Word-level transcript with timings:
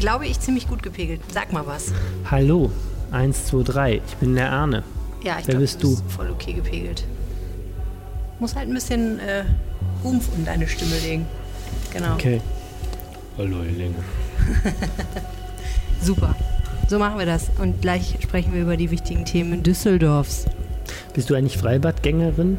glaube 0.00 0.26
ich, 0.26 0.40
ziemlich 0.40 0.66
gut 0.66 0.82
gepegelt. 0.82 1.20
Sag 1.32 1.52
mal 1.52 1.66
was. 1.66 1.92
Hallo, 2.30 2.72
1, 3.12 3.46
2, 3.46 3.62
3. 3.62 4.00
Ich 4.06 4.16
bin 4.16 4.34
der 4.34 4.50
Arne. 4.50 4.82
Ja, 5.22 5.34
ich 5.38 5.46
Wer 5.46 5.52
glaube, 5.52 5.60
bist 5.60 5.82
du 5.82 5.94
du? 5.94 6.02
bist 6.02 6.12
voll 6.16 6.30
okay 6.30 6.54
gepegelt. 6.54 7.04
Muss 8.40 8.56
halt 8.56 8.68
ein 8.68 8.74
bisschen 8.74 9.20
äh, 9.20 9.44
Umf 10.02 10.28
in 10.36 10.46
deine 10.46 10.66
Stimme 10.66 10.98
legen. 11.00 11.26
Genau. 11.92 12.14
Okay. 12.14 12.40
Hallo, 13.36 13.58
Helene. 13.62 13.94
Super. 16.02 16.34
So 16.88 16.98
machen 16.98 17.18
wir 17.18 17.26
das. 17.26 17.50
Und 17.60 17.82
gleich 17.82 18.16
sprechen 18.22 18.54
wir 18.54 18.62
über 18.62 18.78
die 18.78 18.90
wichtigen 18.90 19.26
Themen 19.26 19.62
Düsseldorfs. 19.62 20.46
Bist 21.12 21.28
du 21.28 21.34
eigentlich 21.34 21.58
Freibadgängerin? 21.58 22.56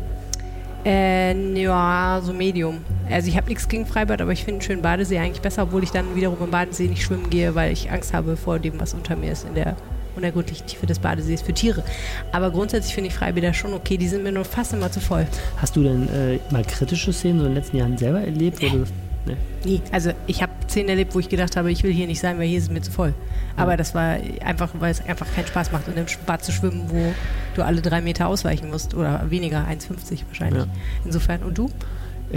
Äh, 0.86 1.62
ja, 1.62 2.22
so 2.24 2.34
Medium. 2.34 2.80
Also 3.10 3.28
ich 3.28 3.38
habe 3.38 3.48
nichts 3.50 3.68
gegen 3.68 3.86
Freibad, 3.86 4.22
aber 4.22 4.32
ich 4.32 4.44
finde 4.44 4.60
einen 4.60 4.62
schönen 4.62 4.82
Badesee 4.82 5.20
eigentlich 5.20 5.42
besser, 5.42 5.64
obwohl 5.64 5.84
ich 5.84 5.92
dann 5.92 6.16
wiederum 6.16 6.38
im 6.42 6.52
Badesee 6.52 6.88
nicht 6.88 7.04
schwimmen 7.04 7.30
gehe, 7.30 7.56
weil 7.56 7.72
ich 7.72 7.92
Angst 7.92 8.14
habe 8.14 8.38
vor 8.38 8.60
dem, 8.60 8.80
was 8.80 8.94
unter 8.94 9.16
mir 9.16 9.32
ist 9.32 9.46
in 9.48 9.56
der 9.56 9.76
unergründlichen 10.16 10.68
Tiefe 10.68 10.86
des 10.86 11.00
Badesees 11.00 11.42
für 11.42 11.54
Tiere. 11.54 11.84
Aber 12.32 12.52
grundsätzlich 12.52 12.94
finde 12.94 13.10
ich 13.10 13.16
Freibäder 13.16 13.54
schon 13.54 13.74
okay, 13.74 13.98
die 13.98 14.08
sind 14.08 14.24
mir 14.24 14.32
nur 14.32 14.46
fast 14.46 14.74
immer 14.74 14.92
zu 14.92 15.00
voll. 15.00 15.28
Hast 15.58 15.76
du 15.76 15.84
denn 15.84 16.08
äh, 16.10 16.40
mal 16.52 16.64
kritische 16.64 17.14
Szenen 17.14 17.40
so 17.40 17.46
in 17.46 17.52
den 17.52 17.58
letzten 17.58 17.78
Jahren 17.78 17.98
selber 17.98 18.22
erlebt? 18.22 18.62
Wo 18.62 18.68
du, 18.68 18.78
ne? 19.26 19.38
Nie. 19.64 19.82
Also 19.92 20.12
ich 20.28 20.42
habe 20.42 20.52
Szenen 20.72 20.90
erlebt, 20.90 21.14
wo 21.14 21.20
ich 21.20 21.30
gedacht 21.30 21.56
habe, 21.56 21.72
ich 21.72 21.84
will 21.84 21.92
hier 21.94 22.08
nicht 22.08 22.20
sein, 22.20 22.40
weil 22.40 22.48
hier 22.48 22.58
ist 22.58 22.66
es 22.66 22.72
mir 22.72 22.82
zu 22.82 22.92
voll. 22.92 23.14
Aber 23.56 23.78
das 23.78 23.94
war 23.94 24.18
einfach, 24.44 24.70
weil 24.80 24.92
es 24.92 25.06
einfach 25.06 25.28
keinen 25.36 25.48
Spaß 25.48 25.72
macht, 25.72 25.88
in 25.88 25.94
einem 25.96 26.08
Bad 26.26 26.44
zu 26.44 26.52
schwimmen, 26.52 26.86
wo 26.88 27.14
du 27.56 27.64
alle 27.64 27.82
drei 27.82 28.02
Meter 28.02 28.28
ausweichen 28.28 28.70
musst 28.70 28.96
oder 28.96 29.30
weniger, 29.30 29.60
1,50 29.68 30.22
wahrscheinlich. 30.28 30.64
Ja. 30.64 30.70
Insofern. 31.06 31.44
Und 31.44 31.58
du? 31.58 31.70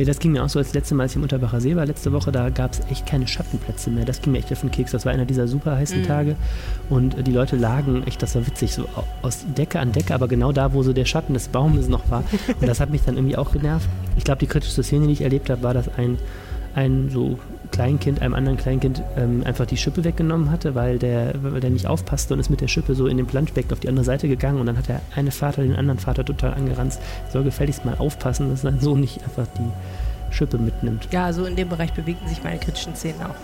Das 0.06 0.18
ging 0.18 0.32
mir 0.32 0.42
auch 0.42 0.48
so, 0.48 0.58
als 0.58 0.74
letzte 0.74 0.96
Mal, 0.96 1.04
als 1.04 1.12
ich 1.12 1.16
im 1.18 1.22
Unterbacher 1.22 1.60
See 1.60 1.76
war, 1.76 1.86
letzte 1.86 2.10
Woche, 2.12 2.32
da 2.32 2.50
gab 2.50 2.72
es 2.72 2.80
echt 2.90 3.06
keine 3.06 3.28
Schattenplätze 3.28 3.90
mehr. 3.90 4.04
Das 4.04 4.20
ging 4.20 4.32
mir 4.32 4.38
echt 4.40 4.50
auf 4.50 4.60
den 4.60 4.72
Keks. 4.72 4.90
Das 4.90 5.06
war 5.06 5.12
einer 5.12 5.24
dieser 5.24 5.46
super 5.46 5.76
heißen 5.76 6.00
Mhm. 6.02 6.06
Tage. 6.06 6.36
Und 6.90 7.16
äh, 7.16 7.22
die 7.22 7.30
Leute 7.30 7.54
lagen, 7.54 8.02
echt, 8.04 8.20
das 8.20 8.34
war 8.34 8.44
witzig, 8.44 8.72
so 8.74 8.86
au- 8.96 9.04
aus 9.22 9.44
Decke 9.56 9.78
an 9.78 9.92
Decke, 9.92 10.12
aber 10.12 10.26
genau 10.26 10.50
da, 10.50 10.72
wo 10.74 10.82
so 10.82 10.92
der 10.92 11.04
Schatten 11.04 11.32
des 11.34 11.46
Baumes 11.46 11.86
noch 11.88 12.10
war. 12.10 12.24
Und 12.60 12.66
das 12.66 12.80
hat 12.80 12.90
mich 12.90 13.02
dann 13.02 13.14
irgendwie 13.14 13.36
auch 13.36 13.52
genervt. 13.52 13.88
Ich 14.16 14.24
glaube, 14.24 14.40
die 14.40 14.48
kritischste 14.48 14.82
Szene, 14.82 15.06
die 15.06 15.12
ich 15.12 15.20
erlebt 15.20 15.48
habe, 15.48 15.62
war, 15.62 15.74
dass 15.74 15.88
ein, 15.96 16.18
ein 16.74 17.08
so 17.10 17.38
Kleinkind 17.74 18.22
einem 18.22 18.34
anderen 18.34 18.56
Kleinkind 18.56 19.02
ähm, 19.16 19.42
einfach 19.44 19.66
die 19.66 19.76
Schippe 19.76 20.04
weggenommen 20.04 20.52
hatte, 20.52 20.76
weil 20.76 21.00
der, 21.00 21.34
weil 21.42 21.60
der 21.60 21.70
nicht 21.70 21.88
aufpasste 21.88 22.32
und 22.32 22.38
ist 22.38 22.48
mit 22.48 22.60
der 22.60 22.68
Schippe 22.68 22.94
so 22.94 23.08
in 23.08 23.16
den 23.16 23.26
Planschbecken 23.26 23.72
auf 23.72 23.80
die 23.80 23.88
andere 23.88 24.04
Seite 24.04 24.28
gegangen 24.28 24.60
und 24.60 24.66
dann 24.66 24.78
hat 24.78 24.86
der 24.86 25.00
eine 25.16 25.32
Vater 25.32 25.62
den 25.62 25.74
anderen 25.74 25.98
Vater 25.98 26.24
total 26.24 26.54
angeranzt. 26.54 27.00
Soll 27.32 27.42
gefälligst 27.42 27.84
mal 27.84 27.96
aufpassen, 27.98 28.48
dass 28.48 28.62
sein 28.62 28.78
Sohn 28.78 29.00
nicht 29.00 29.24
einfach 29.24 29.48
die 29.58 30.32
Schippe 30.32 30.56
mitnimmt. 30.56 31.08
Ja, 31.10 31.32
so 31.32 31.46
in 31.46 31.56
dem 31.56 31.68
Bereich 31.68 31.92
bewegten 31.92 32.28
sich 32.28 32.44
meine 32.44 32.58
kritischen 32.58 32.94
Szenen 32.94 33.20
auch. 33.22 33.34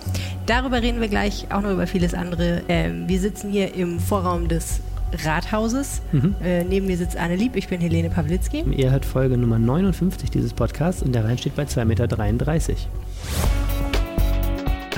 Darüber 0.46 0.80
reden 0.80 1.00
wir 1.00 1.08
gleich 1.08 1.46
auch 1.50 1.62
noch 1.62 1.72
über 1.72 1.88
vieles 1.88 2.14
andere. 2.14 2.62
Ähm, 2.68 3.08
wir 3.08 3.18
sitzen 3.18 3.50
hier 3.50 3.74
im 3.74 3.98
Vorraum 3.98 4.46
des 4.46 4.80
Rathauses. 5.24 6.02
Mhm. 6.12 6.36
Äh, 6.40 6.62
neben 6.62 6.86
mir 6.86 6.96
sitzt 6.96 7.16
Anne 7.16 7.34
Lieb, 7.34 7.56
ich 7.56 7.66
bin 7.66 7.80
Helene 7.80 8.10
Pawlitzki. 8.10 8.62
Ihr 8.76 8.92
hört 8.92 9.04
Folge 9.04 9.36
Nummer 9.36 9.58
59 9.58 10.30
dieses 10.30 10.54
Podcasts 10.54 11.02
und 11.02 11.16
der 11.16 11.24
Rhein 11.24 11.36
steht 11.36 11.56
bei 11.56 11.64
2,33 11.64 11.84
Meter. 11.84 12.08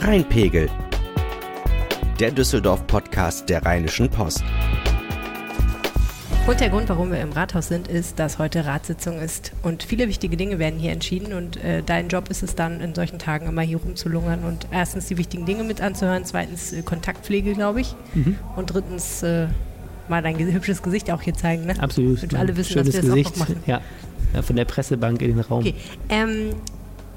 Rheinpegel. 0.03 0.69
Der 2.19 2.31
Düsseldorf-Podcast 2.31 3.48
der 3.48 3.64
Rheinischen 3.64 4.08
Post. 4.08 4.42
Und 6.47 6.58
der 6.58 6.70
Grund, 6.70 6.89
warum 6.89 7.12
wir 7.12 7.20
im 7.20 7.31
Rathaus 7.31 7.69
sind, 7.69 7.86
ist, 7.86 8.19
dass 8.19 8.39
heute 8.39 8.67
Ratssitzung 8.67 9.20
ist 9.20 9.53
und 9.62 9.84
viele 9.84 10.08
wichtige 10.08 10.36
Dinge 10.36 10.58
werden 10.58 10.80
hier 10.80 10.91
entschieden 10.91 11.33
und 11.33 11.56
äh, 11.62 11.84
dein 11.86 12.08
Job 12.08 12.30
ist 12.30 12.42
es 12.42 12.56
dann, 12.56 12.80
in 12.80 12.97
solchen 12.97 13.20
Tagen 13.20 13.47
immer 13.47 13.62
hier 13.62 13.77
rumzulungern 13.78 14.41
und 14.42 14.67
erstens 14.73 15.06
die 15.06 15.19
wichtigen 15.19 15.47
Dinge 15.47 15.62
mit 15.62 15.80
anzuhören, 15.80 16.25
zweitens 16.25 16.73
äh, 16.73 16.83
Kontaktpflege, 16.83 17.55
glaube 17.55 17.83
ich, 17.83 17.95
Mhm. 18.14 18.36
und 18.56 18.67
drittens 18.75 19.23
äh, 19.23 19.47
mal 20.08 20.20
dein 20.20 20.36
hübsches 20.36 20.83
Gesicht 20.83 21.12
auch 21.12 21.23
hier 21.23 21.34
zeigen. 21.34 21.67
Ne? 21.67 21.74
Absolut. 21.80 22.17
Damit 22.18 22.33
wir 22.33 22.39
alle 22.41 22.57
wissen, 22.57 22.74
dass 22.77 22.86
wir 22.86 22.92
das 22.92 23.05
auch 23.08 23.14
Gesicht. 23.14 23.30
noch 23.36 23.48
machen. 23.48 23.62
Ja. 23.67 23.80
ja, 24.35 24.42
von 24.42 24.57
der 24.57 24.64
Pressebank 24.64 25.23
in 25.23 25.36
den 25.36 25.41
Raum. 25.41 25.61
Okay. 25.61 25.74
Ähm, 26.08 26.55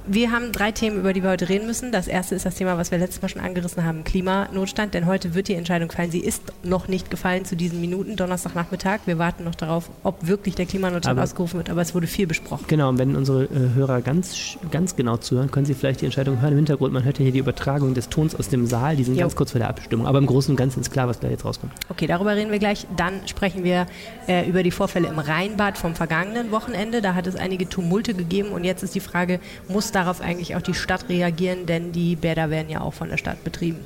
wir 0.08 0.32
haben 0.32 0.52
drei 0.52 0.72
Themen, 0.72 0.98
über 1.00 1.14
die 1.14 1.24
wir 1.24 1.30
heute 1.32 1.50
reden 1.50 1.66
müssen. 1.66 1.92
Das 1.92 2.08
erste 2.08 2.36
ist 2.36 2.46
das 2.46 2.56
Thema, 2.56 2.78
was 2.78 2.92
wir 2.92 2.98
letztes 2.98 3.22
Mal 3.22 3.30
schon 3.30 3.42
angerissen 3.42 3.84
haben, 3.84 4.04
Klimanotstand. 4.04 4.94
Denn 4.94 5.06
heute 5.06 5.34
wird 5.34 5.48
die 5.48 5.54
Entscheidung 5.56 5.92
fallen. 5.92 6.12
Sie 6.12 6.20
ist 6.20 6.42
noch 6.64 6.88
nicht 6.88 7.10
gefallen 7.10 7.46
zu 7.46 7.56
diesen 7.56 7.82
Minuten, 7.82 8.16
Donnerstagnachmittag. 8.16 9.00
Wir 9.06 9.18
warten 9.18 9.44
noch 9.44 9.56
darauf, 9.56 9.90
ob 10.04 10.28
wirklich 10.28 10.56
der 10.56 10.66
Klimanotstand 10.66 11.18
Aber- 11.18 11.24
ausgerufen 11.24 11.58
wird. 11.58 11.70
Aber 11.70 11.82
es 11.82 11.96
wurde 11.96 12.08
viel 12.08 12.28
besprochen. 12.28 12.66
Genau, 12.68 12.90
und 12.90 12.98
wenn 12.98 13.16
unsere 13.16 13.46
äh, 13.46 13.74
Hörer 13.76 14.02
ganz, 14.02 14.58
ganz 14.72 14.96
genau 14.96 15.18
zuhören, 15.18 15.52
können 15.52 15.66
sie 15.66 15.74
vielleicht 15.74 16.02
die 16.02 16.06
Entscheidung 16.06 16.42
hören 16.42 16.52
im 16.52 16.58
Hintergrund. 16.58 16.94
Man 16.94 17.04
hört 17.04 17.18
ja 17.20 17.24
hier 17.24 17.32
die 17.32 17.40
Übertragung 17.40 17.94
des 17.94 18.10
Tons 18.10 18.36
aus 18.36 18.50
dem 18.50 18.66
Saal, 18.68 18.96
die 18.96 19.04
sind 19.04 19.16
Jo. 19.16 19.22
ganz 19.22 19.36
kurz 19.36 19.52
vor 19.52 19.60
der 19.60 19.70
Abstimmung. 19.70 20.08
Aber 20.08 20.20
im 20.20 20.26
Großen 20.26 20.52
und 20.52 20.58
Ganzen 20.58 20.82
ist 20.82 20.92
klar, 20.92 21.08
was 21.08 21.20
da 21.20 21.30
jetzt 21.30 21.46
rauskommt. 21.46 21.74
Okay, 21.90 22.08
darüber 22.08 22.36
reden 22.36 22.52
wir 22.52 22.60
gleich. 22.60 22.86
Dann 22.96 23.28
sprechen 23.28 23.64
wir 23.64 23.88
äh, 24.28 24.48
über 24.48 24.64
die 24.64 24.72
Vorfälle 24.72 25.08
im 25.08 25.20
Rheinbad 25.20 25.78
vom 25.78 25.96
vergangenen 25.96 26.52
Wochenende. 26.52 27.02
Da 27.02 27.16
hat 27.16 27.28
es 27.28 27.36
einige 27.36 27.68
Tumulte 27.68 28.14
gegeben 28.14 28.50
und 28.50 28.64
jetzt 28.64 28.84
ist 28.84 28.94
die 28.96 29.00
Frage, 29.00 29.40
muss 29.68 29.92
darauf 29.96 30.22
eigentlich 30.22 30.56
auch 30.56 30.62
die 30.62 30.74
Stadt 30.74 31.10
reagieren? 31.10 31.66
Denn 31.66 31.92
die 31.92 32.16
Bäder 32.16 32.50
werden 32.50 32.70
ja 32.70 32.82
auch 32.82 32.94
von 32.94 33.10
der 33.10 33.18
Stadt 33.18 33.44
betrieben. 33.44 33.80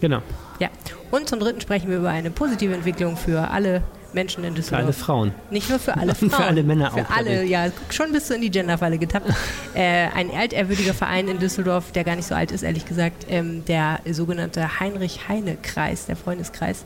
Genau, 0.00 0.20
Ja. 0.58 0.68
Und 1.10 1.28
zum 1.28 1.38
Dritten 1.38 1.60
sprechen 1.60 1.88
wir 1.90 1.98
über 1.98 2.10
eine 2.10 2.30
positive 2.30 2.74
Entwicklung 2.74 3.16
für 3.16 3.50
alle 3.50 3.82
Menschen 4.14 4.42
in 4.44 4.50
für 4.50 4.56
Düsseldorf. 4.56 4.82
alle 4.84 4.92
Frauen. 4.92 5.34
Nicht 5.50 5.70
nur 5.70 5.78
für 5.78 5.96
alle 5.96 6.14
Frauen. 6.16 6.30
für 6.30 6.44
alle 6.44 6.62
Männer 6.64 6.90
Für 6.90 7.02
auch, 7.02 7.10
alle, 7.16 7.30
glaub 7.30 7.44
ich. 7.44 7.50
ja. 7.50 7.66
Schon 7.90 8.12
bist 8.12 8.28
du 8.28 8.34
in 8.34 8.40
die 8.42 8.50
Genderfalle 8.50 8.98
getappt. 8.98 9.28
äh, 9.74 10.08
ein 10.14 10.30
altehrwürdiger 10.30 10.92
Verein 10.92 11.28
in 11.28 11.38
Düsseldorf, 11.38 11.92
der 11.92 12.04
gar 12.04 12.16
nicht 12.16 12.26
so 12.26 12.34
alt 12.34 12.50
ist, 12.50 12.62
ehrlich 12.62 12.84
gesagt, 12.84 13.26
ähm, 13.30 13.64
der 13.66 14.00
sogenannte 14.10 14.80
Heinrich-Heine-Kreis, 14.80 16.06
der 16.06 16.16
Freundeskreis 16.16 16.84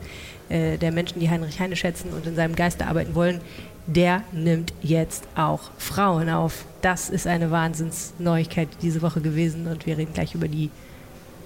äh, 0.48 0.76
der 0.76 0.92
Menschen, 0.92 1.18
die 1.20 1.30
Heinrich 1.30 1.58
Heine 1.58 1.74
schätzen 1.76 2.10
und 2.12 2.26
in 2.26 2.36
seinem 2.36 2.54
Geiste 2.54 2.86
arbeiten 2.86 3.14
wollen, 3.14 3.40
der 3.86 4.22
nimmt 4.32 4.72
jetzt 4.82 5.24
auch 5.34 5.70
Frauen 5.78 6.28
auf. 6.28 6.64
Das 6.82 7.10
ist 7.10 7.26
eine 7.26 7.50
Wahnsinnsneuigkeit 7.50 8.68
diese 8.82 9.02
Woche 9.02 9.20
gewesen 9.20 9.66
und 9.66 9.86
wir 9.86 9.96
reden 9.98 10.12
gleich 10.14 10.34
über 10.34 10.48
die 10.48 10.70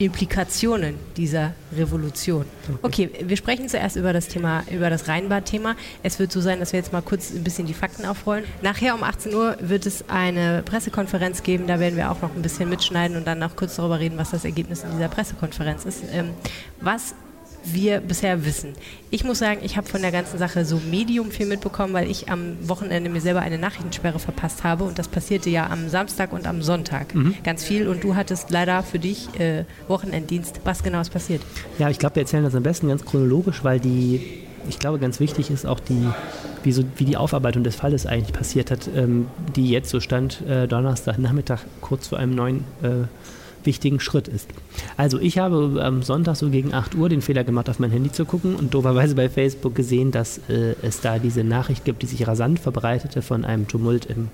Implikationen 0.01 0.95
dieser 1.19 1.53
Revolution. 1.77 2.47
Okay, 2.81 3.11
wir 3.23 3.37
sprechen 3.37 3.69
zuerst 3.69 3.97
über 3.97 4.15
das 4.15 4.29
Thema, 4.29 4.65
über 4.71 4.89
das 4.89 5.09
Rheinbad-Thema. 5.09 5.77
Es 6.03 6.19
wird 6.19 6.33
so 6.33 6.41
sein, 6.41 6.59
dass 6.59 6.73
wir 6.73 6.79
jetzt 6.79 6.91
mal 6.95 7.03
kurz 7.03 7.31
ein 7.31 7.45
bisschen 7.45 7.67
die 7.67 7.75
Fakten 7.75 8.07
aufrollen. 8.07 8.45
Nachher 8.63 8.95
um 8.95 9.03
18 9.03 9.35
Uhr 9.35 9.59
wird 9.61 9.85
es 9.85 10.09
eine 10.09 10.63
Pressekonferenz 10.65 11.43
geben. 11.43 11.67
Da 11.67 11.81
werden 11.81 11.99
wir 11.99 12.11
auch 12.11 12.23
noch 12.23 12.35
ein 12.35 12.41
bisschen 12.41 12.71
mitschneiden 12.71 13.19
und 13.19 13.27
dann 13.27 13.41
noch 13.41 13.57
kurz 13.57 13.77
darüber 13.77 14.01
reden, 14.01 14.17
was 14.17 14.31
das 14.31 14.47
Ergebnis 14.47 14.85
in 14.85 14.91
dieser 14.93 15.09
Pressekonferenz 15.09 15.85
ist. 15.85 16.03
Ähm, 16.11 16.31
was 16.81 17.15
wir 17.65 18.01
bisher 18.01 18.45
wissen. 18.45 18.73
Ich 19.11 19.25
muss 19.25 19.39
sagen, 19.39 19.61
ich 19.63 19.77
habe 19.77 19.89
von 19.89 20.03
der 20.03 20.13
ganzen 20.13 20.39
Sache 20.39 20.65
so 20.65 20.81
medium 20.91 21.31
viel 21.31 21.47
mitbekommen, 21.47 21.93
weil 21.93 22.11
ich 22.11 22.31
am 22.31 22.57
Wochenende 22.69 23.11
mir 23.11 23.21
selber 23.21 23.41
eine 23.41 23.59
Nachrichtensperre 23.59 24.19
verpasst 24.19 24.65
habe 24.65 24.85
und 24.85 24.99
das 24.99 25.09
passierte 25.09 25.51
ja 25.51 25.69
am 25.69 25.89
Samstag 25.89 26.33
und 26.33 26.47
am 26.47 26.63
Sonntag 26.63 27.15
ganz 27.45 27.65
viel 27.65 27.89
und 27.89 28.05
du 28.05 28.15
hattest 28.15 28.51
leider 28.51 28.83
für 28.83 28.99
dich 28.99 29.29
äh, 29.39 29.65
Wochenenddienst. 29.89 30.61
Was 30.65 30.83
genau 30.83 31.01
ist 31.01 31.13
passiert? 31.13 31.43
Ja, 31.79 31.91
ich 31.91 31.99
glaube, 31.99 32.17
wir 32.17 32.23
erzählen 32.23 32.45
das 32.45 32.55
am 32.55 32.63
besten 32.63 32.89
ganz 32.89 33.05
chronologisch, 33.05 33.65
weil 33.65 33.81
die, 33.81 34.45
ich 34.69 34.79
glaube, 34.79 34.99
ganz 34.99 35.21
wichtig 35.21 35.51
ist 35.51 35.67
auch 35.67 35.81
die, 35.81 36.09
wie, 36.63 36.73
so, 36.73 36.85
wie 36.97 37.05
die 37.05 37.17
Aufarbeitung 37.17 37.65
des 37.65 37.77
Falles 37.77 38.07
eigentlich 38.07 38.33
passiert 38.33 38.71
hat, 38.71 38.89
ähm, 38.95 39.27
die 39.57 39.71
jetzt 39.71 39.91
so 39.91 40.01
stand 40.01 40.43
äh, 40.43 40.67
Donnerstagnachmittag 40.67 41.61
kurz 41.81 42.09
vor 42.09 42.19
einem 42.19 42.35
neuen 42.35 42.65
äh, 42.83 43.07
wichtigen 43.67 44.01
Schritt 44.01 44.29
ist. 44.29 44.49
Also 44.97 45.19
ich 45.19 45.39
habe 45.39 45.81
am 45.83 46.03
Sonntag 46.03 46.37
so 46.37 46.51
gegen 46.51 46.75
8 46.75 46.95
Uhr 46.95 47.09
den 47.09 47.23
Fehler 47.23 47.45
gemacht, 47.45 47.69
auf 47.69 47.79
mein 47.79 47.91
Handy 47.91 48.13
zu 48.13 48.25
gucken 48.25 48.57
und 48.57 48.75
dooferweise 48.75 49.15
bei 49.15 49.29
Facebook 49.29 49.75
gesehen, 49.75 50.11
dass 50.11 50.39
äh, 50.49 50.75
es 50.83 51.01
da 51.01 51.19
diese 51.19 51.45
Nachricht 51.45 51.85
gibt, 51.85 52.03
die 52.03 52.07
sich 52.07 52.27
rasant 52.27 52.59
verbreitete 52.59 53.23
von 53.23 53.45
einem 53.45 53.69
Tumult 53.69 54.07
im 54.07 54.29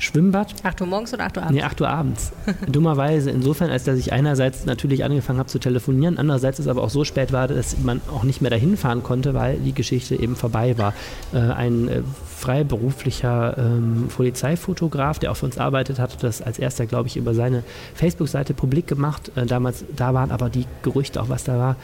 Schwimmbad. 0.00 0.54
8 0.62 0.80
Uhr 0.80 0.86
morgens 0.86 1.14
oder 1.14 1.26
8 1.26 1.36
Uhr 1.36 1.42
abends? 1.44 1.54
Nee, 1.54 1.62
8 1.62 1.80
Uhr 1.80 1.88
abends. 1.88 2.32
Dummerweise 2.66 3.30
insofern, 3.30 3.70
als 3.70 3.84
dass 3.84 3.98
ich 3.98 4.12
einerseits 4.12 4.64
natürlich 4.64 5.04
angefangen 5.04 5.38
habe 5.38 5.48
zu 5.48 5.58
telefonieren, 5.58 6.18
andererseits 6.18 6.58
es 6.58 6.66
aber 6.66 6.82
auch 6.82 6.90
so 6.90 7.04
spät 7.04 7.32
war, 7.32 7.48
dass 7.48 7.78
man 7.78 8.00
auch 8.10 8.24
nicht 8.24 8.40
mehr 8.40 8.50
dahin 8.50 8.76
fahren 8.76 9.02
konnte, 9.02 9.34
weil 9.34 9.58
die 9.58 9.74
Geschichte 9.74 10.16
eben 10.16 10.36
vorbei 10.36 10.78
war. 10.78 10.94
Äh, 11.32 11.38
ein 11.38 11.88
äh, 11.88 12.02
freiberuflicher 12.38 13.56
ähm, 13.58 14.08
Polizeifotograf, 14.08 15.18
der 15.18 15.30
auch 15.30 15.36
für 15.36 15.46
uns 15.46 15.58
arbeitet, 15.58 15.98
hat 15.98 16.22
das 16.22 16.40
als 16.40 16.58
erster, 16.58 16.86
glaube 16.86 17.08
ich, 17.08 17.16
über 17.16 17.34
seine 17.34 17.62
Facebook-Seite 17.94 18.54
publik 18.54 18.86
gemacht. 18.86 19.30
Äh, 19.36 19.44
damals, 19.44 19.84
da 19.94 20.14
waren 20.14 20.30
aber 20.30 20.48
die 20.48 20.64
Gerüchte, 20.82 21.22
auch 21.22 21.28
was 21.28 21.44
da 21.44 21.58
war, 21.58 21.76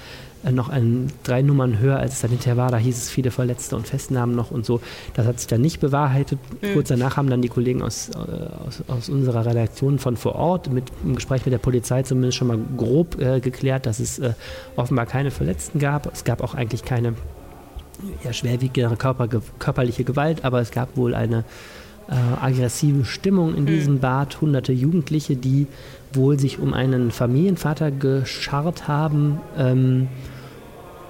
noch 0.51 0.69
ein, 0.69 1.09
drei 1.25 1.43
Nummern 1.43 1.79
höher, 1.79 1.99
als 1.99 2.15
es 2.15 2.21
dann 2.21 2.31
hinterher 2.31 2.57
war. 2.57 2.71
Da 2.71 2.79
hieß 2.79 2.97
es 2.97 3.11
viele 3.11 3.31
Verletzte 3.31 3.77
und 3.77 3.87
Festnahmen 3.87 4.35
noch 4.35 4.51
und 4.51 4.65
so. 4.65 4.81
Das 5.15 5.27
hat 5.27 5.41
sich 5.41 5.49
dann 5.49 5.61
nicht 5.61 5.81
bewahrheitet. 5.81 6.39
Kurz 6.73 6.89
danach 6.89 7.17
haben 7.17 7.29
dann 7.29 7.43
die 7.43 7.49
Kollegen 7.49 7.83
aus, 7.83 8.11
äh, 8.11 8.67
aus, 8.67 8.83
aus 8.89 9.09
unserer 9.09 9.47
Redaktion 9.47 9.99
von 9.99 10.17
vor 10.17 10.37
Ort 10.37 10.73
mit 10.73 10.85
im 11.05 11.17
Gespräch 11.17 11.45
mit 11.45 11.53
der 11.53 11.59
Polizei 11.59 12.03
zumindest 12.03 12.39
schon 12.39 12.49
mal 12.49 12.59
grob 12.77 13.21
äh, 13.21 13.41
geklärt, 13.41 13.87
dass 13.87 13.99
es 13.99 14.19
äh, 14.19 14.35
offenbar 14.77 15.07
keine 15.07 15.31
Verletzten 15.31 15.79
gab. 15.79 16.13
Es 16.13 16.25
gab 16.25 16.43
auch 16.43 16.55
eigentlich 16.55 16.85
keine 16.85 17.15
ja, 18.25 18.33
schwerwiegende 18.33 18.97
Körper, 18.97 19.29
körperliche 19.59 20.05
Gewalt, 20.05 20.45
aber 20.45 20.61
es 20.61 20.71
gab 20.71 20.97
wohl 20.97 21.15
eine 21.15 21.45
äh, 22.09 22.15
aggressive 22.15 23.05
Stimmung 23.05 23.55
in 23.55 23.67
diesem 23.67 23.95
mhm. 23.95 24.01
Bad. 24.01 24.41
Hunderte 24.41 24.73
Jugendliche, 24.73 25.37
die 25.37 25.67
wohl 26.13 26.39
sich 26.39 26.59
um 26.59 26.73
einen 26.73 27.11
Familienvater 27.11 27.91
gescharrt 27.91 28.89
haben. 28.89 29.41
Ähm, 29.57 30.09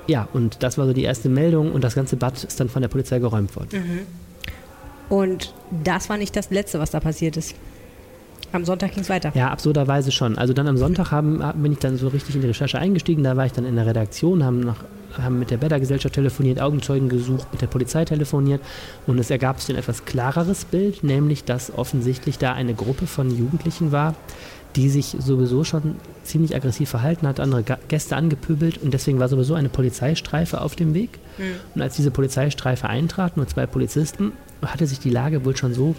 ja, 0.07 0.29
und 0.33 0.63
das 0.63 0.79
war 0.79 0.87
so 0.87 0.93
die 0.93 1.03
erste 1.03 1.29
Meldung 1.29 1.73
und 1.73 1.83
das 1.83 1.95
ganze 1.95 2.17
Bad 2.17 2.45
ist 2.45 2.61
dann 2.61 2.69
von 2.69 2.83
der 2.83 2.89
Polizei 2.89 3.19
geräumt 3.19 3.55
worden. 3.57 3.69
Mhm. 3.73 3.99
Und 5.09 5.55
das 5.85 6.09
war 6.09 6.17
nicht 6.17 6.35
das 6.35 6.51
Letzte, 6.51 6.79
was 6.79 6.91
da 6.91 7.01
passiert 7.01 7.37
ist. 7.37 7.55
Am 8.53 8.65
Sonntag 8.65 8.93
ging 8.93 9.03
es 9.03 9.11
weiter. 9.11 9.33
Ja, 9.35 9.51
absurderweise 9.51 10.13
schon. 10.13 10.39
Also 10.39 10.53
dann 10.53 10.69
am 10.69 10.77
Sonntag 10.77 11.11
haben, 11.11 11.43
bin 11.61 11.73
ich 11.73 11.79
dann 11.79 11.97
so 11.97 12.09
richtig 12.09 12.37
in 12.37 12.41
die 12.41 12.49
Recherche 12.49 12.79
eingestiegen. 12.79 13.23
Da 13.23 13.37
war 13.37 13.47
ich 13.47 13.53
dann 13.53 13.65
in 13.65 13.77
der 13.77 13.87
Redaktion, 13.87 14.45
haben, 14.45 14.61
nach, 14.61 14.85
haben 15.21 15.39
mit 15.39 15.51
der 15.51 15.59
Bäder-Gesellschaft 15.59 16.15
telefoniert, 16.15 16.61
Augenzeugen 16.61 17.09
gesucht, 17.09 17.49
mit 17.53 17.61
der 17.61 17.67
Polizei 17.67 18.05
telefoniert. 18.05 18.61
Und 19.07 19.19
es 19.19 19.31
ergab 19.31 19.61
sich 19.61 19.75
ein 19.75 19.79
etwas 19.79 20.05
klareres 20.05 20.65
Bild, 20.65 21.05
nämlich 21.05 21.45
dass 21.45 21.73
offensichtlich 21.77 22.39
da 22.39 22.53
eine 22.53 22.75
Gruppe 22.75 23.07
von 23.07 23.37
Jugendlichen 23.37 23.93
war, 23.93 24.15
die 24.77 24.91
sich 24.91 25.17
sowieso 25.19 25.65
schon 25.65 25.97
ziemlich 26.23 26.55
aggressiv 26.55 26.91
verhalten 26.91 27.27
hat, 27.27 27.41
andere 27.41 27.65
Gäste 27.89 28.15
angepöbelt 28.15 28.79
und 28.83 28.93
deswegen 28.93 29.19
war 29.19 29.29
sowieso 29.29 29.55
eine 29.55 29.71
Polizeistreife 29.71 30.61
auf 30.61 30.77
dem 30.77 30.93
Weg. 30.93 31.19
Mhm. 31.39 31.45
Und 31.75 31.83
als 31.83 31.97
diese 31.97 32.11
Polizeistreife 32.11 32.89
eintrat, 32.89 33.37
nur 33.37 33.47
zwei 33.47 33.67
Polizisten, 33.67 34.33
hatte 34.63 34.87
sich 34.87 35.01
die 35.01 35.11
Lage 35.11 35.45
wohl 35.45 35.57
schon 35.57 35.73
so 35.73 35.95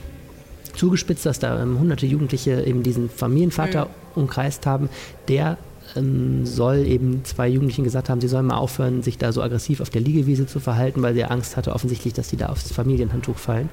zugespitzt, 0.77 1.25
dass 1.25 1.39
da 1.39 1.61
ähm, 1.61 1.79
hunderte 1.79 2.05
Jugendliche 2.05 2.63
eben 2.63 2.83
diesen 2.83 3.09
Familienvater 3.09 3.85
mhm. 3.85 4.21
umkreist 4.23 4.65
haben, 4.65 4.89
der 5.27 5.57
ähm, 5.95 6.45
soll 6.45 6.85
eben 6.85 7.23
zwei 7.23 7.47
Jugendlichen 7.47 7.83
gesagt 7.83 8.09
haben, 8.09 8.21
sie 8.21 8.27
sollen 8.27 8.45
mal 8.45 8.57
aufhören, 8.57 9.03
sich 9.03 9.17
da 9.17 9.31
so 9.31 9.41
aggressiv 9.41 9.81
auf 9.81 9.89
der 9.89 10.01
Liegewiese 10.01 10.45
zu 10.45 10.59
verhalten, 10.59 11.01
weil 11.01 11.13
der 11.13 11.31
Angst 11.31 11.57
hatte 11.57 11.73
offensichtlich, 11.73 12.13
dass 12.13 12.29
die 12.29 12.37
da 12.37 12.47
aufs 12.47 12.71
Familienhandtuch 12.71 13.37
fallen. 13.37 13.69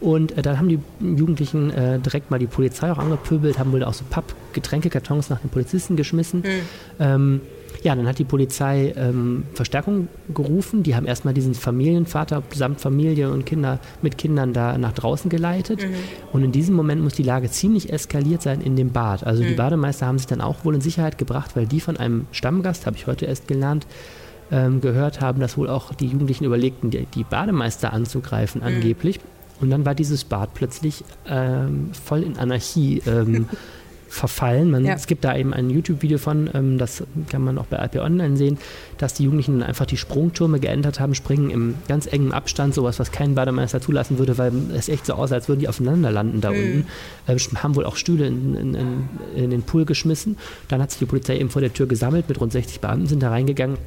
Und 0.00 0.36
äh, 0.36 0.42
dann 0.42 0.58
haben 0.58 0.68
die 0.68 0.80
Jugendlichen 1.00 1.70
äh, 1.70 1.98
direkt 2.00 2.30
mal 2.30 2.38
die 2.38 2.48
Polizei 2.48 2.90
auch 2.90 2.98
angepöbelt, 2.98 3.58
haben 3.58 3.72
wohl 3.72 3.84
auch 3.84 3.94
so 3.94 4.04
Pappgetränkekartons 4.10 5.30
nach 5.30 5.40
den 5.40 5.50
Polizisten 5.50 5.94
geschmissen. 5.96 6.40
Mhm. 6.40 6.60
Ähm, 6.98 7.40
ja, 7.82 7.96
dann 7.96 8.06
hat 8.06 8.18
die 8.18 8.24
Polizei 8.24 8.92
ähm, 8.96 9.44
Verstärkung 9.54 10.08
gerufen. 10.32 10.84
Die 10.84 10.94
haben 10.94 11.06
erstmal 11.06 11.34
diesen 11.34 11.54
Familienvater 11.54 12.42
samt 12.54 12.80
Familie 12.80 13.30
und 13.30 13.44
Kinder 13.44 13.80
mit 14.02 14.18
Kindern 14.18 14.52
da 14.52 14.78
nach 14.78 14.92
draußen 14.92 15.28
geleitet. 15.28 15.82
Mhm. 15.82 15.94
Und 16.32 16.44
in 16.44 16.52
diesem 16.52 16.76
Moment 16.76 17.02
muss 17.02 17.14
die 17.14 17.24
Lage 17.24 17.50
ziemlich 17.50 17.92
eskaliert 17.92 18.42
sein 18.42 18.60
in 18.60 18.76
dem 18.76 18.92
Bad. 18.92 19.24
Also 19.24 19.42
mhm. 19.42 19.48
die 19.48 19.54
Bademeister 19.54 20.06
haben 20.06 20.18
sich 20.18 20.28
dann 20.28 20.40
auch 20.40 20.64
wohl 20.64 20.76
in 20.76 20.80
Sicherheit 20.80 21.18
gebracht, 21.18 21.56
weil 21.56 21.66
die 21.66 21.80
von 21.80 21.96
einem 21.96 22.26
Stammgast, 22.30 22.86
habe 22.86 22.96
ich 22.96 23.08
heute 23.08 23.26
erst 23.26 23.48
gelernt, 23.48 23.86
ähm, 24.52 24.80
gehört 24.80 25.20
haben, 25.20 25.40
dass 25.40 25.56
wohl 25.56 25.68
auch 25.68 25.92
die 25.92 26.06
Jugendlichen 26.06 26.44
überlegten, 26.44 26.90
die, 26.90 27.06
die 27.06 27.24
Bademeister 27.24 27.92
anzugreifen 27.92 28.60
mhm. 28.60 28.66
angeblich. 28.68 29.18
Und 29.60 29.70
dann 29.70 29.84
war 29.84 29.94
dieses 29.94 30.24
Bad 30.24 30.54
plötzlich 30.54 31.04
ähm, 31.26 31.90
voll 31.92 32.22
in 32.22 32.38
Anarchie 32.38 33.02
ähm, 33.06 33.48
verfallen. 34.12 34.70
Man, 34.70 34.84
ja. 34.84 34.94
Es 34.94 35.06
gibt 35.06 35.24
da 35.24 35.34
eben 35.34 35.54
ein 35.54 35.70
YouTube-Video 35.70 36.18
von, 36.18 36.50
ähm, 36.52 36.76
das 36.76 37.02
kann 37.30 37.42
man 37.42 37.56
auch 37.56 37.64
bei 37.64 37.82
IP 37.82 37.96
Online 37.96 38.36
sehen, 38.36 38.58
dass 38.98 39.14
die 39.14 39.24
Jugendlichen 39.24 39.58
dann 39.58 39.68
einfach 39.68 39.86
die 39.86 39.96
Sprungtürme 39.96 40.60
geändert 40.60 41.00
haben, 41.00 41.14
springen 41.14 41.50
im 41.50 41.74
ganz 41.88 42.06
engen 42.06 42.32
Abstand, 42.32 42.74
sowas, 42.74 42.98
was 42.98 43.10
kein 43.10 43.34
Bademeister 43.34 43.80
zulassen 43.80 44.18
würde, 44.18 44.36
weil 44.36 44.52
es 44.76 44.90
echt 44.90 45.06
so 45.06 45.14
aussah, 45.14 45.36
als 45.36 45.48
würden 45.48 45.60
die 45.60 45.68
aufeinander 45.68 46.10
landen 46.10 46.42
da 46.42 46.50
mhm. 46.50 46.56
unten. 46.56 46.86
Ähm, 47.26 47.62
haben 47.62 47.74
wohl 47.74 47.86
auch 47.86 47.96
Stühle 47.96 48.26
in, 48.26 48.54
in, 48.54 48.74
in, 48.74 49.08
in 49.34 49.50
den 49.50 49.62
Pool 49.62 49.86
geschmissen. 49.86 50.36
Dann 50.68 50.82
hat 50.82 50.90
sich 50.90 50.98
die 50.98 51.06
Polizei 51.06 51.38
eben 51.38 51.48
vor 51.48 51.62
der 51.62 51.72
Tür 51.72 51.86
gesammelt 51.86 52.28
mit 52.28 52.38
rund 52.38 52.52
60 52.52 52.80
Beamten, 52.80 53.06
sind 53.06 53.22
da 53.22 53.30
reingegangen 53.30 53.78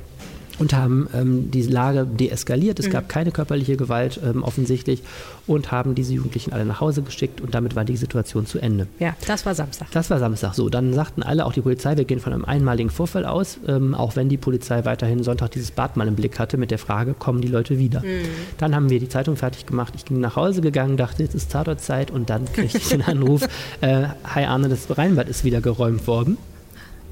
und 0.60 0.74
haben 0.74 1.08
ähm, 1.14 1.52
die 1.52 1.64
Lage 1.64 2.06
deeskaliert. 2.06 2.80
Es 2.80 2.88
mhm. 2.88 2.92
gab 2.92 3.10
keine 3.10 3.32
körperliche 3.32 3.78
Gewalt 3.78 4.20
ähm, 4.24 4.44
offensichtlich 4.44 5.02
und 5.48 5.72
haben 5.72 5.96
diese 5.96 6.14
Jugendlichen 6.14 6.54
alle 6.54 6.66
nach 6.66 6.82
Hause 6.82 7.02
geschickt 7.02 7.42
und 7.42 7.54
damit 7.54 7.76
war 7.76 7.86
die 7.86 7.98
Situation 7.98 8.46
zu 8.46 8.60
Ende. 8.60 8.88
Ja, 9.00 9.16
das 9.28 9.46
war 9.46 9.56
Samstag. 9.56 9.88
Das 9.92 10.10
war 10.10 10.20
Samstag. 10.20 10.54
So, 10.54 10.70
dann 10.70 10.94
sagten 10.94 11.24
alle, 11.24 11.46
auch 11.46 11.54
die 11.54 11.62
Polizei, 11.62 11.98
wir 11.98 12.06
gehen 12.06 12.20
von 12.20 12.34
einem 12.34 12.46
einmaligen 12.46 12.90
Vorfall 12.90 13.26
aus, 13.26 13.60
ähm, 13.68 13.94
auch 13.94 14.16
wenn 14.16 14.30
die 14.30 14.38
Polizei 14.38 14.86
weiterhin 14.86 15.24
Sonntag 15.24 15.52
dieses 15.52 15.72
Bad 15.72 15.98
mal 15.98 16.08
im 16.08 16.16
Blick 16.16 16.40
hatte 16.40 16.58
mit 16.58 16.72
der 16.72 16.80
Frage, 16.80 17.14
kommen 17.14 17.42
die 17.42 17.48
Leute 17.48 17.80
wieder? 17.80 18.02
Mhm. 18.02 18.26
Dann 18.58 18.76
haben 18.76 18.90
wir 18.90 19.00
die 19.00 19.10
Zeitung 19.10 19.36
fertig 19.36 19.66
gemacht. 19.66 19.94
Ich 19.96 20.06
bin 20.06 20.20
nach 20.20 20.36
Hause 20.36 20.62
gegangen, 20.62 20.98
dachte, 20.98 21.24
jetzt 21.24 21.36
ist 21.36 21.52
Tatortzeit 21.52 22.12
und 22.12 22.30
dann 22.30 22.46
kriegte 22.52 22.78
ich 22.78 22.90
den 22.90 23.02
Anruf, 23.06 23.48
äh, 23.82 24.08
hi 24.24 24.46
Arne, 24.46 24.70
das 24.70 24.98
Rheinbad 24.98 25.30
ist 25.30 25.44
wieder 25.44 25.62
geräumt 25.62 26.08
worden. 26.08 26.38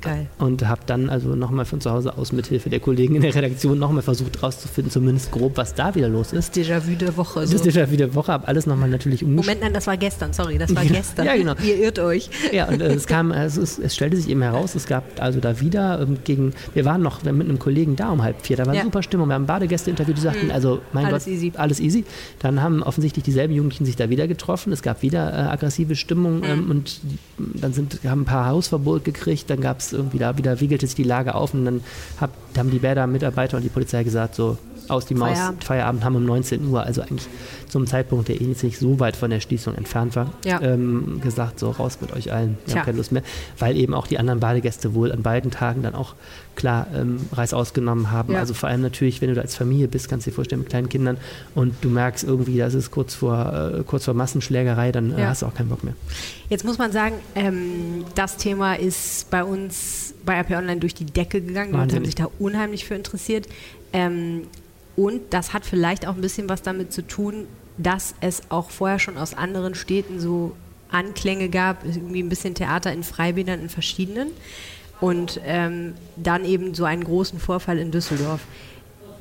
Geil. 0.04 0.28
Und 0.38 0.68
habe 0.68 0.82
dann 0.86 1.10
also 1.10 1.30
nochmal 1.30 1.64
von 1.64 1.80
zu 1.80 1.90
Hause 1.90 2.18
aus 2.18 2.34
mit 2.34 2.48
Hilfe 2.48 2.70
der 2.70 2.82
Kollegen 2.82 3.16
in 3.16 3.22
der 3.22 3.34
Redaktion 3.34 3.80
nochmal 3.80 4.04
versucht 4.04 4.44
rauszufinden, 4.44 4.92
zumindest 4.92 5.32
grob, 5.32 5.56
was 5.56 5.74
da 5.76 5.96
wieder 5.96 6.10
los 6.10 6.34
ist. 6.34 6.56
Déjà-vu 6.56 6.96
der 6.96 7.16
Woche. 7.16 7.48
So. 7.48 7.54
Das 7.54 7.66
Déjà-vu 7.66 7.96
der 7.96 8.14
Woche, 8.14 8.34
habe 8.34 8.48
alles 8.48 8.66
nochmal 8.66 8.90
natürlich 8.90 9.24
umgeschrieben. 9.24 9.46
Moment, 9.46 9.62
nein, 9.62 9.74
das 9.74 9.88
war 9.88 9.96
gestern, 9.96 10.34
sorry, 10.34 10.58
das 10.58 10.76
war 10.76 10.84
gestern. 10.84 11.26
ja, 11.26 11.38
genau. 11.38 11.54
Ihr 11.64 11.78
irrt 11.78 12.00
euch. 12.00 12.30
Ja, 12.52 12.68
und 12.68 12.82
äh, 12.82 12.94
es 12.94 13.08
kam, 13.08 13.32
also 13.32 13.62
es, 13.62 13.80
es, 13.80 13.96
stellte 13.96 14.18
sich 14.18 14.30
eben 14.30 14.42
heraus, 14.42 14.76
es 14.76 14.88
gab 14.88 15.04
also 15.22 15.40
da 15.40 15.62
wieder 15.62 16.02
ähm, 16.02 16.18
gegen, 16.26 16.54
wir 16.74 16.84
waren 16.84 17.02
noch 17.02 17.24
mit 17.24 17.34
einem 17.34 17.60
Kollegen 17.60 17.96
da 17.96 18.10
um 18.10 18.24
halb 18.24 18.46
vier, 18.46 18.58
da 18.58 18.66
war 18.66 18.76
ja. 18.76 18.84
super 18.84 19.04
Stimmung, 19.04 19.30
wir 19.30 19.36
haben 19.36 19.46
Badegäste 19.46 19.90
interviewt, 19.90 20.18
die 20.18 20.22
sagten, 20.22 20.48
mhm. 20.48 20.52
also 20.52 20.82
mein 20.92 21.06
alles 21.06 21.26
Gott, 21.26 21.34
easy. 21.34 21.54
alles 21.56 21.80
easy. 21.80 22.04
Dann 22.40 22.62
haben 22.62 22.84
offensichtlich 22.84 23.24
dieselben 23.24 23.54
Jugendlichen 23.54 23.86
sich 23.86 23.96
da 23.96 24.10
wieder 24.10 24.28
getroffen, 24.28 24.74
es 24.74 24.82
gab 24.82 25.02
wieder 25.02 25.32
äh, 25.32 25.52
aggressive 25.52 25.96
Stimmung 25.96 26.40
mhm. 26.40 26.44
ähm, 26.44 26.72
und 26.72 27.00
dann 27.38 27.74
sind, 27.74 28.00
haben 28.06 28.22
ein 28.22 28.26
paar 28.26 28.48
Hausverbot 28.48 29.06
gekriegt, 29.06 29.50
dann 29.50 29.62
gab 29.62 29.80
es 29.80 29.93
irgendwie 29.94 30.18
da 30.18 30.38
wieder 30.38 30.60
Wiege 30.60 30.62
wiegelte 30.62 30.88
sich 30.88 30.96
die 30.96 31.04
Lage 31.04 31.36
auf 31.36 31.54
und 31.54 31.66
dann 31.66 31.82
hab, 32.20 32.32
haben 32.58 32.72
die 32.72 32.80
Bäder-Mitarbeiter 32.80 33.58
und 33.58 33.64
die 33.64 33.70
Polizei 33.70 34.04
gesagt, 34.04 34.36
so 34.36 34.58
aus 34.90 35.06
die 35.06 35.16
Maus, 35.16 35.38
Feierabend. 35.38 35.64
Feierabend 35.64 36.04
haben 36.04 36.16
um 36.16 36.26
19 36.26 36.68
Uhr, 36.68 36.84
also 36.84 37.02
eigentlich 37.02 37.28
zum 37.68 37.88
Zeitpunkt, 37.88 38.28
der 38.28 38.40
eh 38.40 38.46
nicht 38.46 38.80
so 38.80 39.00
weit 39.00 39.16
von 39.16 39.32
der 39.32 39.40
Schließung 39.40 39.76
entfernt 39.76 40.16
war, 40.16 40.32
ja. 40.46 40.62
ähm, 40.62 41.20
gesagt, 41.22 41.60
so 41.60 41.72
raus 41.72 41.98
mit 42.02 42.14
euch 42.14 42.32
allen, 42.32 42.58
wir 42.66 42.76
haben 42.76 42.86
keine 42.86 42.98
Lust 42.98 43.12
mehr, 43.12 43.24
weil 43.58 43.76
eben 43.78 43.94
auch 43.94 44.08
die 44.08 44.20
anderen 44.20 44.40
Badegäste 44.40 44.94
wohl 44.94 45.12
an 45.12 45.24
beiden 45.24 45.50
Tagen 45.50 45.82
dann 45.82 45.96
auch 45.96 46.16
klar 46.56 46.88
ähm, 46.96 47.18
Reis 47.32 47.54
ausgenommen 47.54 48.12
haben. 48.12 48.34
Ja. 48.34 48.40
Also 48.40 48.54
vor 48.54 48.70
allem 48.70 48.82
natürlich, 48.82 49.22
wenn 49.22 49.30
du 49.30 49.36
da 49.36 49.42
als 49.42 49.56
Familie 49.56 49.88
bist, 49.88 50.08
kannst 50.08 50.28
du 50.28 50.32
dir 50.32 50.36
vorstellen, 50.36 50.62
mit 50.62 50.70
kleinen 50.70 50.90
Kindern 50.90 51.18
und 51.56 51.74
du 51.82 51.90
merkst 51.90 52.24
irgendwie, 52.24 52.58
das 52.60 52.76
ist 52.76 52.92
kurz 52.92 53.16
vor, 53.16 53.74
äh, 53.80 53.84
kurz 53.84 54.06
vor 54.06 54.14
Massenschlägerei, 54.14 54.92
dann 54.92 55.12
äh, 55.12 55.22
ja. 55.22 55.28
hast 55.30 55.42
du 55.42 55.48
auch 55.48 55.54
keinen 55.56 55.70
Bock 55.70 55.84
mehr. 55.84 55.96
Jetzt 56.50 56.66
muss 56.66 56.78
man 56.78 56.92
sagen, 56.92 57.16
ähm, 57.36 58.06
das 58.16 58.38
Thema 58.38 58.76
ist 58.76 59.30
bei 59.32 59.44
uns 59.44 60.14
bei 60.26 60.40
RP 60.40 60.52
Online 60.52 60.80
durch 60.80 60.94
die 60.94 61.06
Decke 61.06 61.42
gegangen. 61.42 61.72
Die 61.72 61.78
Leute 61.78 61.96
haben 61.96 62.06
sich 62.06 62.16
da 62.16 62.30
unheimlich 62.40 62.86
für 62.86 62.96
interessiert. 62.96 63.48
Ähm, 63.92 64.44
und 64.96 65.22
das 65.32 65.54
hat 65.54 65.66
vielleicht 65.66 66.08
auch 66.08 66.16
ein 66.16 66.22
bisschen 66.22 66.50
was 66.50 66.62
damit 66.62 66.94
zu 66.94 67.06
tun, 67.06 67.48
dass 67.78 68.14
es 68.22 68.44
auch 68.50 68.70
vorher 68.70 69.00
schon 69.00 69.18
aus 69.18 69.34
anderen 69.34 69.76
Städten 69.76 70.20
so 70.20 70.56
Anklänge 70.92 71.50
gab, 71.50 71.84
irgendwie 71.84 72.22
ein 72.22 72.30
bisschen 72.30 72.54
Theater 72.54 72.94
in 72.94 73.04
Freibädern 73.04 73.60
in 73.60 73.70
verschiedenen. 73.70 74.30
Und 75.02 75.42
ähm, 75.44 75.96
dann 76.16 76.46
eben 76.46 76.74
so 76.76 76.86
einen 76.86 77.04
großen 77.04 77.40
Vorfall 77.40 77.78
in 77.78 77.92
Düsseldorf. 77.92 78.42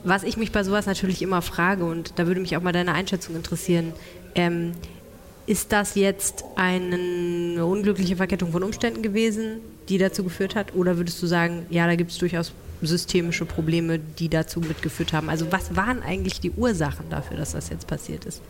Was 0.04 0.22
ich 0.22 0.36
mich 0.36 0.52
bei 0.52 0.62
sowas 0.62 0.86
natürlich 0.86 1.22
immer 1.22 1.42
frage, 1.42 1.84
und 1.84 2.18
da 2.18 2.26
würde 2.26 2.40
mich 2.40 2.56
auch 2.56 2.62
mal 2.62 2.72
deine 2.72 2.92
Einschätzung 2.92 3.34
interessieren, 3.34 3.92
ähm, 4.34 4.72
ist 5.46 5.72
das 5.72 5.96
jetzt 5.96 6.44
eine 6.54 7.64
unglückliche 7.66 8.16
Verkettung 8.16 8.52
von 8.52 8.62
Umständen 8.62 9.02
gewesen, 9.02 9.60
die 9.88 9.98
dazu 9.98 10.22
geführt 10.22 10.54
hat? 10.54 10.74
Oder 10.74 10.98
würdest 10.98 11.20
du 11.20 11.26
sagen, 11.26 11.66
ja, 11.68 11.86
da 11.86 11.96
gibt 11.96 12.12
es 12.12 12.18
durchaus 12.18 12.52
systemische 12.86 13.44
Probleme, 13.44 13.98
die 13.98 14.28
dazu 14.28 14.60
mitgeführt 14.60 15.12
haben? 15.12 15.28
Also 15.28 15.50
was 15.50 15.76
waren 15.76 16.02
eigentlich 16.02 16.40
die 16.40 16.50
Ursachen 16.50 17.08
dafür, 17.10 17.36
dass 17.36 17.52
das 17.52 17.68
jetzt 17.68 17.86
passiert 17.86 18.24
ist? 18.24 18.42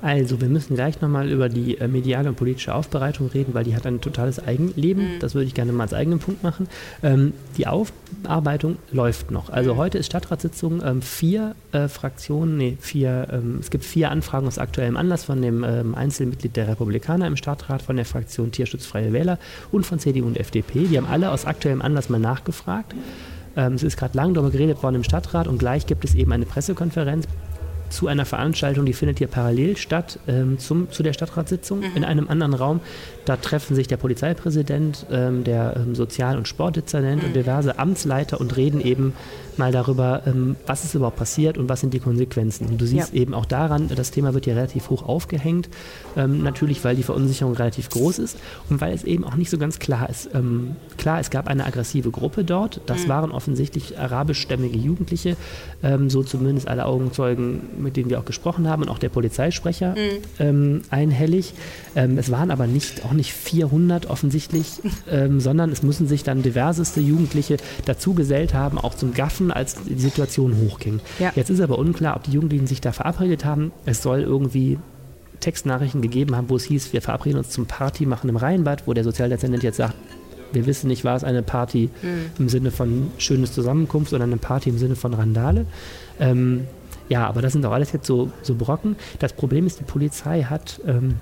Also, 0.00 0.40
wir 0.40 0.48
müssen 0.48 0.76
gleich 0.76 1.00
nochmal 1.00 1.28
über 1.28 1.48
die 1.48 1.78
äh, 1.78 1.88
mediale 1.88 2.28
und 2.28 2.36
politische 2.36 2.72
Aufbereitung 2.72 3.28
reden, 3.28 3.54
weil 3.54 3.64
die 3.64 3.74
hat 3.74 3.84
ein 3.84 4.00
totales 4.00 4.38
Eigenleben. 4.38 5.14
Mhm. 5.14 5.18
Das 5.18 5.34
würde 5.34 5.46
ich 5.46 5.54
gerne 5.54 5.72
mal 5.72 5.84
als 5.84 5.94
eigenen 5.94 6.20
Punkt 6.20 6.42
machen. 6.44 6.68
Ähm, 7.02 7.32
die 7.56 7.66
Aufarbeitung 7.66 8.76
läuft 8.92 9.32
noch. 9.32 9.50
Also, 9.50 9.74
mhm. 9.74 9.78
heute 9.78 9.98
ist 9.98 10.06
Stadtratssitzung. 10.06 10.82
Ähm, 10.84 11.02
vier 11.02 11.56
äh, 11.72 11.88
Fraktionen, 11.88 12.56
nee, 12.56 12.78
vier, 12.80 13.26
ähm, 13.32 13.58
es 13.60 13.70
gibt 13.70 13.84
vier 13.84 14.10
Anfragen 14.10 14.46
aus 14.46 14.58
aktuellem 14.58 14.96
Anlass 14.96 15.24
von 15.24 15.42
dem 15.42 15.64
ähm, 15.64 15.96
Einzelmitglied 15.96 16.54
der 16.54 16.68
Republikaner 16.68 17.26
im 17.26 17.36
Stadtrat, 17.36 17.82
von 17.82 17.96
der 17.96 18.04
Fraktion 18.04 18.52
Tierschutzfreie 18.52 19.12
Wähler 19.12 19.38
und 19.72 19.84
von 19.84 19.98
CDU 19.98 20.26
und 20.26 20.38
FDP. 20.38 20.86
Die 20.86 20.96
haben 20.96 21.08
alle 21.08 21.32
aus 21.32 21.44
aktuellem 21.44 21.82
Anlass 21.82 22.08
mal 22.08 22.20
nachgefragt. 22.20 22.94
Ähm, 23.58 23.74
es 23.74 23.82
ist 23.82 23.98
gerade 23.98 24.16
lang 24.16 24.32
darüber 24.32 24.52
geredet 24.52 24.82
worden 24.82 24.94
im 24.94 25.04
Stadtrat 25.04 25.48
und 25.48 25.58
gleich 25.58 25.84
gibt 25.84 26.04
es 26.04 26.14
eben 26.14 26.32
eine 26.32 26.46
Pressekonferenz 26.46 27.26
zu 27.90 28.06
einer 28.06 28.24
Veranstaltung, 28.24 28.86
die 28.86 28.92
findet 28.92 29.18
hier 29.18 29.28
parallel 29.28 29.76
statt 29.76 30.18
ähm, 30.28 30.58
zum, 30.58 30.90
zu 30.90 31.02
der 31.02 31.12
Stadtratssitzung 31.12 31.80
mhm. 31.80 31.96
in 31.96 32.04
einem 32.04 32.28
anderen 32.28 32.54
Raum. 32.54 32.80
Da 33.28 33.36
treffen 33.36 33.76
sich 33.76 33.86
der 33.86 33.98
Polizeipräsident, 33.98 35.04
ähm, 35.10 35.44
der 35.44 35.76
ähm, 35.76 35.94
Sozial- 35.94 36.38
und 36.38 36.48
Sportdezernent 36.48 37.22
und 37.24 37.36
diverse 37.36 37.78
Amtsleiter 37.78 38.40
und 38.40 38.56
reden 38.56 38.80
eben 38.80 39.12
mal 39.58 39.70
darüber, 39.70 40.22
ähm, 40.26 40.56
was 40.66 40.84
ist 40.84 40.94
überhaupt 40.94 41.16
passiert 41.16 41.58
und 41.58 41.68
was 41.68 41.80
sind 41.80 41.92
die 41.92 41.98
Konsequenzen. 41.98 42.68
Und 42.68 42.80
du 42.80 42.86
siehst 42.86 43.12
ja. 43.12 43.20
eben 43.20 43.34
auch 43.34 43.44
daran, 43.44 43.90
das 43.94 44.12
Thema 44.12 44.32
wird 44.32 44.46
hier 44.46 44.56
relativ 44.56 44.88
hoch 44.88 45.02
aufgehängt, 45.06 45.68
ähm, 46.16 46.42
natürlich, 46.42 46.82
weil 46.84 46.96
die 46.96 47.02
Verunsicherung 47.02 47.52
relativ 47.54 47.90
groß 47.90 48.18
ist 48.20 48.38
und 48.70 48.80
weil 48.80 48.94
es 48.94 49.04
eben 49.04 49.24
auch 49.24 49.34
nicht 49.34 49.50
so 49.50 49.58
ganz 49.58 49.78
klar 49.78 50.08
ist. 50.08 50.30
Ähm, 50.32 50.76
klar 50.96 51.20
es 51.20 51.28
gab 51.28 51.48
eine 51.48 51.66
aggressive 51.66 52.10
Gruppe 52.10 52.44
dort. 52.44 52.80
Das 52.86 53.04
Mhm. 53.04 53.08
waren 53.08 53.30
offensichtlich 53.32 53.98
arabischstämmige 53.98 54.78
Jugendliche, 54.78 55.36
ähm, 55.82 56.08
so 56.08 56.22
zumindest 56.22 56.66
alle 56.68 56.86
Augenzeugen, 56.86 57.60
mit 57.78 57.96
denen 57.98 58.08
wir 58.08 58.20
auch 58.20 58.24
gesprochen 58.24 58.68
haben 58.68 58.82
und 58.84 58.88
auch 58.88 58.98
der 58.98 59.10
Polizeisprecher 59.10 59.94
Mhm. 60.38 60.82
einhellig. 60.90 61.52
Es 61.94 62.30
waren 62.30 62.50
aber 62.50 62.66
nicht, 62.66 63.04
auch 63.04 63.12
nicht 63.18 63.34
400 63.34 64.06
offensichtlich, 64.06 64.80
ähm, 65.10 65.40
sondern 65.40 65.70
es 65.70 65.82
müssen 65.82 66.08
sich 66.08 66.22
dann 66.22 66.42
diverseste 66.42 67.00
Jugendliche 67.00 67.58
dazu 67.84 68.14
gesellt 68.14 68.54
haben, 68.54 68.78
auch 68.78 68.94
zum 68.94 69.12
Gaffen, 69.12 69.50
als 69.50 69.76
die 69.82 69.98
Situation 69.98 70.56
hochging. 70.56 71.00
Ja. 71.18 71.32
Jetzt 71.36 71.50
ist 71.50 71.60
aber 71.60 71.78
unklar, 71.78 72.16
ob 72.16 72.22
die 72.22 72.32
Jugendlichen 72.32 72.66
sich 72.66 72.80
da 72.80 72.92
verabredet 72.92 73.44
haben. 73.44 73.72
Es 73.84 74.02
soll 74.02 74.22
irgendwie 74.22 74.78
Textnachrichten 75.40 76.00
gegeben 76.00 76.34
haben, 76.34 76.48
wo 76.48 76.56
es 76.56 76.64
hieß, 76.64 76.92
wir 76.92 77.02
verabreden 77.02 77.38
uns 77.38 77.50
zum 77.50 77.66
Party 77.66 78.06
machen 78.06 78.30
im 78.30 78.36
Rheinbad, 78.36 78.86
wo 78.86 78.94
der 78.94 79.04
Sozialdezernent 79.04 79.62
jetzt 79.62 79.76
sagt, 79.76 79.94
wir 80.52 80.66
wissen 80.66 80.88
nicht, 80.88 81.04
war 81.04 81.14
es 81.14 81.24
eine 81.24 81.42
Party 81.42 81.90
im 82.38 82.48
Sinne 82.48 82.70
von 82.70 83.10
schönes 83.18 83.52
Zusammenkunft, 83.52 84.10
sondern 84.10 84.30
eine 84.30 84.38
Party 84.38 84.70
im 84.70 84.78
Sinne 84.78 84.96
von 84.96 85.12
Randale. 85.12 85.66
Ähm, 86.18 86.66
ja, 87.08 87.26
aber 87.26 87.42
das 87.42 87.52
sind 87.52 87.62
doch 87.64 87.72
alles 87.72 87.92
jetzt 87.92 88.06
so, 88.06 88.30
so 88.42 88.54
Brocken. 88.54 88.96
Das 89.18 89.32
Problem 89.32 89.66
ist, 89.66 89.80
die 89.80 89.84
Polizei 89.84 90.42
hat 90.42 90.80
ähm, 90.86 91.16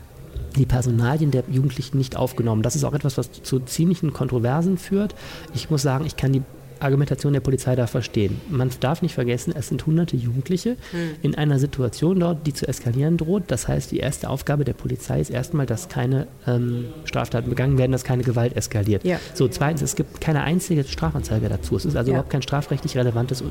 die 0.56 0.66
Personalien 0.66 1.30
der 1.30 1.44
Jugendlichen 1.50 1.98
nicht 1.98 2.16
aufgenommen. 2.16 2.62
Das 2.62 2.76
ist 2.76 2.84
auch 2.84 2.94
etwas, 2.94 3.18
was 3.18 3.30
zu 3.42 3.60
ziemlichen 3.60 4.12
Kontroversen 4.12 4.78
führt. 4.78 5.14
Ich 5.54 5.70
muss 5.70 5.82
sagen, 5.82 6.04
ich 6.06 6.16
kann 6.16 6.32
die 6.32 6.42
Argumentation 6.78 7.32
der 7.32 7.40
Polizei 7.40 7.74
da 7.74 7.86
verstehen. 7.86 8.38
Man 8.50 8.70
darf 8.80 9.00
nicht 9.00 9.14
vergessen, 9.14 9.54
es 9.56 9.68
sind 9.68 9.86
hunderte 9.86 10.14
Jugendliche 10.16 10.76
in 11.22 11.34
einer 11.34 11.58
Situation 11.58 12.20
dort, 12.20 12.46
die 12.46 12.52
zu 12.52 12.68
eskalieren 12.68 13.16
droht. 13.16 13.44
Das 13.46 13.66
heißt, 13.66 13.90
die 13.92 13.98
erste 13.98 14.28
Aufgabe 14.28 14.64
der 14.66 14.74
Polizei 14.74 15.20
ist 15.22 15.30
erstmal, 15.30 15.64
dass 15.64 15.88
keine 15.88 16.26
ähm, 16.46 16.84
Straftaten 17.06 17.48
begangen 17.48 17.78
werden, 17.78 17.92
dass 17.92 18.04
keine 18.04 18.24
Gewalt 18.24 18.56
eskaliert. 18.56 19.04
Ja. 19.04 19.18
So, 19.32 19.48
zweitens, 19.48 19.80
es 19.80 19.96
gibt 19.96 20.20
keine 20.20 20.42
einzige 20.42 20.84
Strafanzeige 20.84 21.48
dazu. 21.48 21.76
Es 21.76 21.86
ist 21.86 21.96
also 21.96 22.10
Ja. 22.10 22.16
überhaupt 22.16 22.30
kein 22.30 22.42
strafrechtlich 22.42 22.94
relevantes 22.94 23.42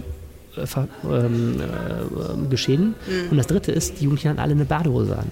ähm, 0.57 1.55
äh, 1.59 2.49
Geschehen. 2.49 2.95
Und 3.31 3.37
das 3.37 3.47
dritte 3.47 3.71
ist, 3.71 3.99
die 3.99 4.03
Jugendlichen 4.05 4.29
hatten 4.29 4.39
alle 4.39 4.53
eine 4.53 4.65
Badehose 4.65 5.17
an. 5.17 5.25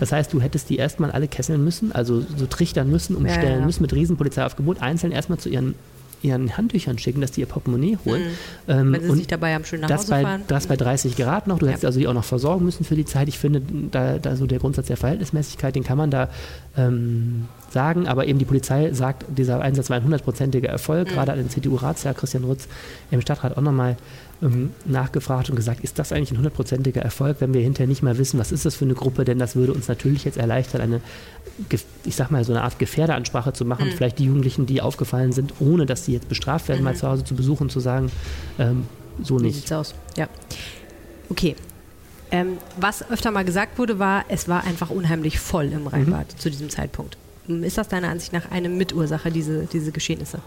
Das 0.00 0.12
heißt, 0.12 0.32
du 0.32 0.40
hättest 0.40 0.70
die 0.70 0.76
erstmal 0.76 1.10
alle 1.10 1.28
kesseln 1.28 1.62
müssen, 1.64 1.92
also 1.92 2.20
so 2.36 2.46
trichtern 2.46 2.90
müssen, 2.90 3.16
umstellen 3.16 3.52
Ja, 3.54 3.58
ja. 3.60 3.66
müssen 3.66 3.82
mit 3.82 3.92
Riesenpolizeiaufgebot, 3.92 4.80
einzeln 4.82 5.12
erstmal 5.12 5.38
zu 5.38 5.48
ihren, 5.48 5.74
ihren 6.22 6.56
Handtüchern 6.56 6.98
schicken, 6.98 7.20
dass 7.22 7.32
die 7.32 7.40
ihr 7.40 7.46
Portemonnaie 7.46 7.96
holen. 8.04 8.22
Ähm, 8.68 8.92
Wenn 8.92 9.02
sie 9.02 9.08
und 9.10 9.32
dabei 9.32 9.54
am 9.56 9.64
schön 9.64 9.80
nach 9.80 9.88
das 9.88 10.02
Hause 10.02 10.10
bei, 10.10 10.22
fahren. 10.22 10.42
das 10.48 10.66
bei 10.66 10.76
30 10.76 11.16
Grad 11.16 11.46
noch. 11.46 11.58
Du 11.58 11.64
Ja. 11.66 11.70
hättest 11.72 11.86
also 11.86 11.98
die 11.98 12.06
auch 12.08 12.14
noch 12.14 12.24
versorgen 12.24 12.64
müssen 12.64 12.84
für 12.84 12.94
die 12.94 13.06
Zeit. 13.06 13.28
Ich 13.28 13.38
finde, 13.38 13.62
da, 13.90 14.18
da 14.18 14.36
so 14.36 14.46
der 14.46 14.58
Grundsatz 14.58 14.86
der 14.88 14.96
Verhältnismäßigkeit, 14.98 15.74
den 15.74 15.82
kann 15.84 15.96
man 15.96 16.10
da 16.10 16.28
ähm, 16.76 17.48
sagen. 17.72 18.06
Aber 18.08 18.26
eben 18.26 18.38
die 18.38 18.44
Polizei 18.44 18.92
sagt, 18.92 19.24
dieser 19.28 19.60
Einsatz 19.60 19.90
war 19.90 19.96
ein 19.96 20.04
hundertprozentiger 20.04 20.68
Erfolg. 20.68 21.08
Mhm. 21.08 21.12
Gerade 21.14 21.32
hat 21.32 21.38
den 21.38 21.50
CDU-Ratsherr 21.50 22.14
Christian 22.14 22.44
Rutz 22.44 22.68
im 23.10 23.20
Stadtrat 23.20 23.56
auch 23.56 23.62
nochmal 23.62 23.96
ähm, 24.42 24.70
nachgefragt 24.86 25.50
und 25.50 25.56
gesagt, 25.56 25.80
ist 25.84 25.98
das 25.98 26.12
eigentlich 26.12 26.30
ein 26.32 26.38
hundertprozentiger 26.38 27.02
Erfolg, 27.02 27.36
wenn 27.40 27.52
wir 27.52 27.60
hinterher 27.60 27.86
nicht 27.88 28.02
mal 28.02 28.16
wissen, 28.18 28.38
was 28.40 28.52
ist 28.52 28.64
das 28.64 28.74
für 28.74 28.86
eine 28.86 28.94
Gruppe, 28.94 29.24
denn 29.24 29.38
das 29.38 29.54
würde 29.54 29.74
uns 29.74 29.86
natürlich 29.88 30.24
jetzt 30.24 30.38
erleichtern, 30.38 30.80
eine, 30.80 31.00
ich 32.04 32.16
sag 32.16 32.30
mal, 32.30 32.42
so 32.44 32.52
eine 32.52 32.62
Art 32.62 32.78
Gefährderansprache 32.78 33.52
zu 33.52 33.64
Mhm. 33.64 33.68
machen, 33.68 33.90
vielleicht 33.94 34.18
die 34.18 34.24
Jugendlichen, 34.24 34.64
die 34.64 34.80
aufgefallen 34.80 35.32
sind, 35.32 35.54
ohne 35.60 35.84
dass 35.84 36.06
sie 36.06 36.12
jetzt 36.14 36.28
bestraft 36.28 36.68
werden, 36.68 36.82
mal 36.82 36.96
zu 36.96 37.06
Hause 37.06 37.22
zu 37.24 37.34
besuchen, 37.34 37.68
zu 37.68 37.80
sagen, 37.80 38.10
ähm, 38.58 38.84
so 39.22 39.38
Wie 39.38 39.44
nicht. 39.44 39.56
sieht's 39.56 39.72
aus? 39.72 39.94
Ja. 40.16 40.28
Okay. 41.28 41.54
Ähm, 42.32 42.58
was 42.78 43.10
öfter 43.10 43.30
mal 43.32 43.44
gesagt 43.44 43.78
wurde, 43.78 43.98
war, 43.98 44.24
es 44.28 44.48
war 44.48 44.64
einfach 44.64 44.88
unheimlich 44.90 45.38
voll 45.40 45.66
im 45.66 45.86
Rheinbad 45.86 46.32
Mhm. 46.34 46.38
zu 46.38 46.50
diesem 46.50 46.70
Zeitpunkt. 46.70 47.16
Ist 47.48 47.78
das 47.78 47.88
deiner 47.88 48.08
Ansicht 48.08 48.32
nach 48.32 48.50
eine 48.50 48.68
Mitursache, 48.68 49.30
diese, 49.30 49.66
diese 49.66 49.92
Geschehnisse? 49.92 50.40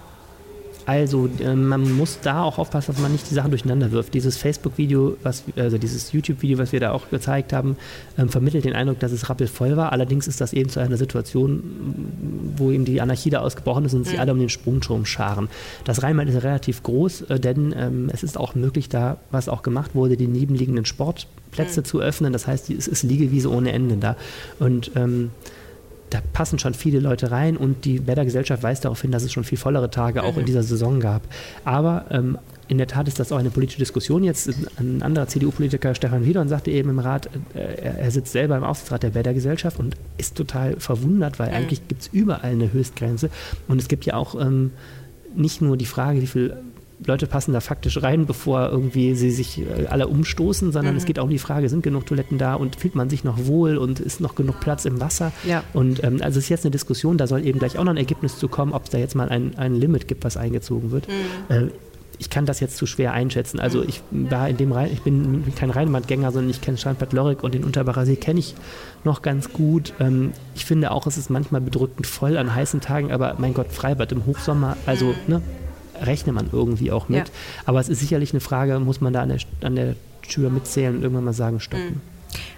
Also 0.86 1.30
äh, 1.40 1.56
man 1.56 1.92
muss 1.94 2.20
da 2.22 2.44
auch 2.44 2.58
aufpassen, 2.58 2.94
dass 2.94 3.02
man 3.02 3.12
nicht 3.12 3.30
die 3.30 3.34
Sachen 3.34 3.52
durcheinander 3.52 3.92
wirft. 3.92 4.14
Dieses 4.14 4.38
Facebook-Video, 4.38 5.18
also 5.24 5.78
dieses 5.78 6.12
YouTube-Video, 6.12 6.58
was 6.58 6.72
wir 6.72 6.80
da 6.80 6.92
auch 6.92 7.10
gezeigt 7.10 7.54
haben, 7.54 7.78
ähm, 8.18 8.30
vermittelt 8.30 8.66
den 8.66 8.74
Eindruck, 8.74 9.00
dass 9.00 9.12
es 9.12 9.30
rappelvoll 9.30 9.78
war. 9.78 9.92
Allerdings 9.92 10.28
ist 10.28 10.42
das 10.42 10.54
eben 10.54 10.70
zu 10.70 10.80
einer 10.80 10.98
Situation, 10.98 12.54
wo 12.58 12.72
eben 12.72 12.86
die 12.86 13.00
Anarchie 13.02 13.30
da 13.30 13.40
ausgebrochen 13.40 13.86
ist 13.86 13.94
und 13.94 14.06
sich 14.06 14.20
alle 14.20 14.34
um 14.34 14.40
den 14.40 14.50
Sprungturm 14.50 15.06
scharen. 15.06 15.48
Das 15.86 16.04
Rheinland 16.04 16.30
ist 16.30 16.44
relativ 16.44 16.84
groß, 16.84 17.22
äh, 17.22 17.40
denn 17.40 17.74
ähm, 17.78 18.10
es 18.12 18.24
ist 18.24 18.38
auch 18.38 18.56
möglich, 18.56 18.90
da, 18.90 19.18
was 19.32 19.48
auch 19.48 19.64
gemacht 19.64 19.92
wurde, 19.96 20.18
die 20.18 20.28
nebenliegenden 20.28 20.86
Sportplätze 20.86 21.84
zu 21.84 22.02
öffnen. 22.02 22.34
Das 22.34 22.48
heißt, 22.48 22.70
es 22.70 22.88
ist 22.88 23.04
Liegewiese 23.04 23.50
ohne 23.50 23.72
Ende 23.72 23.96
da. 23.98 24.18
Und 24.60 24.92
ähm, 24.96 25.32
da 26.14 26.22
passen 26.34 26.60
schon 26.60 26.74
viele 26.74 27.00
Leute 27.00 27.32
rein 27.32 27.58
und 27.58 27.86
die 27.86 28.00
Bädergesellschaft 28.00 28.62
weist 28.62 28.86
darauf 28.86 29.02
hin, 29.02 29.12
dass 29.12 29.24
es 29.24 29.32
schon 29.32 29.44
viel 29.44 29.58
vollere 29.58 29.90
Tage 29.90 30.24
auch 30.24 30.38
in 30.38 30.46
dieser 30.46 30.62
Saison 30.62 31.00
gab. 31.00 31.24
Aber 31.66 32.06
ähm, 32.12 32.38
in 32.68 32.78
der 32.78 32.88
Tat 32.88 33.08
ist 33.08 33.20
das 33.20 33.32
auch 33.32 33.38
eine 33.38 33.50
politische 33.50 33.80
Diskussion. 33.80 34.24
Jetzt 34.24 34.50
ein 34.78 35.02
anderer 35.02 35.28
CDU-Politiker, 35.28 35.96
Stefan 35.96 36.26
Wiedern, 36.26 36.48
sagte 36.50 36.72
eben 36.72 36.92
im 36.92 37.00
Rat, 37.00 37.30
äh, 37.56 37.60
er, 37.60 38.12
sitzt 38.12 38.32
selber 38.32 38.56
im 38.56 38.64
Aufsichtsrat 38.64 39.04
der 39.04 39.10
Bädergesellschaft 39.10 39.80
und 39.80 39.98
ist 40.18 40.36
total 40.36 40.80
verwundert, 40.80 41.40
weil 41.40 41.50
eigentlich 41.50 41.88
gibt 41.88 42.04
es 42.04 42.10
überall 42.12 42.52
eine 42.52 42.72
Höchstgrenze. 42.72 43.30
Und 43.68 43.82
es 43.82 43.88
gibt 43.88 44.06
ja 44.06 44.14
auch 44.14 44.40
ähm, 44.40 44.72
nicht 45.36 45.62
nur 45.62 45.78
die 45.78 45.86
Frage, 45.86 46.22
wie 46.22 46.28
viele 46.28 46.62
Leute 47.06 47.28
passen 47.28 47.54
da 47.54 47.60
faktisch 47.60 48.02
rein, 48.02 48.26
bevor 48.26 48.70
irgendwie 48.70 49.16
sie 49.16 49.32
sich 49.32 49.60
äh, 49.60 49.88
alle 49.90 50.08
umstoßen, 50.08 50.72
sondern 50.72 50.96
es 50.96 51.06
geht 51.06 51.20
auch 51.20 51.26
um 51.26 51.30
die 51.30 51.40
Frage, 51.40 51.70
sind 51.70 51.84
genug 51.84 52.06
Toiletten 52.06 52.38
da 52.38 52.56
und 52.56 52.76
fühlt 52.76 52.96
man 52.96 53.10
sich 53.10 53.24
noch 53.24 53.46
wohl 53.46 53.78
und 53.78 54.00
ist 54.00 54.22
noch 54.22 54.36
genug 54.36 54.60
Platz 54.60 54.86
im 54.86 55.00
Wasser? 55.00 55.32
Ja. 55.46 55.64
Und 55.74 56.04
ähm, 56.04 56.20
also 56.22 56.40
es 56.40 56.46
ist 56.46 56.50
jetzt 56.50 56.66
eine 56.66 56.72
Diskussion, 56.72 57.18
da 57.18 57.28
soll 57.28 57.46
eben 57.46 57.60
gleich 57.60 57.78
auch 57.78 57.84
noch 57.84 57.94
ein 57.94 57.98
Ergebnis 57.98 58.38
zu 58.38 58.48
kommen, 58.48 58.74
ob 58.74 58.86
es 58.86 58.90
da 58.90 58.98
jetzt 58.98 59.16
mal 59.16 59.30
ein, 59.30 59.58
ein 59.58 59.76
Limit 59.76 60.08
gibt, 60.08 60.24
was 60.24 60.38
eingezogen 60.38 60.92
wird. 60.92 61.08
Äh, 61.50 61.68
ich 62.20 62.30
kann 62.30 62.46
das 62.46 62.60
jetzt 62.60 62.78
zu 62.78 62.86
schwer 62.86 63.14
einschätzen. 63.14 63.60
Also 63.60 63.84
ich 63.84 64.02
war 64.12 64.48
in 64.48 64.58
dem 64.58 64.72
Rhein, 64.72 64.92
ich 64.94 65.02
bin 65.02 65.44
kein 65.56 65.70
Rheinlandgänger, 65.70 66.32
sondern 66.32 66.52
ich 66.52 66.62
kenne 66.62 66.78
Steinbad 66.78 67.12
Lorrik 67.12 67.44
und 67.44 67.54
den 67.54 67.64
Unterbacher 67.64 68.06
See 68.06 68.16
kenne 68.16 68.40
ich 68.40 68.56
noch 69.04 69.22
ganz 69.22 69.52
gut. 69.52 69.94
Ähm, 70.00 70.32
ich 70.56 70.66
finde 70.66 70.92
auch, 70.92 71.08
es 71.08 71.18
ist 71.18 71.30
manchmal 71.30 71.62
bedrückend 71.62 72.08
voll 72.08 72.38
an 72.38 72.54
heißen 72.54 72.82
Tagen, 72.82 73.12
aber 73.12 73.36
mein 73.40 73.54
Gott, 73.54 73.72
Freibad 73.72 74.12
im 74.12 74.26
Hochsommer, 74.26 74.78
also 74.86 75.14
ne, 75.28 75.42
rechne 76.06 76.34
man 76.34 76.50
irgendwie 76.52 76.92
auch 76.92 77.10
mit. 77.10 77.28
Ja. 77.28 77.34
Aber 77.66 77.80
es 77.80 77.90
ist 77.90 78.00
sicherlich 78.00 78.32
eine 78.34 78.40
Frage, 78.40 78.80
muss 78.80 79.02
man 79.02 79.14
da 79.14 79.22
an 79.22 79.30
der, 79.30 79.40
an 79.62 79.76
der 79.76 79.96
Tür 80.22 80.50
mitzählen 80.50 80.96
und 80.96 81.04
irgendwann 81.04 81.26
mal 81.26 81.34
sagen, 81.34 81.60
stoppen. 81.60 82.02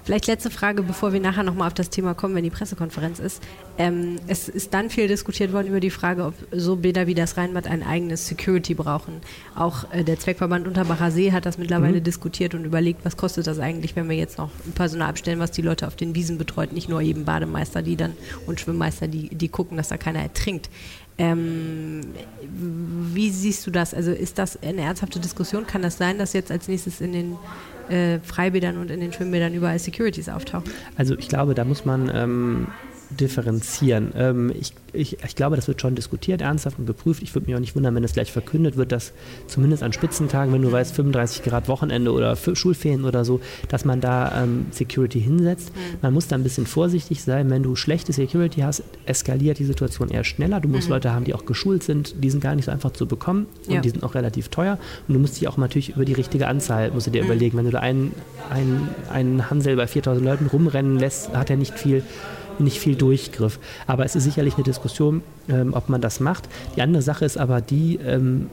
Vielleicht 0.04 0.28
letzte 0.28 0.50
Frage, 0.50 0.84
bevor 0.84 1.14
wir 1.14 1.20
nachher 1.20 1.44
nochmal 1.44 1.68
auf 1.68 1.74
das 1.74 1.90
Thema 1.90 2.14
kommen, 2.14 2.36
wenn 2.36 2.44
die 2.44 2.50
Pressekonferenz 2.50 3.20
ist. 3.20 3.42
Ähm, 3.78 4.18
es 4.28 4.48
ist 4.48 4.74
dann 4.74 4.90
viel 4.90 5.08
diskutiert 5.08 5.52
worden 5.52 5.68
über 5.68 5.80
die 5.80 5.90
Frage, 5.90 6.26
ob 6.26 6.34
so 6.52 6.76
Bäder 6.76 7.08
wie 7.08 7.14
das 7.14 7.38
Rheinbad 7.38 7.68
ein 7.68 7.84
eigenes 7.84 8.28
Security 8.28 8.74
brauchen. 8.74 9.22
Auch 9.56 9.92
äh, 9.92 10.04
der 10.04 10.20
Zweckverband 10.20 10.68
Unterbacher 10.68 11.12
See 11.12 11.32
hat 11.32 11.46
das 11.46 11.58
mittlerweile 11.58 12.02
diskutiert 12.02 12.54
und 12.54 12.66
überlegt, 12.66 13.04
was 13.04 13.18
kostet 13.18 13.48
das 13.48 13.60
eigentlich, 13.60 13.96
wenn 13.96 14.08
wir 14.10 14.16
jetzt 14.16 14.38
noch 14.38 14.50
ein 14.66 14.74
Personal 14.74 15.10
abstellen, 15.10 15.40
was 15.40 15.52
die 15.52 15.62
Leute 15.62 15.88
auf 15.88 15.96
den 15.96 16.16
Wiesen 16.16 16.38
betreut, 16.38 16.72
nicht 16.72 16.90
nur 16.90 17.02
eben 17.02 17.26
Bademeister, 17.26 17.82
die 17.82 17.96
dann 17.96 18.14
und 18.46 18.60
Schwimmmeister, 18.60 19.08
die, 19.08 19.30
die 19.30 19.50
gucken, 19.50 19.78
dass 19.78 19.90
da 19.90 19.98
keiner 19.98 20.20
ertrinkt. 20.20 20.70
Ähm, 21.18 22.02
wie 23.14 23.30
siehst 23.30 23.66
du 23.66 23.72
das? 23.72 23.94
Also 23.94 24.12
ist 24.12 24.38
das 24.38 24.62
eine 24.62 24.82
ernsthafte 24.82 25.20
Diskussion? 25.20 25.66
Kann 25.66 25.82
das 25.82 25.98
sein, 25.98 26.18
dass 26.18 26.34
jetzt 26.34 26.52
als 26.52 26.68
nächstes 26.68 27.00
in 27.00 27.14
den 27.14 27.38
äh, 27.90 28.20
Freibädern 28.20 28.78
und 28.78 28.92
in 28.92 29.00
den 29.00 29.14
Schwimmbädern 29.14 29.54
überall 29.54 29.80
Securities 29.80 30.30
auftauchen? 30.30 30.72
Also 30.96 31.18
ich 31.18 31.28
glaube, 31.28 31.56
da 31.56 31.64
muss 31.66 31.86
man 31.86 32.12
ähm, 32.14 32.68
differenzieren. 33.10 34.12
Ähm, 34.16 34.52
ich, 34.60 34.74
ich, 34.94 35.18
ich 35.24 35.36
glaube, 35.36 35.56
das 35.56 35.68
wird 35.68 35.82
schon 35.82 35.96
diskutiert, 35.96 36.42
ernsthaft 36.42 36.80
und 36.80 36.86
geprüft. 36.86 37.22
Ich 37.24 37.34
würde 37.36 37.48
mich 37.48 37.56
auch 37.56 37.60
nicht 37.60 37.76
wundern, 37.76 37.96
wenn 37.96 38.04
es 38.04 38.14
gleich 38.14 38.32
verkündet 38.32 38.78
wird, 38.78 38.92
dass 38.92 39.14
zumindest 39.48 39.84
an 39.84 39.94
Spitzentagen, 39.94 40.54
wenn 40.54 40.62
du 40.62 40.72
weißt, 40.72 40.96
35 40.96 41.44
Grad 41.44 41.68
Wochenende 41.68 42.12
oder 42.12 42.36
Schulferien 42.36 43.06
oder 43.06 43.26
so, 43.26 43.40
dass 43.70 43.86
man 43.86 44.02
da 44.02 44.44
ähm, 44.44 44.68
Security 44.72 45.22
hinsetzt. 45.22 45.72
Man 46.02 46.14
muss 46.14 46.28
da 46.28 46.36
ein 46.36 46.44
bisschen 46.44 46.66
vorsichtig 46.66 47.24
sein. 47.24 47.50
Wenn 47.50 47.64
du 47.64 47.76
schlechte 47.76 48.14
Security 48.14 48.62
hast, 48.62 48.84
eskaliert 49.06 49.60
die 49.60 49.66
Situation 49.66 50.10
eher 50.10 50.24
schneller. 50.24 50.60
Du 50.60 50.70
musst 50.70 50.90
Leute 50.90 51.14
haben, 51.14 51.26
die 51.26 51.34
auch 51.34 51.46
geschult 51.46 51.84
sind. 51.84 52.24
Die 52.24 52.30
sind 52.30 52.42
gar 52.42 52.56
nicht 52.56 52.66
so 52.66 52.72
einfach 52.72 52.92
zu 52.92 53.06
bekommen 53.08 53.48
und 53.68 53.74
Ja. 53.74 53.82
die 53.82 53.90
sind 53.90 54.04
auch 54.04 54.16
relativ 54.16 54.50
teuer. 54.50 54.78
Und 55.08 55.14
du 55.14 55.20
musst 55.20 55.36
dich 55.40 55.48
auch 55.48 55.58
natürlich 55.58 55.96
über 55.96 56.06
die 56.06 56.14
richtige 56.14 56.48
Anzahl 56.48 56.92
musst 56.92 57.08
du 57.08 57.12
dir 57.12 57.24
überlegen. 57.24 57.58
Wenn 57.58 57.66
du 57.66 57.72
da 57.72 57.80
einen, 57.80 58.12
einen, 58.50 58.90
einen 59.12 59.50
Hansel 59.50 59.76
bei 59.76 59.88
4000 59.88 60.26
Leuten 60.26 60.46
rumrennen 60.48 60.98
lässt, 61.00 61.34
hat 61.36 61.50
er 61.50 61.58
nicht 61.58 61.78
viel 61.78 62.04
nicht 62.60 62.80
viel 62.80 62.96
Durchgriff. 62.96 63.60
Aber 63.88 64.06
es 64.06 64.16
ist 64.16 64.24
sicherlich 64.24 64.56
eine 64.56 64.64
Diskussion, 64.64 65.22
ähm, 65.50 65.74
ob 65.74 65.90
man 65.90 66.02
das 66.02 66.20
macht. 66.20 66.48
Die 66.76 66.82
andere 66.82 67.02
Sache 67.02 67.26
ist 67.26 67.38
aber 67.38 67.62
die, 67.62 67.98
ähm, 67.98 68.50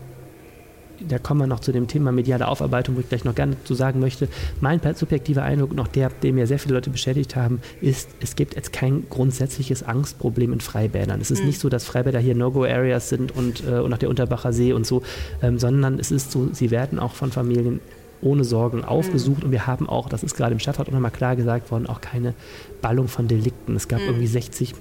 da 1.08 1.18
kommen 1.18 1.40
wir 1.40 1.46
noch 1.46 1.60
zu 1.60 1.72
dem 1.72 1.88
Thema 1.88 2.12
mediale 2.12 2.46
Aufarbeitung, 2.48 2.96
wo 2.96 3.00
ich 3.00 3.08
gleich 3.08 3.24
noch 3.24 3.34
gerne 3.34 3.56
zu 3.64 3.74
sagen 3.74 4.00
möchte. 4.00 4.28
Mein 4.60 4.80
subjektiver 4.94 5.42
Eindruck, 5.42 5.74
noch 5.74 5.88
der, 5.88 6.10
den 6.10 6.34
mir 6.36 6.46
sehr 6.46 6.58
viele 6.58 6.74
Leute 6.74 6.90
bestätigt 6.90 7.36
haben, 7.36 7.60
ist, 7.80 8.08
es 8.20 8.36
gibt 8.36 8.54
jetzt 8.54 8.72
kein 8.72 9.04
grundsätzliches 9.10 9.82
Angstproblem 9.82 10.52
in 10.52 10.60
Freibädern. 10.60 11.20
Es 11.20 11.30
ist 11.30 11.44
nicht 11.44 11.58
so, 11.58 11.68
dass 11.68 11.84
Freibäder 11.84 12.20
hier 12.20 12.34
No-Go-Areas 12.34 13.08
sind 13.08 13.32
und, 13.32 13.64
äh, 13.66 13.80
und 13.80 13.92
auch 13.92 13.98
der 13.98 14.10
Unterbacher 14.10 14.52
See 14.52 14.72
und 14.72 14.86
so, 14.86 15.02
ähm, 15.42 15.58
sondern 15.58 15.98
es 15.98 16.10
ist 16.10 16.30
so, 16.30 16.48
sie 16.52 16.70
werden 16.70 16.98
auch 16.98 17.14
von 17.14 17.32
Familien 17.32 17.80
ohne 18.22 18.44
Sorgen 18.44 18.84
aufgesucht 18.84 19.44
und 19.44 19.50
wir 19.50 19.66
haben 19.66 19.88
auch, 19.88 20.08
das 20.08 20.22
ist 20.22 20.36
gerade 20.36 20.52
im 20.52 20.58
Stadtrat 20.58 20.88
auch 20.88 20.92
nochmal 20.92 21.10
klar 21.10 21.36
gesagt 21.36 21.70
worden, 21.70 21.86
auch 21.86 22.00
keine 22.00 22.34
Ballung 22.80 23.08
von 23.08 23.28
Delikten. 23.28 23.76
Es 23.76 23.88
gab 23.88 24.00
irgendwie 24.00 24.26
60 24.26 24.74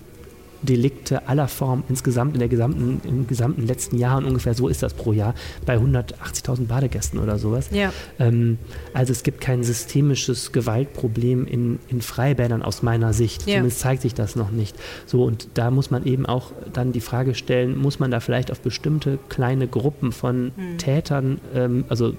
Delikte 0.63 1.27
aller 1.27 1.47
Formen 1.47 1.83
insgesamt 1.89 2.35
in 2.35 2.39
der 2.39 2.47
gesamten, 2.47 3.01
im 3.03 3.27
gesamten 3.27 3.65
letzten 3.65 3.97
Jahr 3.97 4.17
und 4.17 4.25
ungefähr 4.25 4.53
so 4.53 4.67
ist 4.67 4.83
das 4.83 4.93
pro 4.93 5.11
Jahr 5.11 5.33
bei 5.65 5.77
180.000 5.77 6.67
Badegästen 6.67 7.19
oder 7.19 7.39
sowas. 7.39 7.69
Ja. 7.71 7.91
Ähm, 8.19 8.59
also 8.93 9.11
es 9.11 9.23
gibt 9.23 9.41
kein 9.41 9.63
systemisches 9.63 10.51
Gewaltproblem 10.51 11.47
in, 11.47 11.79
in 11.87 12.01
Freibädern 12.01 12.61
aus 12.61 12.83
meiner 12.83 13.13
Sicht. 13.13 13.47
Ja. 13.47 13.55
Zumindest 13.55 13.79
zeigt 13.79 14.01
sich 14.03 14.13
das 14.13 14.35
noch 14.35 14.51
nicht. 14.51 14.75
So 15.07 15.23
und 15.23 15.47
da 15.55 15.71
muss 15.71 15.89
man 15.89 16.05
eben 16.05 16.25
auch 16.25 16.51
dann 16.71 16.91
die 16.91 17.01
Frage 17.01 17.33
stellen, 17.33 17.77
muss 17.77 17.99
man 17.99 18.11
da 18.11 18.19
vielleicht 18.19 18.51
auf 18.51 18.61
bestimmte 18.61 19.17
kleine 19.29 19.67
Gruppen 19.67 20.11
von 20.11 20.51
Hm. 20.55 20.77
Tätern, 20.77 21.39
ähm, 21.55 21.85
also 21.89 22.13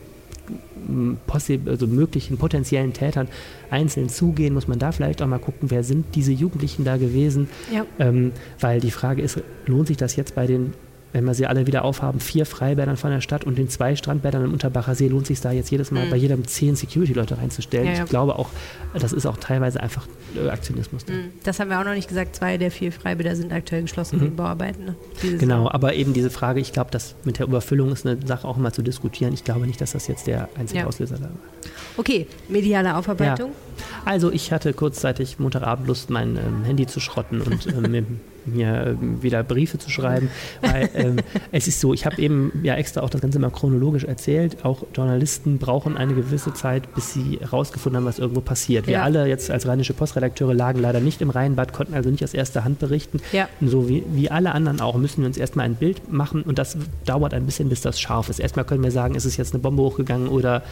also 1.67 1.87
möglichen 1.87 2.37
potenziellen 2.39 2.93
Tätern 2.93 3.29
einzeln 3.71 4.09
zugehen, 4.09 4.55
muss 4.55 4.69
man 4.69 4.79
da 4.79 4.93
vielleicht 4.93 5.23
auch 5.23 5.27
mal 5.27 5.39
gucken, 5.39 5.71
wer 5.71 5.85
sind 5.85 6.15
diese 6.15 6.33
Jugendlichen 6.33 6.85
da 6.85 6.97
gewesen, 6.97 7.49
Ja. 7.73 7.87
ähm, 7.99 8.33
weil 8.61 8.81
die 8.81 8.91
Frage 8.91 9.23
ist, 9.23 9.41
lohnt 9.67 9.89
sich 9.89 9.97
das 9.97 10.17
jetzt 10.17 10.35
bei 10.35 10.47
den, 10.47 10.73
wenn 11.13 11.25
wir 11.25 11.35
sie 11.35 11.47
alle 11.47 11.67
wieder 11.67 11.85
aufhaben, 11.85 12.21
vier 12.21 12.47
Freibädern 12.47 12.97
von 12.97 13.11
der 13.11 13.21
Stadt 13.21 13.45
und 13.45 13.59
den 13.59 13.69
zwei 13.69 13.97
Strandbädern 13.97 14.45
im 14.45 14.53
Unterbacher 14.53 14.95
See, 14.95 15.09
lohnt 15.09 15.27
sich 15.27 15.41
da 15.41 15.53
jetzt 15.53 15.71
jedes 15.71 15.91
Mal 15.91 16.07
Mhm. 16.07 16.11
bei 16.11 16.17
jedem 16.17 16.47
zehn 16.47 16.75
Security-Leute 16.75 17.37
reinzustellen? 17.39 17.87
Ja, 17.87 17.93
ja. 17.93 18.05
Ich 18.05 18.11
glaube 18.11 18.39
auch, 18.39 18.49
das 18.95 19.13
ist 19.13 19.27
auch 19.27 19.37
teilweise 19.37 19.81
einfach 19.83 20.07
äh, 20.37 20.49
Aktionismus. 20.49 21.05
dann. 21.05 21.17
Mhm. 21.17 21.23
Das 21.45 21.61
haben 21.61 21.69
wir 21.71 21.79
auch 21.81 21.85
noch 21.85 21.95
nicht 21.95 22.09
gesagt. 22.09 22.37
Zwei 22.37 22.57
der 22.59 22.71
vier 22.71 22.93
Freibäder 22.93 23.37
sind 23.37 23.53
aktuell 23.53 23.83
geschlossen 23.83 24.21
wegen 24.21 24.37
Bauarbeiten. 24.37 24.85
Ne? 24.87 24.95
Genau, 25.39 25.71
aber 25.71 25.95
eben 25.95 26.13
diese 26.15 26.31
Frage, 26.31 26.61
ich 26.61 26.73
glaube, 26.73 26.91
das 26.91 27.15
mit 27.25 27.39
der 27.39 27.47
Überfüllung 27.47 27.93
ist 27.93 28.07
eine 28.07 28.19
Sache 28.27 28.49
auch 28.49 28.57
mal 28.57 28.73
zu 28.73 28.83
diskutieren. 28.83 29.35
Ich 29.35 29.45
glaube 29.45 29.67
nicht, 29.67 29.81
dass 29.81 29.93
das 29.93 30.07
jetzt 30.09 30.27
der 30.27 30.49
einzige 30.59 30.81
Ja. 30.81 30.87
Auslöser 30.87 31.17
da 31.17 31.25
war. 31.25 31.31
Okay, 31.99 32.27
mediale 32.49 32.97
Aufarbeitung. 32.97 33.51
Also 34.07 34.33
ich 34.33 34.51
hatte 34.53 34.73
kurzzeitig 34.73 35.39
Montagabend 35.39 35.87
Lust, 35.89 36.09
mein 36.11 36.37
ähm, 36.37 36.65
Handy 36.65 36.87
zu 36.87 37.01
schrotten 37.01 37.43
und 37.43 37.67
ähm, 37.67 38.21
mir, 38.47 38.97
ähm, 39.01 39.23
wieder 39.23 39.43
Briefe 39.43 39.79
zu 39.79 39.91
schreiben, 39.91 40.29
weil 40.61 40.91
ähm, 40.95 41.17
es 41.53 41.69
ist 41.69 41.81
so, 41.81 41.93
ich 41.95 42.07
habe 42.07 42.21
eben 42.21 42.53
ja 42.63 42.75
extra 42.75 43.03
auch 43.03 43.11
das 43.11 43.21
Ganze 43.21 43.39
mal 43.39 43.51
chronologisch 43.51 44.05
erzählt. 44.05 44.65
Auch 44.65 44.85
Journalisten 44.95 45.59
brauchen 45.59 45.97
eine 45.97 46.15
gewisse 46.15 46.53
Zeit, 46.55 46.95
bis 46.95 47.13
sie 47.13 47.39
herausgefunden 47.41 47.99
haben, 47.99 48.07
was 48.07 48.19
irgendwo 48.19 48.41
passiert. 48.41 48.87
Wir 48.87 48.95
Ja. 48.95 49.03
alle 49.03 49.27
jetzt 49.27 49.51
als 49.51 49.67
rheinische 49.67 49.95
Postredakteure 49.95 50.55
lagen 50.55 50.81
leider 50.81 51.01
nicht 51.01 51.21
im 51.21 51.31
Rheinbad, 51.31 51.73
konnten 51.73 51.95
also 51.95 52.11
nicht 52.11 52.25
aus 52.25 52.35
erster 52.35 52.65
Hand 52.65 52.79
berichten. 52.79 53.21
Ja. 53.33 53.49
Und 53.61 53.69
so 53.69 53.89
wie, 53.89 54.05
wie 54.13 54.31
alle 54.31 54.53
anderen 54.53 54.81
auch 54.81 54.97
müssen 54.97 55.21
wir 55.23 55.27
uns 55.27 55.37
erstmal 55.37 55.67
ein 55.67 55.75
Bild 55.75 56.13
machen 56.13 56.43
und 56.43 56.59
das 56.59 56.77
dauert 57.05 57.35
ein 57.35 57.47
bisschen, 57.47 57.69
bis 57.69 57.81
das 57.81 58.01
scharf 58.01 58.29
ist. 58.29 58.41
Erstmal 58.41 58.65
können 58.65 58.83
wir 58.83 58.91
sagen, 58.91 59.15
ist 59.15 59.25
es 59.25 59.37
jetzt 59.37 59.53
eine 59.55 59.63
Bombe 59.63 59.83
hochgegangen 59.83 60.29
oder 60.29 60.63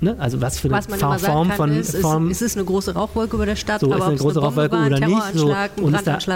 Ne? 0.00 0.14
Also 0.18 0.40
was 0.42 0.58
für 0.58 0.68
eine 0.68 0.76
Was 0.76 0.86
Form 1.24 1.48
kann, 1.48 1.56
von 1.56 1.70
ist, 1.78 1.96
Form, 1.96 2.30
ist, 2.30 2.42
ist 2.42 2.50
es 2.52 2.56
eine 2.56 2.66
große 2.66 2.94
Rauchwolke 2.94 3.36
über 3.36 3.46
der 3.46 3.56
Stadt, 3.56 3.80
so 3.80 3.92
ist 3.94 4.02
eine 4.02 4.14
es 4.14 4.20
große 4.20 4.40
eine 4.40 4.46
Bombe 4.48 4.62
Rauchwolke 4.62 4.76
war, 4.76 4.98
oder 4.98 5.06
nicht. 5.06 5.34
So. 5.34 5.54
Und 5.82 5.92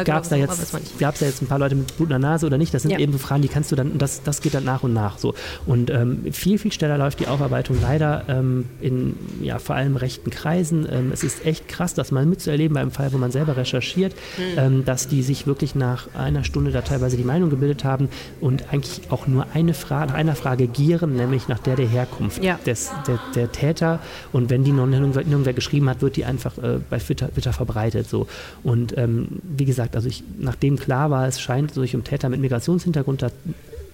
gab 0.06 0.22
es 0.22 0.28
da 0.30 0.36
jetzt, 0.36 0.98
gab's 0.98 1.18
da 1.20 1.26
jetzt 1.26 1.42
ein 1.42 1.46
paar 1.46 1.58
Leute 1.58 1.74
mit 1.74 1.94
Blut 1.96 2.06
in 2.08 2.10
der 2.10 2.18
Nase 2.18 2.46
oder 2.46 2.56
nicht? 2.58 2.72
Das 2.72 2.82
sind 2.82 2.92
Ja. 2.92 2.98
eben 2.98 3.12
so 3.12 3.18
Fragen, 3.18 3.42
die 3.42 3.48
kannst 3.48 3.70
du 3.70 3.76
dann, 3.76 3.98
das, 3.98 4.22
das 4.22 4.40
geht 4.40 4.54
dann 4.54 4.64
nach 4.64 4.82
und 4.82 4.94
nach 4.94 5.18
so. 5.18 5.34
Und 5.66 5.90
ähm, 5.90 6.24
viel, 6.32 6.58
viel 6.58 6.72
schneller 6.72 6.96
läuft 6.96 7.20
die 7.20 7.26
Aufarbeitung 7.26 7.76
leider 7.82 8.24
ähm, 8.28 8.64
in 8.80 9.14
ja, 9.42 9.58
vor 9.58 9.76
allem 9.76 9.96
rechten 9.96 10.30
Kreisen. 10.30 10.86
Ähm, 10.90 11.10
es 11.12 11.22
ist 11.22 11.44
echt 11.44 11.68
krass, 11.68 11.92
das 11.94 12.12
mal 12.12 12.24
mitzuerleben 12.24 12.74
bei 12.74 12.80
einem 12.80 12.90
Fall, 12.92 13.12
wo 13.12 13.18
man 13.18 13.30
selber 13.30 13.56
recherchiert, 13.56 14.14
Hm. 14.36 14.44
ähm, 14.56 14.84
dass 14.84 15.08
die 15.08 15.22
sich 15.22 15.46
wirklich 15.46 15.74
nach 15.74 16.08
einer 16.14 16.44
Stunde 16.44 16.70
da 16.70 16.80
teilweise 16.82 17.16
die 17.16 17.24
Meinung 17.24 17.50
gebildet 17.50 17.84
haben 17.84 18.08
und 18.40 18.72
eigentlich 18.72 19.02
auch 19.10 19.26
nur 19.26 19.46
eine 19.52 19.74
Frage, 19.74 20.12
nach 20.12 20.18
einer 20.18 20.34
Frage 20.34 20.66
gieren, 20.66 21.14
nämlich 21.16 21.48
nach 21.48 21.58
der 21.58 21.76
der 21.76 21.86
Herkunft 21.86 22.42
Ja. 22.42 22.58
des, 22.64 22.90
der, 23.06 23.18
der 23.34 23.49
Täter. 23.52 24.00
Und 24.32 24.50
wenn 24.50 24.64
die 24.64 24.72
noch 24.72 24.86
nirgendwer, 24.86 25.24
nirgendwer 25.24 25.52
geschrieben 25.52 25.88
hat, 25.88 26.02
wird 26.02 26.16
die 26.16 26.24
einfach 26.24 26.58
äh, 26.58 26.78
bei 26.88 26.98
Twitter, 26.98 27.32
Twitter 27.32 27.52
verbreitet. 27.52 28.08
So. 28.08 28.26
Und 28.62 28.96
ähm, 28.96 29.28
wie 29.42 29.64
gesagt, 29.64 29.96
also 29.96 30.08
ich, 30.08 30.22
nachdem 30.38 30.78
klar 30.78 31.10
war, 31.10 31.26
es 31.26 31.40
scheint 31.40 31.74
sich 31.74 31.94
um 31.94 32.04
Täter 32.04 32.28
mit 32.28 32.40
Migrationshintergrund 32.40 33.22
da 33.22 33.30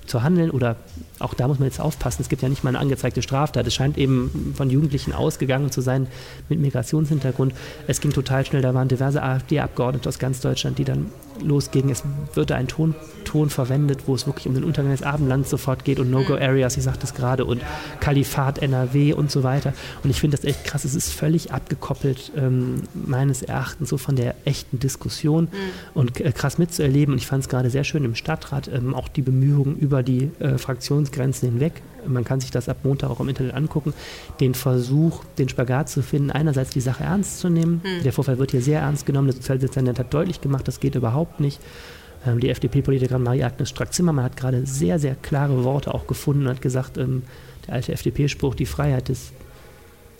zu 0.06 0.22
handeln 0.22 0.50
oder 0.50 0.76
auch 1.18 1.34
da 1.34 1.48
muss 1.48 1.58
man 1.58 1.68
jetzt 1.68 1.80
aufpassen, 1.80 2.22
es 2.22 2.28
gibt 2.28 2.42
ja 2.42 2.48
nicht 2.48 2.62
mal 2.62 2.70
eine 2.70 2.78
angezeigte 2.78 3.22
Straftat. 3.22 3.66
Es 3.66 3.74
scheint 3.74 3.96
eben 3.96 4.54
von 4.56 4.68
Jugendlichen 4.68 5.12
ausgegangen 5.12 5.70
zu 5.70 5.80
sein 5.80 6.08
mit 6.48 6.60
Migrationshintergrund. 6.60 7.54
Es 7.86 8.00
ging 8.00 8.12
total 8.12 8.44
schnell, 8.44 8.62
da 8.62 8.74
waren 8.74 8.88
diverse 8.88 9.22
AfD-Abgeordnete 9.22 10.08
aus 10.08 10.18
ganz 10.18 10.40
Deutschland, 10.40 10.78
die 10.78 10.84
dann 10.84 11.06
losgingen. 11.42 11.90
Es 11.90 12.02
wird 12.34 12.52
ein 12.52 12.68
Ton, 12.68 12.94
Ton 13.24 13.50
verwendet, 13.50 14.04
wo 14.06 14.14
es 14.14 14.26
wirklich 14.26 14.46
um 14.46 14.54
den 14.54 14.64
Untergang 14.64 14.92
des 14.92 15.02
Abendlands 15.02 15.50
sofort 15.50 15.84
geht 15.84 15.98
und 15.98 16.10
No-Go-Areas, 16.10 16.76
ich 16.76 16.84
sagte 16.84 17.04
es 17.04 17.14
gerade, 17.14 17.44
und 17.44 17.62
Kalifat 18.00 18.58
NRW 18.58 19.14
und 19.14 19.30
so 19.30 19.42
weiter. 19.42 19.72
Und 20.04 20.10
ich 20.10 20.20
finde 20.20 20.36
das 20.36 20.44
echt 20.44 20.64
krass. 20.64 20.84
Es 20.84 20.94
ist 20.94 21.12
völlig 21.12 21.52
abgekoppelt, 21.52 22.32
ähm, 22.36 22.82
meines 22.94 23.42
Erachtens, 23.42 23.88
so 23.88 23.98
von 23.98 24.16
der 24.16 24.34
echten 24.44 24.78
Diskussion 24.78 25.48
und 25.94 26.20
äh, 26.20 26.32
krass 26.32 26.58
mitzuerleben. 26.58 27.14
Und 27.14 27.18
ich 27.18 27.26
fand 27.26 27.42
es 27.42 27.48
gerade 27.48 27.70
sehr 27.70 27.84
schön 27.84 28.04
im 28.04 28.14
Stadtrat, 28.14 28.68
ähm, 28.68 28.94
auch 28.94 29.08
die 29.08 29.22
Bemühungen 29.22 29.76
über 29.76 29.95
die 30.02 30.30
äh, 30.38 30.58
Fraktionsgrenzen 30.58 31.50
hinweg. 31.50 31.82
Man 32.06 32.24
kann 32.24 32.40
sich 32.40 32.50
das 32.50 32.68
ab 32.68 32.78
Montag 32.84 33.10
auch 33.10 33.20
im 33.20 33.28
Internet 33.28 33.54
angucken. 33.54 33.92
Den 34.40 34.54
Versuch, 34.54 35.24
den 35.38 35.48
Spagat 35.48 35.88
zu 35.88 36.02
finden, 36.02 36.30
einerseits 36.30 36.70
die 36.70 36.80
Sache 36.80 37.04
ernst 37.04 37.40
zu 37.40 37.48
nehmen. 37.48 37.80
Der 38.04 38.12
Vorfall 38.12 38.38
wird 38.38 38.52
hier 38.52 38.62
sehr 38.62 38.80
ernst 38.80 39.06
genommen. 39.06 39.26
Der 39.26 39.34
Sozialdezernent 39.34 39.98
hat 39.98 40.14
deutlich 40.14 40.40
gemacht, 40.40 40.68
das 40.68 40.78
geht 40.80 40.94
überhaupt 40.94 41.40
nicht. 41.40 41.60
Ähm, 42.26 42.40
Die 42.40 42.48
FDP-Politikerin 42.48 43.22
Marie-Agnes 43.22 43.68
Strack-Zimmermann 43.70 44.24
hat 44.24 44.36
gerade 44.36 44.66
sehr, 44.66 44.98
sehr 44.98 45.14
klare 45.16 45.64
Worte 45.64 45.94
auch 45.94 46.06
gefunden 46.06 46.42
und 46.42 46.50
hat 46.50 46.62
gesagt, 46.62 46.96
ähm, 46.98 47.22
der 47.66 47.74
alte 47.74 47.92
FDP-Spruch, 47.92 48.54
die 48.54 48.66
Freiheit 48.66 49.08
des 49.08 49.32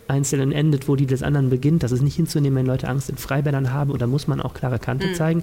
Einzelnen 0.09 0.53
endet, 0.53 0.89
wo 0.89 0.95
die 0.97 1.07
des 1.07 1.23
anderen 1.23 1.51
beginnt. 1.51 1.83
Das 1.83 1.93
ist 1.93 2.03
nicht 2.03 2.15
hinzunehmen, 2.17 2.59
wenn 2.59 2.67
Leute 2.67 2.89
Angst 2.89 3.11
in 3.11 3.17
Freibädern 3.17 3.73
haben. 3.73 3.91
Und 3.91 4.01
da 4.01 4.07
muss 4.07 4.29
man 4.29 4.41
auch 4.41 4.55
klare 4.55 4.79
Kante 4.79 5.13
zeigen. 5.15 5.43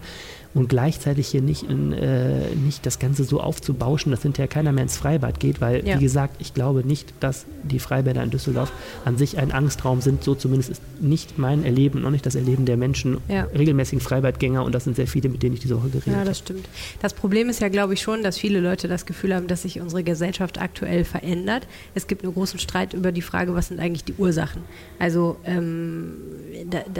Und 0.53 0.69
gleichzeitig 0.69 1.27
hier 1.29 1.41
nicht, 1.41 1.63
in, 1.63 1.93
äh, 1.93 2.53
nicht 2.55 2.85
das 2.85 2.99
Ganze 2.99 3.23
so 3.23 3.39
aufzubauschen, 3.41 4.11
dass 4.11 4.21
hinterher 4.21 4.47
keiner 4.47 4.71
mehr 4.71 4.83
ins 4.83 4.97
Freibad 4.97 5.39
geht. 5.39 5.61
Weil, 5.61 5.85
Ja. 5.87 5.97
wie 5.97 6.03
gesagt, 6.03 6.35
ich 6.39 6.53
glaube 6.53 6.85
nicht, 6.85 7.11
dass 7.19 7.45
die 7.63 7.79
Freibäder 7.79 8.21
in 8.21 8.29
Düsseldorf 8.29 8.71
an 9.03 9.17
sich 9.17 9.39
ein 9.39 9.51
Angstraum 9.51 10.01
sind. 10.01 10.23
So 10.23 10.35
zumindest 10.35 10.69
ist 10.69 10.81
nicht 11.01 11.39
mein 11.39 11.65
Erleben 11.65 11.99
und 11.99 12.05
auch 12.05 12.11
nicht 12.11 12.25
das 12.25 12.35
Erleben 12.35 12.65
der 12.65 12.77
Menschen, 12.77 13.17
Ja. 13.27 13.43
regelmäßigen 13.57 13.99
Freibadgänger. 13.99 14.63
Und 14.63 14.75
das 14.75 14.83
sind 14.83 14.95
sehr 14.95 15.07
viele, 15.07 15.29
mit 15.29 15.41
denen 15.41 15.55
ich 15.55 15.61
diese 15.61 15.75
Woche 15.77 15.89
geredet 15.89 16.07
Ja, 16.07 16.13
habe. 16.17 16.25
das 16.25 16.37
stimmt. 16.39 16.69
Das 17.01 17.13
Problem 17.15 17.49
ist 17.49 17.59
ja, 17.59 17.69
glaube 17.69 17.95
ich, 17.95 18.01
schon, 18.01 18.21
dass 18.21 18.37
viele 18.37 18.59
Leute 18.59 18.87
das 18.87 19.07
Gefühl 19.07 19.33
haben, 19.33 19.47
dass 19.47 19.63
sich 19.63 19.81
unsere 19.81 20.03
Gesellschaft 20.03 20.61
aktuell 20.61 21.03
verändert. 21.03 21.67
Es 21.95 22.05
gibt 22.05 22.23
einen 22.23 22.33
großen 22.33 22.59
Streit 22.59 22.93
über 22.93 23.11
die 23.11 23.23
Frage, 23.23 23.55
was 23.55 23.69
sind 23.69 23.79
eigentlich 23.79 24.03
die 24.03 24.13
Ursachen. 24.19 24.61
Also 24.99 25.37
ähm, 25.45 26.13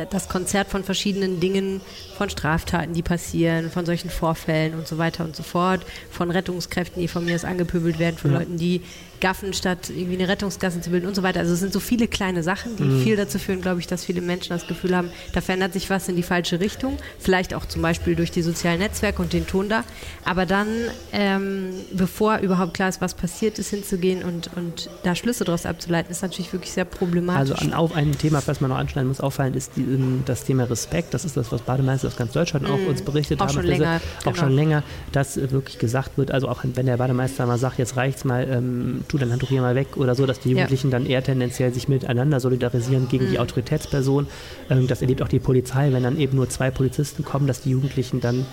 das 0.09 0.29
Konzert 0.29 0.69
von 0.69 0.83
verschiedenen 0.83 1.39
Dingen, 1.39 1.81
von 2.17 2.29
Straftaten, 2.29 2.93
die 2.93 3.01
passieren, 3.01 3.71
von 3.71 3.85
solchen 3.85 4.09
Vorfällen 4.09 4.73
und 4.75 4.87
so 4.87 4.97
weiter 4.97 5.23
und 5.23 5.35
so 5.35 5.43
fort, 5.43 5.85
von 6.11 6.31
Rettungskräften, 6.31 7.01
die 7.01 7.07
von 7.07 7.25
mir 7.25 7.35
aus 7.35 7.45
angepöbelt 7.45 7.99
werden, 7.99 8.17
von 8.17 8.31
Ja. 8.31 8.39
Leuten, 8.39 8.57
die 8.57 8.81
gaffen, 9.23 9.53
statt 9.53 9.89
irgendwie 9.89 10.15
eine 10.15 10.27
Rettungsgasse 10.27 10.81
zu 10.81 10.89
bilden 10.89 11.07
und 11.07 11.15
so 11.15 11.23
weiter. 11.23 11.39
Also 11.39 11.53
es 11.53 11.59
sind 11.61 11.71
so 11.71 11.79
viele 11.79 12.07
kleine 12.09 12.43
Sachen, 12.43 12.75
die 12.75 12.83
Mhm. 12.83 13.01
viel 13.03 13.15
dazu 13.15 13.39
führen, 13.39 13.61
glaube 13.61 13.79
ich, 13.79 13.87
dass 13.87 14.03
viele 14.03 14.19
Menschen 14.19 14.49
das 14.49 14.67
Gefühl 14.67 14.95
haben, 14.95 15.09
da 15.31 15.39
verändert 15.39 15.71
sich 15.71 15.89
was 15.89 16.09
in 16.09 16.17
die 16.17 16.23
falsche 16.23 16.59
Richtung. 16.59 16.97
Vielleicht 17.19 17.53
auch 17.53 17.65
zum 17.65 17.81
Beispiel 17.81 18.15
durch 18.15 18.31
die 18.31 18.41
sozialen 18.41 18.79
Netzwerke 18.79 19.21
und 19.21 19.31
den 19.31 19.47
Ton 19.47 19.69
da. 19.69 19.85
Aber 20.25 20.45
dann, 20.45 20.67
ähm, 21.13 21.69
bevor 21.93 22.39
überhaupt 22.39 22.73
klar 22.73 22.89
ist, 22.89 22.99
was 22.99 23.13
passiert 23.13 23.59
ist, 23.59 23.69
hinzugehen 23.69 24.23
und, 24.23 24.49
und 24.57 24.89
da 25.03 25.15
Schlüsse 25.15 25.45
daraus 25.45 25.65
abzuleiten, 25.65 26.11
ist 26.11 26.21
natürlich 26.21 26.51
wirklich 26.51 26.73
sehr 26.73 26.85
problematisch. 26.85 27.51
Also 27.51 27.65
an, 27.65 27.73
auf 27.73 27.95
ein 27.95 28.11
Thema, 28.17 28.41
was 28.45 28.59
man 28.59 28.71
noch 28.71 28.77
anschneiden 28.77 29.07
muss, 29.07 29.21
auffallen, 29.21 29.53
ist 29.53 29.71
die, 29.77 29.81
ähm, 29.83 30.23
das 30.25 30.43
Thema 30.43 30.65
Respekt. 30.65 31.13
Das 31.13 31.23
ist 31.23 31.37
das, 31.37 31.49
was 31.51 31.61
Bademeister 31.61 32.09
aus 32.09 32.17
ganz 32.17 32.33
Deutschland 32.33 32.65
auch 32.69 32.85
uns 32.89 33.01
berichtet 33.01 33.39
Auch 33.39 33.45
haben. 33.47 33.53
schon 33.53 33.65
länger. 33.65 34.01
Auch 34.19 34.23
genau. 34.23 34.35
schon 34.35 34.51
länger, 34.51 34.83
dass 35.13 35.37
äh, 35.37 35.49
wirklich 35.51 35.79
gesagt 35.79 36.17
wird, 36.17 36.29
also 36.31 36.49
auch 36.49 36.59
wenn 36.63 36.85
der 36.85 36.97
Bademeister 36.97 37.45
mal 37.45 37.57
sagt, 37.57 37.79
jetzt 37.79 37.95
reicht's 37.95 38.25
mal, 38.25 38.45
ähm, 38.49 39.05
tu 39.13 39.17
dein 39.19 39.31
Handtuch 39.31 39.49
hier 39.49 39.61
mal 39.61 39.75
weg 39.75 39.95
oder 39.97 40.15
so, 40.15 40.25
dass 40.25 40.39
die 40.39 40.49
Ja. 40.49 40.55
Jugendlichen 40.55 40.89
dann 40.91 41.05
eher 41.05 41.23
tendenziell 41.23 41.73
sich 41.73 41.87
miteinander 41.87 42.39
solidarisieren 42.39 43.07
gegen 43.07 43.25
Mhm. 43.27 43.31
die 43.31 43.39
Autoritätsperson. 43.39 44.27
Ähm, 44.69 44.87
das 44.87 45.01
erlebt 45.01 45.21
auch 45.21 45.27
die 45.27 45.39
Polizei, 45.39 45.91
wenn 45.93 46.03
dann 46.03 46.19
eben 46.19 46.35
nur 46.35 46.49
zwei 46.49 46.71
Polizisten 46.71 47.23
kommen, 47.23 47.47
dass 47.47 47.61
die 47.61 47.69
Jugendlichen 47.71 48.19
dann 48.21 48.45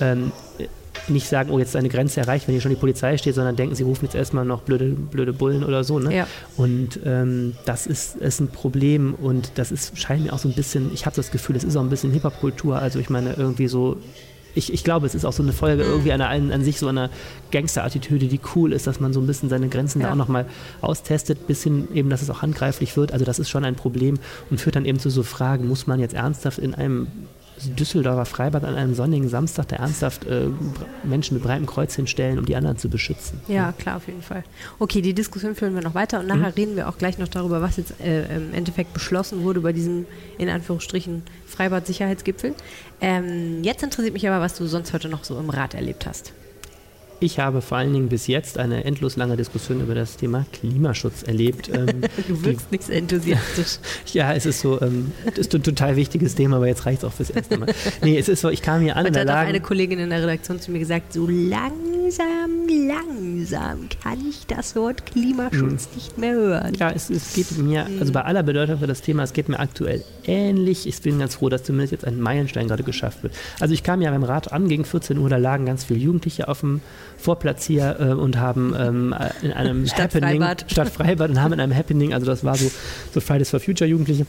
ähm, 0.00 0.32
nicht 1.08 1.28
sagen, 1.28 1.50
oh, 1.50 1.58
jetzt 1.58 1.70
ist 1.70 1.76
eine 1.76 1.88
Grenze 1.88 2.20
erreicht, 2.20 2.46
wenn 2.46 2.52
hier 2.52 2.60
schon 2.60 2.70
die 2.70 2.76
Polizei 2.76 3.16
steht, 3.16 3.34
sondern 3.34 3.56
denken, 3.56 3.74
sie 3.74 3.84
rufen 3.84 4.04
jetzt 4.04 4.14
erstmal 4.14 4.44
noch 4.44 4.62
blöde, 4.62 4.86
blöde 4.90 5.32
Bullen 5.32 5.64
oder 5.64 5.82
so. 5.84 5.98
Ne? 5.98 6.14
Ja. 6.14 6.26
Und 6.56 7.00
ähm, 7.04 7.54
das 7.64 7.86
ist, 7.86 8.16
ist 8.16 8.40
ein 8.40 8.48
Problem 8.48 9.14
und 9.14 9.52
das 9.54 9.70
ist, 9.72 9.98
scheint 9.98 10.24
mir 10.24 10.32
auch 10.32 10.38
so 10.38 10.48
ein 10.48 10.54
bisschen, 10.54 10.90
ich 10.92 11.06
habe 11.06 11.16
das 11.16 11.30
Gefühl, 11.30 11.56
es 11.56 11.64
ist 11.64 11.76
auch 11.76 11.82
ein 11.82 11.88
bisschen 11.90 12.10
Hip-Hop-Kultur. 12.12 12.78
Also 12.78 12.98
ich 12.98 13.08
meine, 13.10 13.34
irgendwie 13.34 13.68
so, 13.68 13.96
ich, 14.54 14.72
ich 14.72 14.84
glaube, 14.84 15.06
es 15.06 15.14
ist 15.14 15.24
auch 15.24 15.32
so 15.32 15.42
eine 15.42 15.52
Folge 15.52 15.84
Mhm. 15.84 15.90
irgendwie 15.90 16.12
einer 16.12 16.28
an, 16.28 16.50
an 16.52 16.64
sich 16.64 16.78
so 16.78 16.88
einer 16.88 17.10
Gangster-Attitüde, 17.50 18.26
die 18.26 18.40
cool 18.54 18.72
ist, 18.72 18.86
dass 18.86 19.00
man 19.00 19.12
so 19.12 19.20
ein 19.20 19.26
bisschen 19.26 19.48
seine 19.48 19.68
Grenzen 19.68 20.00
Ja. 20.00 20.06
da 20.08 20.12
auch 20.12 20.16
nochmal 20.16 20.46
austestet, 20.80 21.46
bis 21.46 21.62
hin 21.62 21.88
eben, 21.94 22.10
dass 22.10 22.22
es 22.22 22.30
auch 22.30 22.42
handgreiflich 22.42 22.96
wird. 22.96 23.12
Also 23.12 23.24
das 23.24 23.38
ist 23.38 23.48
schon 23.50 23.64
ein 23.64 23.74
Problem 23.76 24.18
und 24.50 24.60
führt 24.60 24.76
dann 24.76 24.84
eben 24.84 24.98
zu 24.98 25.10
so 25.10 25.22
Fragen, 25.22 25.68
muss 25.68 25.86
man 25.86 26.00
jetzt 26.00 26.14
ernsthaft 26.14 26.58
in 26.58 26.74
einem 26.74 27.06
Düsseldorfer 27.64 28.24
Freibad 28.24 28.64
an 28.64 28.74
einem 28.74 28.94
sonnigen 28.94 29.28
Samstag 29.28 29.68
da 29.68 29.76
ernsthaft 29.76 30.26
äh, 30.26 30.48
Menschen 31.04 31.34
mit 31.34 31.42
breitem 31.42 31.66
Kreuz 31.66 31.94
hinstellen, 31.94 32.38
um 32.38 32.46
die 32.46 32.56
anderen 32.56 32.78
zu 32.78 32.88
beschützen. 32.88 33.40
Ja, 33.48 33.72
klar, 33.72 33.96
auf 33.96 34.06
jeden 34.06 34.22
Fall. 34.22 34.44
Okay, 34.78 35.02
die 35.02 35.14
Diskussion 35.14 35.54
führen 35.54 35.74
wir 35.74 35.82
noch 35.82 35.94
weiter 35.94 36.20
und 36.20 36.26
nachher 36.26 36.48
mhm. 36.48 36.54
reden 36.56 36.76
wir 36.76 36.88
auch 36.88 36.98
gleich 36.98 37.18
noch 37.18 37.28
darüber, 37.28 37.60
was 37.62 37.76
jetzt 37.76 38.00
äh, 38.00 38.34
im 38.34 38.54
Endeffekt 38.54 38.94
beschlossen 38.94 39.42
wurde 39.42 39.60
bei 39.60 39.72
diesem, 39.72 40.06
in 40.38 40.48
Anführungsstrichen, 40.48 41.22
Freibad-Sicherheitsgipfel. 41.46 42.54
Ähm, 43.00 43.62
jetzt 43.62 43.82
interessiert 43.82 44.14
mich 44.14 44.28
aber, 44.28 44.40
was 44.42 44.54
du 44.54 44.66
sonst 44.66 44.92
heute 44.92 45.08
noch 45.08 45.24
so 45.24 45.38
im 45.38 45.50
Rat 45.50 45.74
erlebt 45.74 46.06
hast. 46.06 46.32
Ich 47.22 47.38
habe 47.38 47.60
vor 47.60 47.76
allen 47.76 47.92
Dingen 47.92 48.08
bis 48.08 48.26
jetzt 48.28 48.56
eine 48.56 48.84
endlos 48.84 49.16
lange 49.16 49.36
Diskussion 49.36 49.82
über 49.82 49.94
das 49.94 50.16
Thema 50.16 50.46
Klimaschutz 50.52 51.22
erlebt. 51.22 51.68
Ähm, 51.68 52.00
du 52.28 52.44
wirkst 52.44 52.72
nicht 52.72 52.84
so 52.84 52.92
enthusiastisch. 52.92 53.78
ja, 54.14 54.32
es 54.32 54.46
ist 54.46 54.60
so, 54.60 54.80
ähm, 54.80 55.12
das 55.26 55.38
ist 55.38 55.54
ein 55.54 55.62
total 55.62 55.96
wichtiges 55.96 56.34
Thema, 56.34 56.56
aber 56.56 56.66
jetzt 56.66 56.86
reicht 56.86 57.02
es 57.02 57.04
auch 57.04 57.12
fürs 57.12 57.28
erste 57.28 57.58
Mal. 57.58 57.74
Nee, 58.02 58.18
es 58.18 58.30
ist 58.30 58.40
so, 58.40 58.48
ich 58.48 58.62
kam 58.62 58.80
hier 58.80 58.96
an. 58.96 59.06
Und 59.06 59.14
da 59.14 59.20
hat 59.20 59.28
auch 59.28 59.34
eine 59.34 59.60
Kollegin 59.60 59.98
in 59.98 60.08
der 60.08 60.22
Redaktion 60.22 60.60
zu 60.60 60.70
mir 60.70 60.78
gesagt, 60.78 61.12
so 61.12 61.26
langsam, 61.26 62.66
langsam 62.66 63.88
kann 64.02 64.18
ich 64.26 64.46
das 64.46 64.74
Wort 64.74 65.04
Klimaschutz 65.04 65.84
hm. 65.84 65.94
nicht 65.94 66.16
mehr 66.16 66.32
hören. 66.32 66.74
Ja, 66.78 66.90
es, 66.90 67.10
es 67.10 67.34
geht 67.34 67.58
mir, 67.58 67.86
hm. 67.86 67.98
also 68.00 68.14
bei 68.14 68.22
aller 68.22 68.42
Bedeutung 68.42 68.78
für 68.78 68.86
das 68.86 69.02
Thema, 69.02 69.24
es 69.24 69.34
geht 69.34 69.50
mir 69.50 69.60
aktuell 69.60 70.02
ähnlich. 70.24 70.86
Ich 70.86 71.02
bin 71.02 71.18
ganz 71.18 71.34
froh, 71.34 71.50
dass 71.50 71.64
zumindest 71.64 71.92
jetzt 71.92 72.06
ein 72.06 72.18
Meilenstein 72.18 72.68
gerade 72.68 72.82
geschafft 72.82 73.22
wird. 73.22 73.34
Also 73.58 73.74
ich 73.74 73.82
kam 73.82 74.00
ja 74.00 74.10
beim 74.10 74.24
Rat 74.24 74.52
an, 74.52 74.68
gegen 74.68 74.86
14 74.86 75.18
Uhr, 75.18 75.28
da 75.28 75.36
lagen 75.36 75.66
ganz 75.66 75.84
viele 75.84 76.00
Jugendliche 76.00 76.48
auf 76.48 76.60
dem 76.60 76.80
Vorplatz 77.20 77.64
hier 77.64 77.96
äh, 78.00 78.04
und 78.12 78.38
haben 78.38 78.74
ähm, 78.78 79.14
in 79.42 79.52
einem 79.52 79.86
Stadt 79.88 80.14
Happening, 80.14 80.40
Freibad. 80.40 80.64
Stadt 80.70 80.88
Freibad 80.88 81.30
und 81.30 81.42
haben 81.42 81.52
in 81.52 81.60
einem 81.60 81.74
Happening, 81.74 82.14
also 82.14 82.26
das 82.26 82.44
war 82.44 82.56
so, 82.56 82.70
so 83.12 83.20
Fridays 83.20 83.50
for 83.50 83.60
Future 83.60 83.88
Jugendliche, 83.88 84.26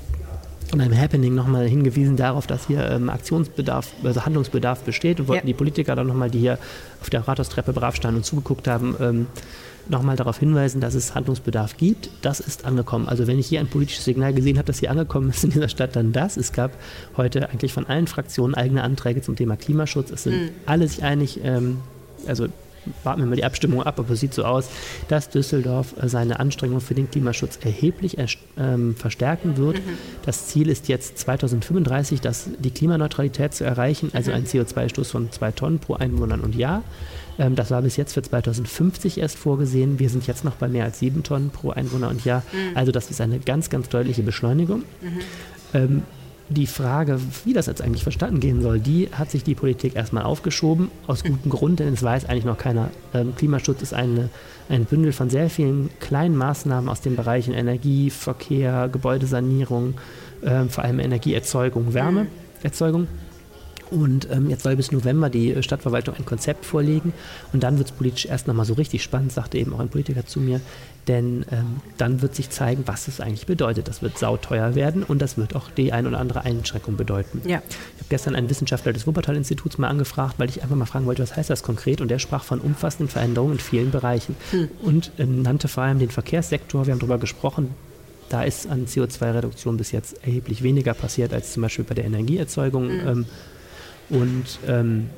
in 0.74 0.82
einem 0.82 0.98
Happening 0.98 1.36
nochmal 1.36 1.68
hingewiesen 1.68 2.16
darauf, 2.16 2.48
dass 2.48 2.68
hier 2.68 2.90
ähm, 2.90 3.10
Aktionsbedarf, 3.10 3.92
also 4.04 4.26
Handlungsbedarf 4.26 4.84
besteht 4.84 5.20
und 5.20 5.28
wollten 5.28 5.48
ja. 5.48 5.54
die 5.54 5.58
Politiker 5.58 5.96
dann 5.96 6.08
nochmal, 6.08 6.30
die 6.30 6.40
hier 6.40 6.58
auf 7.02 7.10
der 7.10 7.28
Rathaustreppe 7.28 7.74
brav 7.74 7.96
standen 7.96 8.18
und 8.18 8.24
zugeguckt 8.24 8.68
haben, 8.68 8.96
ähm, 9.00 9.28
nochmal 9.90 10.16
darauf 10.16 10.40
hinweisen, 10.40 10.80
dass 10.80 10.94
es 10.94 11.16
Handlungsbedarf 11.16 11.78
gibt. 11.78 12.10
Das 12.22 12.40
ist 12.40 12.66
angekommen. 12.66 13.08
Also 13.08 13.28
wenn 13.28 13.40
ich 13.40 13.48
hier 13.48 13.60
ein 13.60 13.68
politisches 13.68 14.06
Signal 14.06 14.34
gesehen 14.34 14.58
habe, 14.58 14.66
dass 14.66 14.80
hier 14.80 14.92
angekommen 14.92 15.30
ist 15.30 15.44
in 15.44 15.50
dieser 15.50 15.70
Stadt, 15.70 15.96
dann 15.96 16.12
das. 16.12 16.38
Es 16.38 16.54
gab 16.54 16.72
heute 17.18 17.50
eigentlich 17.50 17.74
von 17.74 17.86
allen 17.88 18.08
Fraktionen 18.08 18.56
eigene 18.56 18.84
Anträge 18.84 19.22
zum 19.22 19.36
Thema 19.36 19.58
Klimaschutz. 19.58 20.12
Es 20.12 20.24
sind 20.24 20.34
mhm. 20.34 20.50
alle 20.66 20.88
sich 20.88 21.04
einig, 21.04 21.42
ähm, 21.44 21.80
also 22.28 22.48
warten 23.04 23.22
wir 23.22 23.28
mal 23.28 23.36
die 23.36 23.44
Abstimmung 23.44 23.84
ab, 23.84 24.00
aber 24.00 24.12
es 24.12 24.20
sieht 24.20 24.34
so 24.34 24.44
aus, 24.44 24.70
dass 25.08 25.30
Düsseldorf 25.30 25.96
äh, 26.02 26.08
seine 26.10 26.40
Anstrengungen 26.40 26.82
für 26.82 26.96
den 26.96 27.10
Klimaschutz 27.10 27.60
erheblich 27.64 28.18
ähm, 28.58 28.96
verstärken 28.96 29.58
wird. 29.58 29.78
Mhm. 29.78 29.98
Das 30.26 30.48
Ziel 30.48 30.70
ist 30.70 30.88
jetzt 30.88 31.18
2035, 31.20 32.22
dass 32.22 32.50
die 32.60 32.72
Klimaneutralität 32.72 33.54
zu 33.54 33.64
erreichen, 33.64 34.12
also 34.14 34.32
mhm. 34.32 34.38
ein 34.38 34.46
CO2-Stoß 34.46 35.12
von 35.12 35.32
zwei 35.32 35.52
Tonnen 35.52 35.80
pro 35.80 35.96
Einwohner 35.96 36.44
und 36.44 36.56
Jahr. 36.56 36.84
Ähm, 37.38 37.56
das 37.56 37.72
war 37.72 37.82
bis 37.82 37.98
jetzt 37.98 38.14
für 38.14 38.22
2050 38.22 39.20
erst 39.20 39.38
vorgesehen. 39.38 40.00
Wir 40.00 40.10
sind 40.10 40.28
jetzt 40.28 40.44
noch 40.44 40.56
bei 40.56 40.68
mehr 40.68 40.86
als 40.86 41.00
sieben 41.00 41.24
Tonnen 41.24 41.50
pro 41.50 41.72
Einwohner 41.72 42.10
und 42.10 42.26
Jahr. 42.26 42.44
Mhm. 42.52 42.78
Also 42.78 42.92
das 42.92 43.10
ist 43.10 43.22
eine 43.22 43.40
ganz, 43.40 43.70
ganz 43.70 43.90
deutliche 43.90 44.24
Beschleunigung. 44.24 44.84
Mhm. 45.02 45.20
Ähm, 45.74 46.04
die 46.52 46.68
Frage, 46.68 47.20
wie 47.46 47.54
das 47.54 47.66
jetzt 47.66 47.82
eigentlich 47.82 48.04
verstanden 48.04 48.40
gehen 48.40 48.62
soll, 48.62 48.80
die 48.80 49.10
hat 49.12 49.32
sich 49.32 49.44
die 49.44 49.56
Politik 49.56 49.96
erstmal 49.96 50.24
aufgeschoben, 50.24 50.90
aus 51.08 51.24
gutem 51.24 51.50
Grund, 51.50 51.80
denn 51.80 51.94
es 51.94 52.04
weiß 52.04 52.26
eigentlich 52.26 52.46
noch 52.46 52.58
keiner. 52.58 52.90
Ähm, 53.14 53.36
Klimaschutz 53.36 53.82
ist 53.82 53.94
eine, 53.94 54.30
ein 54.70 54.86
Bündel 54.86 55.12
von 55.12 55.30
sehr 55.30 55.50
vielen 55.50 55.90
kleinen 56.00 56.36
Maßnahmen 56.36 56.90
aus 56.90 57.02
den 57.02 57.16
Bereichen 57.16 57.54
Energie, 57.54 58.10
Verkehr, 58.10 58.90
Gebäudesanierung, 58.92 59.96
äh, 60.42 60.66
vor 60.66 60.84
allem 60.84 61.00
Energieerzeugung, 61.00 61.94
Wärmeerzeugung. 61.94 63.08
Und 63.92 64.30
ähm, 64.32 64.50
jetzt 64.50 64.64
soll 64.64 64.78
bis 64.78 64.94
November 64.94 65.30
die 65.30 65.62
Stadtverwaltung 65.62 66.16
ein 66.16 66.26
Konzept 66.26 66.66
vorlegen. 66.66 67.12
Und 67.52 67.64
dann 67.64 67.78
wird 67.78 67.90
es 67.90 67.94
politisch 67.94 68.26
erst 68.26 68.48
nochmal 68.48 68.66
so 68.66 68.74
richtig 68.74 69.04
spannend, 69.04 69.34
sagte 69.34 69.58
eben 69.58 69.74
auch 69.74 69.80
ein 69.80 69.90
Politiker 69.90 70.26
zu 70.26 70.40
mir. 70.40 70.62
Denn 71.08 71.46
ähm, 71.52 71.82
dann 71.98 72.22
wird 72.22 72.36
sich 72.36 72.52
zeigen, 72.52 72.84
was 72.86 73.08
es 73.08 73.20
eigentlich 73.20 73.48
bedeutet. 73.48 73.88
Das 73.88 74.04
wird 74.04 74.20
sauteuer 74.20 74.76
werden 74.76 75.02
und 75.04 75.20
das 75.20 75.36
wird 75.36 75.56
auch 75.56 75.72
die 75.72 75.92
ein 75.92 76.06
oder 76.06 76.20
andere 76.20 76.42
Einschränkung 76.46 76.96
bedeuten. 76.96 77.42
Ja. 77.44 77.62
Ich 77.68 77.76
habe 77.76 78.10
gestern 78.10 78.36
einen 78.36 78.50
Wissenschaftler 78.50 78.94
des 78.94 79.08
Wuppertal-Instituts 79.08 79.80
mal 79.80 79.88
angefragt, 79.88 80.36
weil 80.38 80.50
ich 80.50 80.62
einfach 80.62 80.76
mal 80.76 80.86
fragen 80.86 81.08
wollte, 81.08 81.24
was 81.24 81.36
heißt 81.36 81.50
das 81.50 81.64
konkret? 81.64 82.02
Und 82.02 82.10
der 82.10 82.20
sprach 82.20 82.44
von 82.44 82.60
umfassenden 82.60 83.10
Veränderungen 83.10 83.54
in 83.54 83.60
vielen 83.60 83.90
Bereichen 83.90 84.36
hm. 84.52 84.70
und 84.84 85.12
äh, 85.18 85.26
nannte 85.26 85.68
vor 85.68 85.84
allem 85.84 85.98
den 85.98 86.12
Verkehrssektor. 86.12 86.86
Wir 86.86 86.94
haben 86.94 87.00
darüber 87.00 87.18
gesprochen. 87.18 87.74
Da 88.30 88.44
ist 88.44 88.70
an 88.70 88.86
CO2-Reduktion 88.86 89.78
bis 89.78 89.92
jetzt 89.92 90.24
erheblich 90.24 90.62
weniger 90.62 90.94
passiert 90.94 91.34
als 91.34 91.52
zum 91.52 91.64
Beispiel 91.64 91.84
bei 91.84 91.96
der 91.96 92.06
Energieerzeugung. 92.06 92.90
Hm. 92.90 93.08
Ähm, 93.08 93.26
und 94.10 94.60
ähm, 94.68 95.10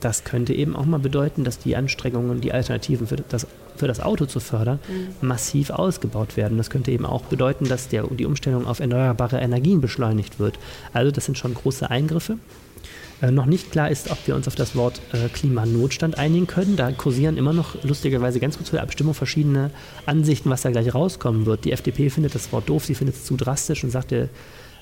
das 0.00 0.24
könnte 0.24 0.54
eben 0.54 0.76
auch 0.76 0.86
mal 0.86 0.98
bedeuten, 0.98 1.44
dass 1.44 1.58
die 1.58 1.76
Anstrengungen, 1.76 2.40
die 2.40 2.52
Alternativen 2.52 3.06
für 3.06 3.16
das, 3.16 3.46
für 3.76 3.86
das 3.86 4.00
Auto 4.00 4.26
zu 4.26 4.40
fördern, 4.40 4.78
mhm. 4.88 5.26
massiv 5.26 5.70
ausgebaut 5.70 6.36
werden. 6.36 6.58
Das 6.58 6.70
könnte 6.70 6.90
eben 6.90 7.06
auch 7.06 7.22
bedeuten, 7.22 7.68
dass 7.68 7.88
der, 7.88 8.04
die 8.06 8.26
Umstellung 8.26 8.66
auf 8.66 8.80
erneuerbare 8.80 9.38
Energien 9.38 9.80
beschleunigt 9.80 10.38
wird. 10.38 10.58
Also 10.92 11.10
das 11.10 11.26
sind 11.26 11.38
schon 11.38 11.54
große 11.54 11.90
Eingriffe. 11.90 12.38
Äh, 13.22 13.30
noch 13.30 13.46
nicht 13.46 13.70
klar 13.70 13.90
ist, 13.90 14.10
ob 14.10 14.18
wir 14.26 14.34
uns 14.34 14.48
auf 14.48 14.54
das 14.54 14.74
Wort 14.74 15.00
äh, 15.12 15.28
Klimanotstand 15.28 16.18
einigen 16.18 16.46
können. 16.46 16.76
Da 16.76 16.90
kursieren 16.92 17.36
immer 17.36 17.52
noch 17.52 17.82
lustigerweise 17.84 18.40
ganz 18.40 18.56
kurz 18.56 18.70
vor 18.70 18.78
der 18.78 18.84
Abstimmung 18.84 19.14
verschiedene 19.14 19.70
Ansichten, 20.06 20.50
was 20.50 20.62
da 20.62 20.70
gleich 20.70 20.94
rauskommen 20.94 21.46
wird. 21.46 21.64
Die 21.64 21.72
FDP 21.72 22.10
findet 22.10 22.34
das 22.34 22.52
Wort 22.52 22.68
doof, 22.68 22.86
sie 22.86 22.94
findet 22.94 23.16
es 23.16 23.24
zu 23.24 23.36
drastisch 23.36 23.84
und 23.84 23.90
sagt, 23.90 24.12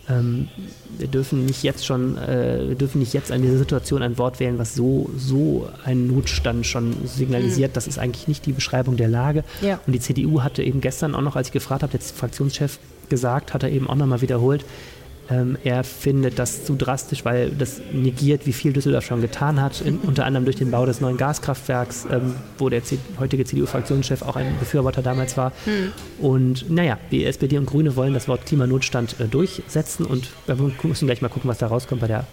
ähm, 0.08 0.48
wir 0.96 1.08
dürfen 1.08 1.46
nicht 1.46 1.62
jetzt 1.62 1.84
schon, 1.86 2.16
äh, 2.16 2.68
wir 2.68 2.74
dürfen 2.74 2.98
nicht 2.98 3.12
jetzt 3.12 3.30
an 3.30 3.42
dieser 3.42 3.58
Situation 3.58 4.02
ein 4.02 4.18
Wort 4.18 4.40
wählen, 4.40 4.58
was 4.58 4.74
so, 4.74 5.10
so 5.16 5.68
einen 5.84 6.08
Notstand 6.08 6.66
schon 6.66 6.94
signalisiert. 7.04 7.72
Mhm. 7.72 7.74
Das 7.74 7.86
ist 7.86 7.98
eigentlich 7.98 8.28
nicht 8.28 8.46
die 8.46 8.52
Beschreibung 8.52 8.96
der 8.96 9.08
Lage. 9.08 9.44
Ja. 9.60 9.80
Und 9.86 9.92
die 9.92 10.00
CDU 10.00 10.42
hatte 10.42 10.62
eben 10.62 10.80
gestern 10.80 11.14
auch 11.14 11.22
noch, 11.22 11.36
als 11.36 11.48
ich 11.48 11.52
gefragt 11.52 11.82
habe, 11.82 11.92
der 11.92 12.00
Fraktionschef 12.00 12.78
gesagt, 13.08 13.54
hat 13.54 13.62
er 13.62 13.70
eben 13.70 13.88
auch 13.88 13.94
nochmal 13.94 14.20
wiederholt, 14.20 14.64
ähm, 15.30 15.58
er 15.62 15.84
findet 15.84 16.38
das 16.38 16.64
zu 16.64 16.74
drastisch, 16.74 17.24
weil 17.24 17.50
das 17.50 17.80
negiert, 17.92 18.46
wie 18.46 18.52
viel 18.52 18.72
Düsseldorf 18.72 19.04
schon 19.04 19.20
getan 19.20 19.60
hat, 19.60 19.80
in, 19.80 19.98
unter 20.02 20.24
anderem 20.24 20.44
durch 20.44 20.56
den 20.56 20.70
Bau 20.70 20.86
des 20.86 21.00
neuen 21.00 21.16
Gaskraftwerks, 21.16 22.06
ähm, 22.10 22.34
wo 22.56 22.68
der 22.68 22.82
C 22.84 22.98
heutige 23.18 23.44
CDU-Fraktionschef 23.44 24.22
auch 24.22 24.36
ein 24.36 24.56
Befürworter 24.58 25.02
damals 25.02 25.36
war. 25.36 25.52
Hm. 25.64 25.92
Und 26.18 26.70
naja, 26.70 26.98
die 27.10 27.24
SPD 27.24 27.58
und 27.58 27.66
Grüne 27.66 27.94
wollen 27.96 28.14
das 28.14 28.28
Wort 28.28 28.46
Klimanotstand 28.46 29.20
äh, 29.20 29.26
durchsetzen 29.26 30.06
und 30.06 30.30
wir 30.46 30.56
müssen 30.82 31.06
gleich 31.06 31.22
mal 31.22 31.28
gucken, 31.28 31.50
was 31.50 31.58
da 31.58 31.66
rauskommt 31.66 32.00
bei 32.00 32.06
der, 32.06 32.24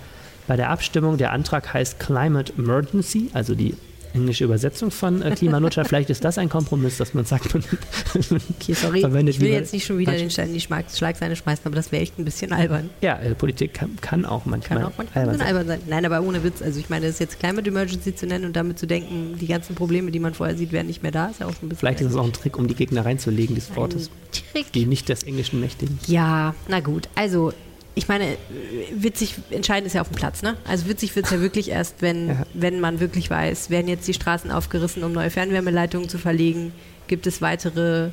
bei 0.47 0.55
der 0.55 0.69
Abstimmung. 0.69 1.17
Der 1.17 1.31
Antrag 1.31 1.73
heißt 1.73 1.99
Climate 1.99 2.53
Emergency, 2.57 3.29
also 3.33 3.55
die 3.55 3.75
englische 4.15 4.43
Übersetzung 4.43 4.91
von 4.91 5.21
äh, 5.21 5.31
Klimanotstand. 5.31 5.87
Vielleicht 5.89 6.09
ist 6.09 6.23
das 6.23 6.37
ein 6.37 6.49
Kompromiss, 6.49 6.97
dass 6.97 7.13
man 7.13 7.25
sagt, 7.25 7.53
man 7.53 7.63
okay, 8.59 8.73
sorry, 8.73 9.01
verwendet. 9.01 9.35
Ich 9.35 9.41
will 9.41 9.49
jetzt 9.49 9.73
nicht 9.73 9.85
schon 9.85 9.97
wieder 9.97 10.13
den 10.13 10.29
Stein 10.29 10.47
in 10.47 10.53
die 10.53 10.61
Schlagseine 10.61 11.35
schmeißen, 11.35 11.65
aber 11.65 11.75
das 11.75 11.91
wäre 11.91 12.01
echt 12.01 12.17
ein 12.17 12.25
bisschen 12.25 12.53
albern. 12.53 12.89
Ja, 13.01 13.19
äh, 13.19 13.35
Politik 13.35 13.73
kann, 13.73 13.95
kann, 14.01 14.25
auch 14.25 14.45
manchmal, 14.45 14.79
kann 14.79 14.87
auch 14.87 14.97
manchmal 14.97 15.23
albern, 15.25 15.37
sein. 15.37 15.47
albern, 15.47 15.67
sein. 15.67 15.79
Nein, 15.87 16.05
aber 16.05 16.21
ohne 16.21 16.43
Witz. 16.43 16.61
Also 16.61 16.79
ich 16.79 16.89
meine, 16.89 17.05
das 17.05 17.15
ist 17.15 17.19
jetzt 17.19 17.39
Climate 17.39 17.69
Emergency 17.69 18.15
zu 18.15 18.25
nennen 18.25 18.45
und 18.45 18.55
damit 18.55 18.79
zu 18.79 18.87
denken, 18.87 19.37
die 19.39 19.47
ganzen 19.47 19.75
Probleme, 19.75 20.11
die 20.11 20.19
man 20.19 20.33
vorher 20.33 20.57
sieht, 20.57 20.71
wären 20.71 20.87
nicht 20.87 21.03
mehr 21.03 21.11
da, 21.11 21.27
ist 21.27 21.39
ja 21.41 21.47
auch 21.47 21.51
ein 21.51 21.69
bisschen. 21.69 21.77
Vielleicht 21.77 22.01
ist 22.01 22.11
es 22.11 22.15
auch 22.15 22.25
ein 22.25 22.33
Trick, 22.33 22.57
um 22.57 22.67
die 22.67 22.75
Gegner 22.75 23.05
reinzulegen 23.05 23.55
des 23.55 23.75
Wortes. 23.75 24.09
Trick. 24.31 24.71
Die 24.73 24.85
nicht 24.85 25.09
des 25.09 25.23
Englischen 25.23 25.59
mächtigen. 25.59 25.99
Ja, 26.07 26.55
na 26.67 26.79
gut. 26.79 27.09
Also 27.15 27.53
ich 27.95 28.09
meine, 28.09 28.37
witzig 28.93 29.35
entscheidend 29.49 29.87
ist 29.87 29.93
ja 29.93 30.01
auf 30.01 30.09
dem 30.09 30.17
Platz, 30.17 30.41
ne? 30.41 30.57
Also 30.67 30.87
witzig 30.87 31.15
wird 31.15 31.25
es 31.25 31.31
ja 31.31 31.39
wirklich 31.39 31.69
erst, 31.69 32.01
wenn, 32.01 32.27
ja. 32.27 32.45
wenn 32.53 32.81
man 32.81 32.99
wirklich 32.99 33.29
weiß, 33.29 33.69
werden 33.69 33.87
jetzt 33.87 34.05
die 34.07 34.13
Straßen 34.13 34.51
aufgerissen, 34.51 35.03
um 35.03 35.13
neue 35.13 35.29
Fernwärmeleitungen 35.29 36.09
zu 36.09 36.17
verlegen? 36.17 36.73
Gibt 37.07 37.25
es 37.25 37.41
weitere 37.41 38.09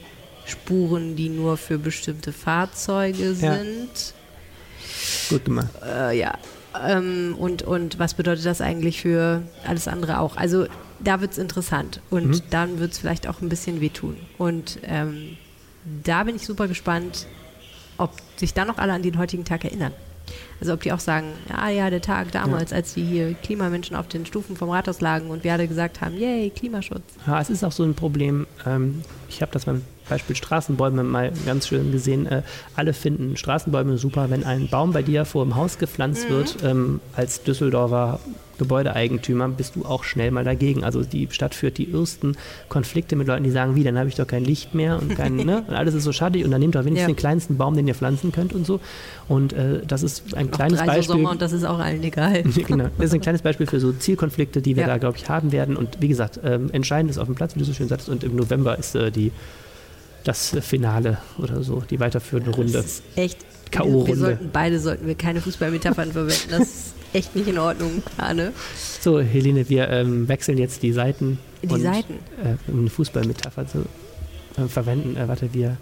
Spuren, 0.46 1.16
die 1.16 1.28
nur 1.28 1.56
für 1.56 1.78
bestimmte 1.78 2.32
Fahrzeuge 2.32 3.34
sind? 3.34 3.90
Ja. 3.90 5.28
Gut 5.30 5.44
gemacht. 5.44 5.68
Äh, 5.84 6.18
ja. 6.18 6.38
Ähm, 6.80 7.34
und, 7.38 7.62
und 7.62 7.98
was 7.98 8.14
bedeutet 8.14 8.46
das 8.46 8.60
eigentlich 8.60 9.02
für 9.02 9.42
alles 9.66 9.88
andere 9.88 10.20
auch? 10.20 10.36
Also 10.36 10.66
da 11.00 11.20
wird 11.20 11.32
es 11.32 11.38
interessant 11.38 12.00
und 12.10 12.28
mhm. 12.28 12.42
dann 12.50 12.78
wird 12.78 12.92
es 12.92 12.98
vielleicht 12.98 13.26
auch 13.26 13.40
ein 13.40 13.48
bisschen 13.48 13.80
wehtun. 13.80 14.16
Und 14.38 14.78
ähm, 14.84 15.36
da 16.04 16.22
bin 16.22 16.36
ich 16.36 16.46
super 16.46 16.68
gespannt, 16.68 17.26
ob 18.02 18.10
sich 18.36 18.54
dann 18.54 18.68
noch 18.68 18.78
alle 18.78 18.92
an 18.92 19.02
den 19.02 19.18
heutigen 19.18 19.44
Tag 19.44 19.64
erinnern. 19.64 19.92
Also 20.60 20.74
ob 20.74 20.82
die 20.82 20.92
auch 20.92 21.00
sagen, 21.00 21.26
ja, 21.48 21.68
ja, 21.68 21.90
der 21.90 22.00
Tag 22.00 22.30
damals, 22.32 22.70
ja. 22.70 22.76
als 22.76 22.94
die 22.94 23.04
hier 23.04 23.34
Klimamenschen 23.34 23.96
auf 23.96 24.06
den 24.06 24.24
Stufen 24.24 24.56
vom 24.56 24.70
Rathaus 24.70 25.00
lagen 25.00 25.30
und 25.30 25.42
wir 25.44 25.52
alle 25.52 25.66
gesagt 25.66 26.00
haben, 26.00 26.16
yay, 26.16 26.50
Klimaschutz. 26.50 27.02
Ja, 27.26 27.40
es 27.40 27.50
ist 27.50 27.64
auch 27.64 27.72
so 27.72 27.82
ein 27.82 27.94
Problem. 27.94 28.46
Ähm, 28.64 29.02
ich 29.28 29.42
habe 29.42 29.50
das 29.52 29.64
beim, 29.64 29.82
Beispiel 30.12 30.36
Straßenbäume 30.36 31.02
mal 31.02 31.32
ganz 31.46 31.68
schön 31.68 31.92
gesehen. 31.92 32.26
Äh, 32.26 32.42
alle 32.76 32.92
finden 32.92 33.36
Straßenbäume 33.36 33.98
super, 33.98 34.30
wenn 34.30 34.44
ein 34.44 34.68
Baum 34.68 34.92
bei 34.92 35.02
dir 35.02 35.24
vor 35.24 35.44
dem 35.44 35.56
Haus 35.56 35.78
gepflanzt 35.78 36.28
mhm. 36.28 36.34
wird, 36.34 36.56
ähm, 36.62 37.00
als 37.14 37.42
Düsseldorfer 37.42 38.20
Gebäudeeigentümer 38.58 39.48
bist 39.48 39.76
du 39.76 39.84
auch 39.84 40.04
schnell 40.04 40.30
mal 40.30 40.44
dagegen. 40.44 40.84
Also 40.84 41.02
die 41.02 41.28
Stadt 41.30 41.54
führt 41.54 41.78
die 41.78 41.92
ersten 41.92 42.36
Konflikte 42.68 43.16
mit 43.16 43.26
Leuten, 43.26 43.42
die 43.42 43.50
sagen, 43.50 43.74
wie, 43.74 43.82
dann 43.82 43.98
habe 43.98 44.08
ich 44.08 44.14
doch 44.14 44.26
kein 44.26 44.44
Licht 44.44 44.74
mehr 44.74 45.00
und 45.00 45.16
kein, 45.16 45.36
ne? 45.44 45.64
Und 45.66 45.74
alles 45.74 45.94
ist 45.94 46.04
so 46.04 46.12
schattig 46.12 46.44
und 46.44 46.50
dann 46.50 46.60
nehmt 46.60 46.74
doch 46.74 46.84
wenigstens 46.84 47.08
ja. 47.08 47.14
den 47.14 47.16
kleinsten 47.16 47.56
Baum, 47.56 47.74
den 47.74 47.88
ihr 47.88 47.94
pflanzen 47.94 48.30
könnt 48.30 48.52
und 48.52 48.66
so. 48.66 48.80
Und 49.28 49.52
äh, 49.52 49.80
das 49.86 50.02
ist 50.02 50.34
ein 50.34 50.50
kleines 50.50 50.78
drei 50.78 50.86
Beispiel. 50.86 51.16
Sommer 51.16 51.30
und 51.30 51.42
das 51.42 51.52
ist 51.52 51.64
auch 51.64 51.78
allen 51.78 52.02
egal. 52.02 52.42
genau. 52.66 52.88
Das 52.98 53.06
ist 53.06 53.14
ein 53.14 53.20
kleines 53.20 53.42
Beispiel 53.42 53.66
für 53.66 53.80
so 53.80 53.92
Zielkonflikte, 53.92 54.62
die 54.62 54.76
wir 54.76 54.82
ja. 54.82 54.88
da, 54.88 54.98
glaube 54.98 55.16
ich, 55.16 55.28
haben 55.28 55.50
werden. 55.52 55.76
Und 55.76 56.00
wie 56.00 56.08
gesagt, 56.08 56.38
ähm, 56.44 56.70
entscheidend 56.72 57.10
ist 57.10 57.18
auf 57.18 57.26
dem 57.26 57.34
Platz, 57.34 57.54
wie 57.54 57.58
du 57.58 57.64
so 57.64 57.72
schön 57.72 57.88
sagst, 57.88 58.08
und 58.08 58.22
im 58.22 58.36
November 58.36 58.78
ist 58.78 58.94
äh, 58.94 59.10
die 59.10 59.32
das 60.24 60.56
Finale 60.60 61.18
oder 61.38 61.62
so, 61.62 61.82
die 61.88 62.00
weiterführende 62.00 62.50
Runde. 62.50 62.72
Das 62.72 62.86
ist 62.86 63.02
echt 63.16 63.38
K.O.-Runde. 63.70 64.38
Beide 64.52 64.78
sollten 64.78 65.06
wir 65.06 65.14
keine 65.14 65.40
Fußballmetaphern 65.40 66.12
verwenden. 66.12 66.50
Das 66.50 66.60
ist 66.60 66.94
echt 67.12 67.34
nicht 67.34 67.48
in 67.48 67.58
Ordnung, 67.58 68.02
Arne. 68.18 68.52
So, 69.00 69.20
Helene, 69.20 69.68
wir 69.68 69.88
ähm, 69.88 70.28
wechseln 70.28 70.58
jetzt 70.58 70.82
die 70.82 70.92
Seiten. 70.92 71.38
Die 71.62 71.68
und, 71.68 71.80
Seiten? 71.80 72.14
Äh, 72.42 72.70
um 72.70 72.80
eine 72.80 72.90
Fußballmetapher 72.90 73.66
zu 73.66 73.86
äh, 74.56 74.68
verwenden. 74.68 75.16
Äh, 75.16 75.28
warte, 75.28 75.52
wir 75.54 75.76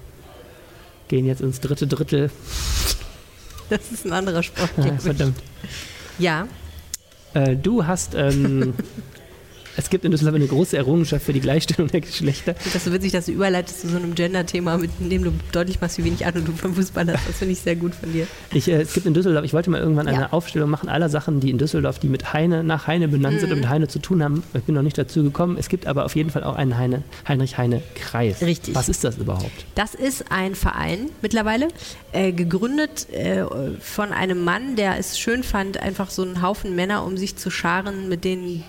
gehen 1.09 1.27
jetzt 1.27 1.41
ins 1.41 1.61
dritte 1.61 1.87
Drittel. 1.87 2.31
Das 3.69 3.93
ist 3.93 4.05
ein 4.05 4.13
anderer 4.13 4.43
Sport. 4.43 4.71
Ah, 4.79 4.99
verdammt. 4.99 5.39
Ja. 6.19 6.49
Äh, 7.35 7.57
du 7.57 7.87
hast 7.87 8.15
ähm, 8.15 8.75
Es 9.77 9.91
gibt 9.91 10.05
in 10.05 10.11
Düsseldorf 10.11 10.35
eine 10.35 10.47
große 10.47 10.77
Errungenschaft 10.77 11.25
für 11.25 11.33
die 11.33 11.41
Gleichstellung 11.41 11.89
der 11.89 12.01
Geschlechter. 12.01 12.55
Das 12.55 12.75
ist 12.75 12.85
so 12.85 12.93
witzig, 12.93 13.13
dass 13.13 13.27
du 13.27 13.33
überleitest 13.33 13.83
zu 13.83 13.89
so 13.89 13.97
einem 13.97 14.15
Gender-Thema, 14.15 14.79
mit 14.79 14.91
dem 15.01 15.25
du 15.25 15.33
deutlich 15.53 15.81
machst, 15.81 15.99
wie 15.99 16.05
wenig 16.05 16.27
Ahnung 16.27 16.45
du 16.45 16.53
vom 16.53 16.75
Fußball 16.75 17.07
hast. 17.07 17.29
Das 17.29 17.39
finde 17.39 17.53
ich 17.53 17.61
sehr 17.61 17.77
gut 17.77 17.95
von 17.95 18.13
dir. 18.13 18.27
Ich, 18.53 18.69
äh, 18.69 18.81
es 18.81 18.93
gibt 18.93 19.07
in 19.07 19.15
Düsseldorf, 19.15 19.45
ich 19.45 19.53
wollte 19.53 19.71
mal 19.71 19.81
irgendwann 19.81 20.07
ja. 20.07 20.15
eine 20.15 20.33
Aufstellung 20.33 20.71
machen 20.71 20.89
aller 20.89 21.09
Sachen, 21.09 21.41
die 21.41 21.51
in 21.51 21.59
Düsseldorf, 21.59 21.99
die 21.99 22.09
mit 22.09 22.33
Heine, 22.33 22.65
nach 22.65 22.87
Heine 22.87 23.09
benannt 23.09 23.37
mhm. 23.37 23.41
sind 23.41 23.53
und 23.53 23.59
mit 23.61 23.69
Heine 23.69 23.89
zu 23.89 23.99
tun 24.01 24.23
haben. 24.23 24.43
Ich 24.55 24.63
bin 24.65 24.75
noch 24.75 24.83
nicht 24.83 24.99
dazu 24.99 25.23
gekommen. 25.23 25.57
Es 25.59 25.69
gibt 25.69 25.87
aber 25.87 26.05
auf 26.05 26.17
jeden 26.17 26.31
Fall 26.31 26.45
auch 26.45 26.57
einen 26.57 26.77
Heine, 26.77 27.03
Heinrich-Heine-Kreis. 27.29 28.43
Richtig. 28.43 28.75
Was 28.75 28.89
ist 28.89 29.05
das 29.05 29.19
überhaupt? 29.19 29.65
Das 29.75 29.95
ist 29.95 30.31
ein 30.31 30.55
Verein 30.55 31.11
mittlerweile, 31.23 31.69
äh, 32.13 32.33
gegründet 32.33 33.09
äh, 33.13 33.45
von 33.81 34.13
einem 34.13 34.45
Mann, 34.45 34.77
der 34.77 34.99
es 34.99 35.19
schön 35.19 35.43
fand, 35.43 35.81
einfach 35.81 36.11
so 36.11 36.23
einen 36.23 36.43
Haufen 36.43 36.75
Männer 36.75 37.05
um 37.05 37.17
sich 37.17 37.37
zu 37.37 37.51
scharen, 37.51 38.09
mit 38.09 38.25
denen 38.25 38.65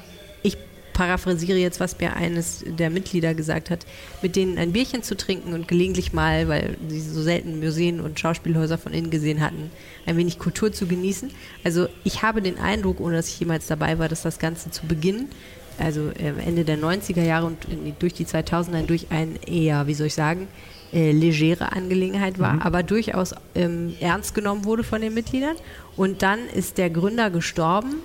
paraphrasiere 0.93 1.57
jetzt, 1.57 1.79
was 1.79 1.99
mir 1.99 2.15
eines 2.15 2.63
der 2.65 2.89
Mitglieder 2.89 3.33
gesagt 3.33 3.69
hat, 3.69 3.85
mit 4.21 4.35
denen 4.35 4.57
ein 4.57 4.73
Bierchen 4.73 5.03
zu 5.03 5.15
trinken 5.15 5.53
und 5.53 5.67
gelegentlich 5.67 6.13
mal, 6.13 6.47
weil 6.47 6.77
sie 6.87 7.01
so 7.01 7.21
selten 7.21 7.59
Museen 7.59 7.99
und 7.99 8.19
Schauspielhäuser 8.19 8.77
von 8.77 8.93
innen 8.93 9.09
gesehen 9.09 9.41
hatten, 9.41 9.71
ein 10.05 10.17
wenig 10.17 10.39
Kultur 10.39 10.71
zu 10.71 10.87
genießen. 10.87 11.31
Also 11.63 11.87
ich 12.03 12.21
habe 12.21 12.41
den 12.41 12.57
Eindruck, 12.57 12.99
ohne 12.99 13.15
dass 13.15 13.29
ich 13.29 13.39
jemals 13.39 13.67
dabei 13.67 13.99
war, 13.99 14.09
dass 14.09 14.21
das 14.21 14.39
Ganze 14.39 14.71
zu 14.71 14.85
Beginn, 14.85 15.29
also 15.77 16.09
Ende 16.09 16.65
der 16.65 16.77
90er 16.77 17.23
Jahre 17.23 17.47
und 17.47 17.57
durch 17.99 18.13
die 18.13 18.25
2000er 18.25 18.77
hindurch 18.77 19.07
ein 19.09 19.37
eher, 19.47 19.87
wie 19.87 19.93
soll 19.93 20.07
ich 20.07 20.13
sagen, 20.13 20.47
äh, 20.93 21.11
legere 21.11 21.71
Angelegenheit 21.71 22.37
war, 22.37 22.53
mhm. 22.53 22.61
aber 22.61 22.83
durchaus 22.83 23.33
ähm, 23.55 23.95
ernst 24.01 24.35
genommen 24.35 24.65
wurde 24.65 24.83
von 24.83 25.01
den 25.01 25.13
Mitgliedern. 25.13 25.55
Und 25.95 26.21
dann 26.21 26.39
ist 26.53 26.77
der 26.77 26.89
Gründer 26.89 27.29
gestorben 27.29 27.95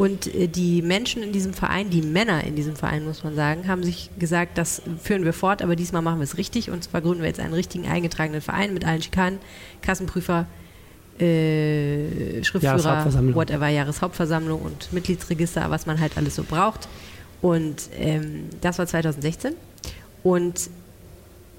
und 0.00 0.34
äh, 0.34 0.48
die 0.48 0.80
Menschen 0.80 1.22
in 1.22 1.30
diesem 1.30 1.52
Verein, 1.52 1.90
die 1.90 2.00
Männer 2.00 2.42
in 2.44 2.56
diesem 2.56 2.74
Verein, 2.74 3.04
muss 3.04 3.22
man 3.22 3.34
sagen, 3.34 3.68
haben 3.68 3.82
sich 3.82 4.08
gesagt, 4.18 4.56
das 4.56 4.80
führen 4.98 5.26
wir 5.26 5.34
fort, 5.34 5.60
aber 5.60 5.76
diesmal 5.76 6.00
machen 6.00 6.20
wir 6.20 6.24
es 6.24 6.38
richtig. 6.38 6.70
Und 6.70 6.82
zwar 6.82 7.02
gründen 7.02 7.20
wir 7.20 7.28
jetzt 7.28 7.38
einen 7.38 7.52
richtigen 7.52 7.86
eingetragenen 7.86 8.40
Verein 8.40 8.72
mit 8.72 8.86
allen 8.86 9.02
Schikanen, 9.02 9.40
Kassenprüfer, 9.82 10.46
äh, 11.18 12.42
Schriftführer, 12.42 13.34
whatever, 13.34 13.68
Jahreshauptversammlung 13.68 14.62
und 14.62 14.90
Mitgliedsregister, 14.90 15.70
was 15.70 15.84
man 15.84 16.00
halt 16.00 16.16
alles 16.16 16.34
so 16.34 16.44
braucht. 16.44 16.88
Und 17.42 17.90
ähm, 17.98 18.44
das 18.62 18.78
war 18.78 18.86
2016. 18.86 19.52
Und 20.22 20.70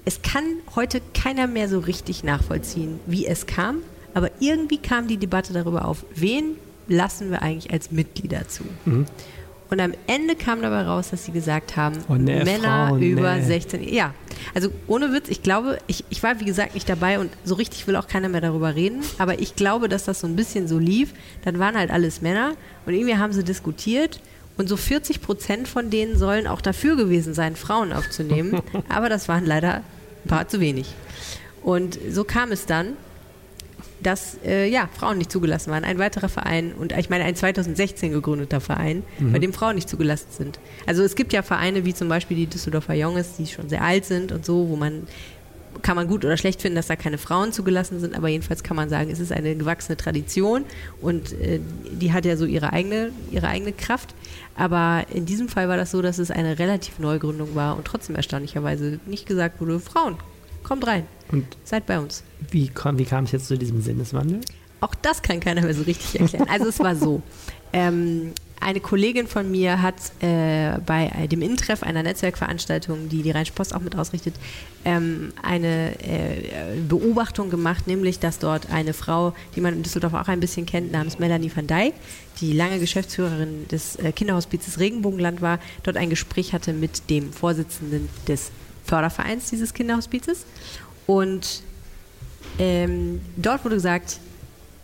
es 0.04 0.20
kann 0.20 0.42
heute 0.74 1.00
keiner 1.14 1.46
mehr 1.46 1.68
so 1.68 1.78
richtig 1.78 2.24
nachvollziehen, 2.24 2.98
wie 3.06 3.24
es 3.24 3.46
kam. 3.46 3.82
Aber 4.14 4.32
irgendwie 4.40 4.78
kam 4.78 5.06
die 5.06 5.16
Debatte 5.16 5.52
darüber 5.52 5.84
auf, 5.84 6.04
wen 6.16 6.56
lassen 6.88 7.30
wir 7.30 7.42
eigentlich 7.42 7.72
als 7.72 7.90
Mitglieder 7.90 8.48
zu. 8.48 8.64
Mhm. 8.84 9.06
Und 9.72 9.80
am 9.80 9.94
Ende 10.06 10.36
kam 10.36 10.60
dabei 10.60 10.82
raus, 10.82 11.08
dass 11.10 11.24
sie 11.24 11.32
gesagt 11.32 11.78
haben, 11.78 11.96
oh, 12.10 12.14
nee, 12.16 12.44
Männer 12.44 12.88
Frau, 12.88 12.98
über 12.98 13.36
nee. 13.36 13.42
16. 13.42 13.82
Ja, 13.88 14.12
also 14.54 14.68
ohne 14.86 15.14
Witz, 15.14 15.30
ich 15.30 15.42
glaube, 15.42 15.78
ich, 15.86 16.04
ich 16.10 16.22
war 16.22 16.38
wie 16.40 16.44
gesagt 16.44 16.74
nicht 16.74 16.86
dabei 16.90 17.18
und 17.18 17.30
so 17.42 17.54
richtig 17.54 17.86
will 17.86 17.96
auch 17.96 18.06
keiner 18.06 18.28
mehr 18.28 18.42
darüber 18.42 18.74
reden, 18.74 19.00
aber 19.16 19.40
ich 19.40 19.56
glaube, 19.56 19.88
dass 19.88 20.04
das 20.04 20.20
so 20.20 20.26
ein 20.26 20.36
bisschen 20.36 20.68
so 20.68 20.78
lief. 20.78 21.14
Dann 21.46 21.58
waren 21.58 21.74
halt 21.74 21.90
alles 21.90 22.20
Männer 22.20 22.52
und 22.84 22.92
irgendwie 22.92 23.16
haben 23.16 23.32
sie 23.32 23.44
diskutiert 23.44 24.20
und 24.58 24.68
so 24.68 24.76
40 24.76 25.22
Prozent 25.22 25.68
von 25.68 25.88
denen 25.88 26.18
sollen 26.18 26.46
auch 26.46 26.60
dafür 26.60 26.96
gewesen 26.96 27.32
sein, 27.32 27.56
Frauen 27.56 27.94
aufzunehmen, 27.94 28.60
aber 28.90 29.08
das 29.08 29.26
waren 29.26 29.46
leider 29.46 29.76
ein 29.76 30.28
paar 30.28 30.48
zu 30.48 30.60
wenig. 30.60 30.92
Und 31.62 31.98
so 32.10 32.24
kam 32.24 32.52
es 32.52 32.66
dann 32.66 32.88
dass 34.02 34.38
äh, 34.44 34.68
ja, 34.68 34.88
Frauen 34.92 35.18
nicht 35.18 35.30
zugelassen 35.30 35.70
waren. 35.70 35.84
Ein 35.84 35.98
weiterer 35.98 36.28
Verein 36.28 36.72
und 36.72 36.92
ich 36.92 37.10
meine 37.10 37.24
ein 37.24 37.36
2016 37.36 38.12
gegründeter 38.12 38.60
Verein, 38.60 39.02
mhm. 39.18 39.32
bei 39.32 39.38
dem 39.38 39.52
Frauen 39.52 39.74
nicht 39.74 39.88
zugelassen 39.88 40.28
sind. 40.30 40.60
Also 40.86 41.02
es 41.02 41.14
gibt 41.14 41.32
ja 41.32 41.42
Vereine 41.42 41.84
wie 41.84 41.94
zum 41.94 42.08
Beispiel 42.08 42.36
die 42.36 42.46
Düsseldorfer 42.46 42.94
Junges, 42.94 43.36
die 43.36 43.46
schon 43.46 43.68
sehr 43.68 43.82
alt 43.82 44.04
sind 44.04 44.32
und 44.32 44.44
so, 44.44 44.68
wo 44.68 44.76
man 44.76 45.06
kann 45.80 45.96
man 45.96 46.06
gut 46.06 46.24
oder 46.24 46.36
schlecht 46.36 46.60
finden, 46.60 46.76
dass 46.76 46.88
da 46.88 46.96
keine 46.96 47.16
Frauen 47.16 47.52
zugelassen 47.52 47.98
sind, 47.98 48.14
aber 48.14 48.28
jedenfalls 48.28 48.62
kann 48.62 48.76
man 48.76 48.90
sagen, 48.90 49.10
es 49.10 49.20
ist 49.20 49.32
eine 49.32 49.56
gewachsene 49.56 49.96
Tradition 49.96 50.64
und 51.00 51.32
äh, 51.32 51.60
die 51.90 52.12
hat 52.12 52.26
ja 52.26 52.36
so 52.36 52.44
ihre 52.44 52.72
eigene, 52.72 53.10
ihre 53.30 53.48
eigene 53.48 53.72
Kraft. 53.72 54.14
Aber 54.54 55.06
in 55.12 55.24
diesem 55.24 55.48
Fall 55.48 55.68
war 55.68 55.78
das 55.78 55.90
so, 55.90 56.02
dass 56.02 56.18
es 56.18 56.30
eine 56.30 56.58
relativ 56.58 56.98
Neugründung 56.98 57.54
war 57.54 57.76
und 57.76 57.86
trotzdem 57.86 58.16
erstaunlicherweise 58.16 59.00
nicht 59.06 59.26
gesagt 59.26 59.60
wurde, 59.60 59.80
Frauen, 59.80 60.16
kommt 60.62 60.86
rein. 60.86 61.06
Und 61.30 61.46
Seid 61.64 61.86
bei 61.86 61.98
uns. 61.98 62.22
Wie, 62.50 62.68
kam, 62.68 62.98
wie 62.98 63.04
kam 63.04 63.24
es 63.24 63.32
jetzt 63.32 63.48
zu 63.48 63.56
diesem 63.56 63.80
Sinneswandel? 63.80 64.40
Auch 64.80 64.94
das 64.96 65.22
kann 65.22 65.40
keiner 65.40 65.62
mehr 65.62 65.74
so 65.74 65.82
richtig 65.82 66.20
erklären. 66.20 66.48
Also 66.48 66.66
es 66.66 66.78
war 66.80 66.96
so. 66.96 67.22
Ähm, 67.74 68.34
eine 68.62 68.80
Kollegin 68.80 69.26
von 69.26 69.50
mir 69.50 69.82
hat 69.82 69.94
äh, 70.20 70.78
bei 70.86 71.26
dem 71.26 71.42
Intreff 71.42 71.82
einer 71.82 72.02
Netzwerkveranstaltung, 72.02 73.08
die 73.08 73.22
die 73.22 73.30
Rheinische 73.30 73.52
auch 73.74 73.80
mit 73.80 73.96
ausrichtet, 73.96 74.34
ähm, 74.84 75.32
eine 75.42 75.98
äh, 76.00 76.78
Beobachtung 76.88 77.50
gemacht, 77.50 77.86
nämlich, 77.86 78.20
dass 78.20 78.38
dort 78.38 78.70
eine 78.70 78.92
Frau, 78.92 79.34
die 79.56 79.60
man 79.60 79.74
in 79.74 79.82
Düsseldorf 79.82 80.14
auch 80.14 80.28
ein 80.28 80.38
bisschen 80.38 80.64
kennt, 80.66 80.92
namens 80.92 81.18
Melanie 81.18 81.50
van 81.54 81.66
Dijk, 81.66 81.94
die 82.40 82.52
lange 82.52 82.78
Geschäftsführerin 82.78 83.66
des 83.68 83.96
äh, 83.96 84.12
Kinderhospizes 84.12 84.78
Regenbogenland 84.78 85.42
war, 85.42 85.58
dort 85.82 85.96
ein 85.96 86.10
Gespräch 86.10 86.52
hatte 86.52 86.72
mit 86.72 87.10
dem 87.10 87.32
Vorsitzenden 87.32 88.08
des 88.28 88.52
Fördervereins 88.84 89.50
dieses 89.50 89.74
Kinderhospizes. 89.74 90.46
Und 91.06 91.62
ähm, 92.58 93.20
dort 93.36 93.64
wurde 93.64 93.76
gesagt, 93.76 94.18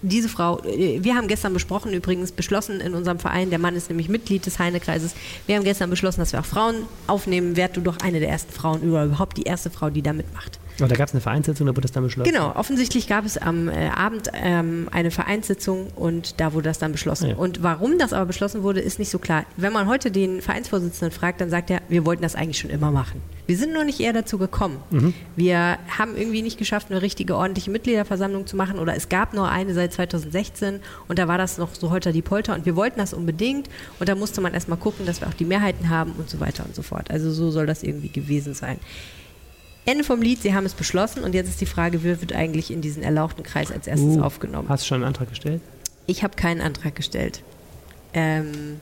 diese 0.03 0.29
Frau, 0.29 0.63
äh, 0.65 1.03
wir 1.03 1.15
haben 1.15 1.29
gestern 1.29 1.53
besprochen, 1.53 1.93
übrigens 1.93 2.33
beschlossen 2.33 2.81
in 2.81 2.95
unserem 2.95 3.19
Verein, 3.19 3.51
der 3.51 3.59
Mann 3.59 3.75
ist 3.75 3.89
nämlich 3.89 4.09
Mitglied 4.09 4.47
des 4.47 4.59
Heine-Kreises, 4.59 5.15
wir 5.47 5.57
haben 5.57 5.65
gestern 5.65 5.91
beschlossen, 5.91 6.21
dass 6.21 6.33
wir 6.33 6.41
auch 6.41 6.45
Frauen 6.45 6.85
aufnehmen. 7.07 7.57
Werd 7.57 7.77
du 7.77 7.81
doch 7.81 7.99
eine 7.99 8.21
der 8.21 8.29
ersten 8.29 8.53
Frauen, 8.53 8.83
überhaupt 8.83 9.37
die 9.37 9.43
erste 9.43 9.71
Frau, 9.71 9.91
die 9.91 10.03
da 10.03 10.13
mitmacht. 10.13 10.61
Oh, 10.81 10.87
da 10.87 10.95
gab 10.95 11.09
es 11.09 11.15
eine 11.15 11.21
Vereinssitzung, 11.21 11.67
da 11.67 11.73
wurde 11.73 11.83
das 11.83 11.93
dann 11.93 12.05
beschlossen? 12.05 12.31
Genau, 12.31 12.55
offensichtlich 12.55 13.09
gab 13.09 13.25
es 13.25 13.37
am 13.37 13.69
äh, 13.69 13.89
Abend 13.89 14.31
ähm, 14.33 14.89
eine 14.93 15.11
Vereinssitzung 15.11 15.89
und 15.97 16.41
da 16.41 16.53
wurde 16.53 16.69
das 16.69 16.79
dann 16.79 16.93
beschlossen. 16.93 17.31
Ja. 17.31 17.37
Und 17.37 17.63
warum 17.63 17.99
das 17.99 18.13
aber 18.13 18.27
beschlossen 18.27 18.63
wurde, 18.63 18.81
ist 18.81 18.99
nicht 18.99 19.11
so 19.11 19.19
klar. 19.19 19.45
Wenn 19.57 19.73
man 19.73 19.89
heute 19.89 20.11
den 20.11 20.41
Vereinsvorsitzenden 20.41 21.11
fragt, 21.11 21.41
dann 21.41 21.51
sagt 21.51 21.71
er, 21.71 21.83
wir 21.89 22.05
wollten 22.05 22.23
das 22.23 22.35
eigentlich 22.37 22.59
schon 22.59 22.71
immer 22.71 22.91
machen. 22.91 23.21
Wir 23.47 23.57
sind 23.57 23.73
nur 23.73 23.85
nicht 23.85 23.99
eher 23.99 24.13
dazu 24.13 24.39
gekommen. 24.39 24.77
Mhm. 24.91 25.15
Wir 25.35 25.79
haben 25.97 26.17
irgendwie 26.17 26.43
nicht 26.43 26.59
geschafft, 26.59 26.91
eine 26.91 27.03
richtige, 27.03 27.35
ordentliche 27.35 27.71
Mitgliederversammlung 27.71 28.47
zu 28.47 28.57
machen 28.57 28.79
oder 28.79 28.95
es 28.95 29.09
gab 29.09 29.33
nur 29.35 29.49
eine 29.49 29.75
seit 29.75 29.93
2016 29.95 30.81
und 31.09 31.19
da 31.19 31.29
war 31.29 31.39
das 31.39 31.59
noch 31.59 31.75
so 31.75 31.91
holter 31.91 32.13
die 32.13 32.23
Polter 32.23 32.55
und 32.55 32.67
wir 32.67 32.77
wollten 32.77 32.99
das 32.99 33.15
unbedingt 33.15 33.69
und 33.99 34.09
da 34.09 34.15
musste 34.15 34.41
man 34.41 34.55
erstmal 34.55 34.79
gucken, 34.79 35.07
dass 35.07 35.21
wir 35.21 35.29
auch 35.29 35.35
die 35.35 35.47
Mehrheiten 35.47 35.89
haben 35.89 36.13
und 36.19 36.29
so 36.29 36.41
weiter 36.41 36.65
und 36.67 36.75
so 36.75 36.83
fort. 36.83 37.11
Also 37.11 37.31
so 37.31 37.51
soll 37.51 37.67
das 37.67 37.83
irgendwie 37.83 38.11
gewesen 38.11 38.55
sein. 38.55 38.79
Ende 39.85 40.05
vom 40.05 40.21
Lied, 40.21 40.43
Sie 40.43 40.55
haben 40.55 40.67
es 40.67 40.75
beschlossen 40.75 41.25
und 41.25 41.35
jetzt 41.35 41.49
ist 41.49 41.61
die 41.61 41.67
Frage, 41.67 42.03
wer 42.03 42.21
wird 42.21 42.35
eigentlich 42.35 42.71
in 42.71 42.81
diesen 42.81 43.03
erlauchten 43.03 43.43
Kreis 43.43 43.73
als 43.73 43.87
erstes 43.87 44.17
uh, 44.17 44.23
aufgenommen? 44.23 44.69
Hast 44.69 44.85
du 44.85 44.89
schon 44.89 44.97
einen 44.97 45.05
Antrag 45.05 45.31
gestellt? 45.31 45.63
Ich 46.07 46.23
habe 46.23 46.37
keinen 46.37 46.61
Antrag 46.61 46.95
gestellt. 46.95 47.43
Ähm, 48.13 48.81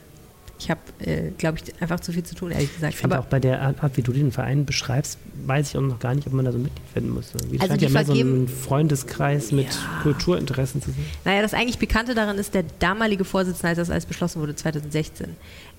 ich 0.58 0.70
habe, 0.70 0.80
äh, 1.00 1.30
glaube 1.36 1.58
ich, 1.58 1.82
einfach 1.82 2.00
zu 2.00 2.12
viel 2.12 2.22
zu 2.22 2.34
tun, 2.34 2.50
ehrlich 2.50 2.72
gesagt. 2.72 2.94
Ich 2.94 3.00
finde 3.00 3.18
auch 3.20 3.26
bei 3.26 3.40
der 3.40 3.60
Art, 3.60 3.96
wie 3.96 4.02
du 4.02 4.12
den 4.12 4.32
Verein 4.32 4.64
beschreibst, 4.64 5.18
weiß 5.44 5.70
ich 5.70 5.76
auch 5.76 5.82
noch 5.82 5.98
gar 5.98 6.14
nicht, 6.14 6.26
ob 6.26 6.32
man 6.32 6.44
da 6.44 6.52
so 6.52 6.58
Mitglied 6.58 6.94
werden 6.94 7.10
muss. 7.10 7.32
Wie 7.50 7.60
also 7.60 7.72
scheint 7.72 7.82
ja 7.82 7.88
mehr 7.90 8.04
so 8.04 8.14
ein 8.14 8.48
Freundeskreis 8.48 9.52
mit 9.52 9.66
ja. 9.66 10.02
Kulturinteressen 10.02 10.80
zu 10.80 10.90
sein. 10.90 11.04
Naja, 11.24 11.42
das 11.42 11.52
eigentlich 11.52 11.78
Bekannte 11.78 12.14
daran 12.14 12.38
ist 12.38 12.54
der 12.54 12.64
damalige 12.78 13.24
Vorsitzende, 13.24 13.68
als 13.68 13.76
das 13.76 13.90
alles 13.90 14.06
beschlossen 14.06 14.40
wurde, 14.40 14.56
2016. 14.56 15.36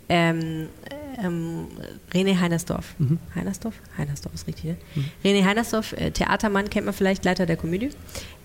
Ähm, 0.09 0.67
ähm, 1.21 1.67
René 2.13 2.39
Heinersdorf. 2.39 2.95
Mhm. 2.99 3.19
Heinersdorf? 3.35 3.75
Heinersdorf 3.97 4.33
ist 4.35 4.47
richtig, 4.47 4.65
ne? 4.65 4.77
Mhm. 4.95 5.05
René 5.23 5.45
Heinersdorf, 5.45 5.93
äh, 5.93 6.11
Theatermann, 6.11 6.69
kennt 6.69 6.85
man 6.85 6.93
vielleicht, 6.93 7.25
Leiter 7.25 7.45
der 7.45 7.57
Komödie. 7.57 7.89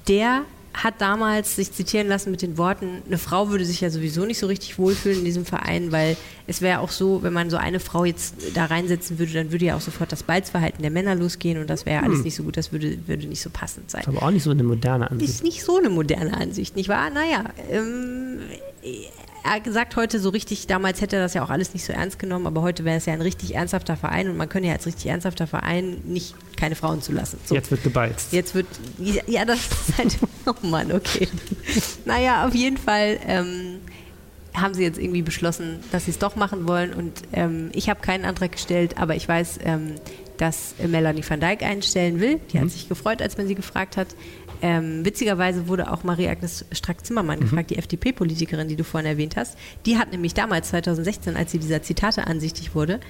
Der 0.08 0.44
hat 0.74 1.00
damals 1.00 1.56
sich 1.56 1.72
zitieren 1.72 2.08
lassen 2.08 2.30
mit 2.30 2.40
den 2.40 2.56
Worten, 2.56 3.02
eine 3.06 3.18
Frau 3.18 3.50
würde 3.50 3.64
sich 3.64 3.80
ja 3.80 3.90
sowieso 3.90 4.24
nicht 4.24 4.38
so 4.38 4.46
richtig 4.46 4.78
wohlfühlen 4.78 5.18
in 5.18 5.24
diesem 5.24 5.44
Verein, 5.44 5.92
weil 5.92 6.16
es 6.46 6.62
wäre 6.62 6.80
auch 6.80 6.90
so, 6.90 7.22
wenn 7.22 7.32
man 7.32 7.50
so 7.50 7.58
eine 7.58 7.78
Frau 7.78 8.04
jetzt 8.04 8.36
da 8.54 8.66
reinsetzen 8.66 9.18
würde, 9.18 9.32
dann 9.32 9.52
würde 9.52 9.66
ja 9.66 9.76
auch 9.76 9.80
sofort 9.80 10.12
das 10.12 10.22
Balzverhalten 10.22 10.80
der 10.80 10.90
Männer 10.90 11.14
losgehen 11.14 11.60
und 11.60 11.68
das 11.68 11.84
wäre 11.84 11.96
ja 11.96 12.02
alles 12.02 12.18
hm. 12.18 12.24
nicht 12.24 12.34
so 12.36 12.42
gut, 12.44 12.56
das 12.56 12.72
würde, 12.72 12.96
würde 13.06 13.26
nicht 13.26 13.42
so 13.42 13.50
passend 13.50 13.90
sein. 13.90 14.04
Aber 14.06 14.22
auch 14.22 14.30
nicht 14.30 14.44
so 14.44 14.50
eine 14.50 14.62
moderne 14.62 15.10
Ansicht. 15.10 15.30
Ist 15.30 15.44
nicht 15.44 15.62
so 15.62 15.76
eine 15.76 15.90
moderne 15.90 16.34
Ansicht, 16.34 16.74
nicht 16.74 16.88
wahr? 16.88 17.10
Naja, 17.10 17.44
ähm, 17.70 18.38
er 18.82 19.72
sagt 19.72 19.96
heute 19.96 20.18
so 20.18 20.28
richtig, 20.30 20.66
damals 20.66 21.00
hätte 21.00 21.16
er 21.16 21.22
das 21.22 21.34
ja 21.34 21.44
auch 21.44 21.50
alles 21.50 21.74
nicht 21.74 21.84
so 21.84 21.92
ernst 21.92 22.18
genommen, 22.18 22.46
aber 22.46 22.62
heute 22.62 22.84
wäre 22.84 22.96
es 22.96 23.06
ja 23.06 23.12
ein 23.12 23.20
richtig 23.20 23.54
ernsthafter 23.54 23.96
Verein 23.96 24.28
und 24.28 24.36
man 24.36 24.48
könnte 24.48 24.68
ja 24.68 24.74
als 24.74 24.86
richtig 24.86 25.06
ernsthafter 25.06 25.46
Verein 25.46 26.00
nicht 26.04 26.34
keine 26.56 26.74
Frauen 26.74 27.02
zulassen. 27.02 27.38
So. 27.44 27.54
Jetzt 27.54 27.70
wird 27.70 27.82
gebeizt. 27.82 28.32
Jetzt 28.32 28.54
wird, 28.54 28.66
ja, 29.26 29.44
das 29.44 29.58
ist 29.58 29.98
halt, 29.98 30.18
oh 30.46 30.66
Mann, 30.66 30.92
okay. 30.92 31.28
naja, 32.04 32.46
auf 32.46 32.54
jeden 32.54 32.76
Fall 32.76 33.18
ähm, 33.26 33.80
haben 34.54 34.74
sie 34.74 34.82
jetzt 34.82 34.98
irgendwie 34.98 35.22
beschlossen, 35.22 35.80
dass 35.90 36.04
sie 36.04 36.12
es 36.12 36.18
doch 36.18 36.36
machen 36.36 36.68
wollen 36.68 36.92
und 36.92 37.12
ähm, 37.32 37.70
ich 37.72 37.88
habe 37.88 38.00
keinen 38.00 38.24
Antrag 38.24 38.52
gestellt, 38.52 38.98
aber 38.98 39.16
ich 39.16 39.26
weiß, 39.26 39.60
ähm, 39.64 39.94
dass 40.38 40.74
Melanie 40.84 41.22
van 41.26 41.40
Dijk 41.40 41.62
einstellen 41.62 42.20
will. 42.20 42.40
Die 42.52 42.58
mhm. 42.58 42.62
hat 42.62 42.70
sich 42.70 42.88
gefreut, 42.88 43.22
als 43.22 43.36
man 43.38 43.46
sie 43.46 43.54
gefragt 43.54 43.96
hat. 43.96 44.08
Ähm, 44.62 45.04
witzigerweise 45.04 45.66
wurde 45.66 45.92
auch 45.92 46.04
Marie-Agnes 46.04 46.64
Strack-Zimmermann 46.70 47.40
mhm. 47.40 47.42
gefragt, 47.42 47.70
die 47.70 47.78
FDP-Politikerin, 47.78 48.68
die 48.68 48.76
du 48.76 48.84
vorhin 48.84 49.10
erwähnt 49.10 49.36
hast. 49.36 49.58
Die 49.86 49.98
hat 49.98 50.12
nämlich 50.12 50.34
damals, 50.34 50.68
2016, 50.68 51.36
als 51.36 51.50
sie 51.50 51.58
dieser 51.58 51.82
Zitate 51.82 52.28
ansichtig 52.28 52.74
wurde, 52.74 53.00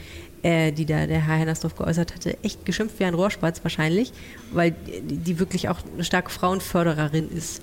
äh, 0.42 0.72
die 0.72 0.86
da 0.86 1.06
der 1.06 1.20
Herr 1.20 1.36
Hennersdorf 1.36 1.76
geäußert 1.76 2.14
hatte, 2.14 2.38
echt 2.42 2.64
geschimpft 2.64 2.98
wie 2.98 3.04
ein 3.04 3.14
Rohrspatz 3.14 3.62
wahrscheinlich, 3.62 4.12
weil 4.50 4.74
die 5.02 5.38
wirklich 5.38 5.68
auch 5.68 5.80
eine 5.92 6.04
starke 6.04 6.30
Frauenfördererin 6.30 7.28
ist 7.30 7.62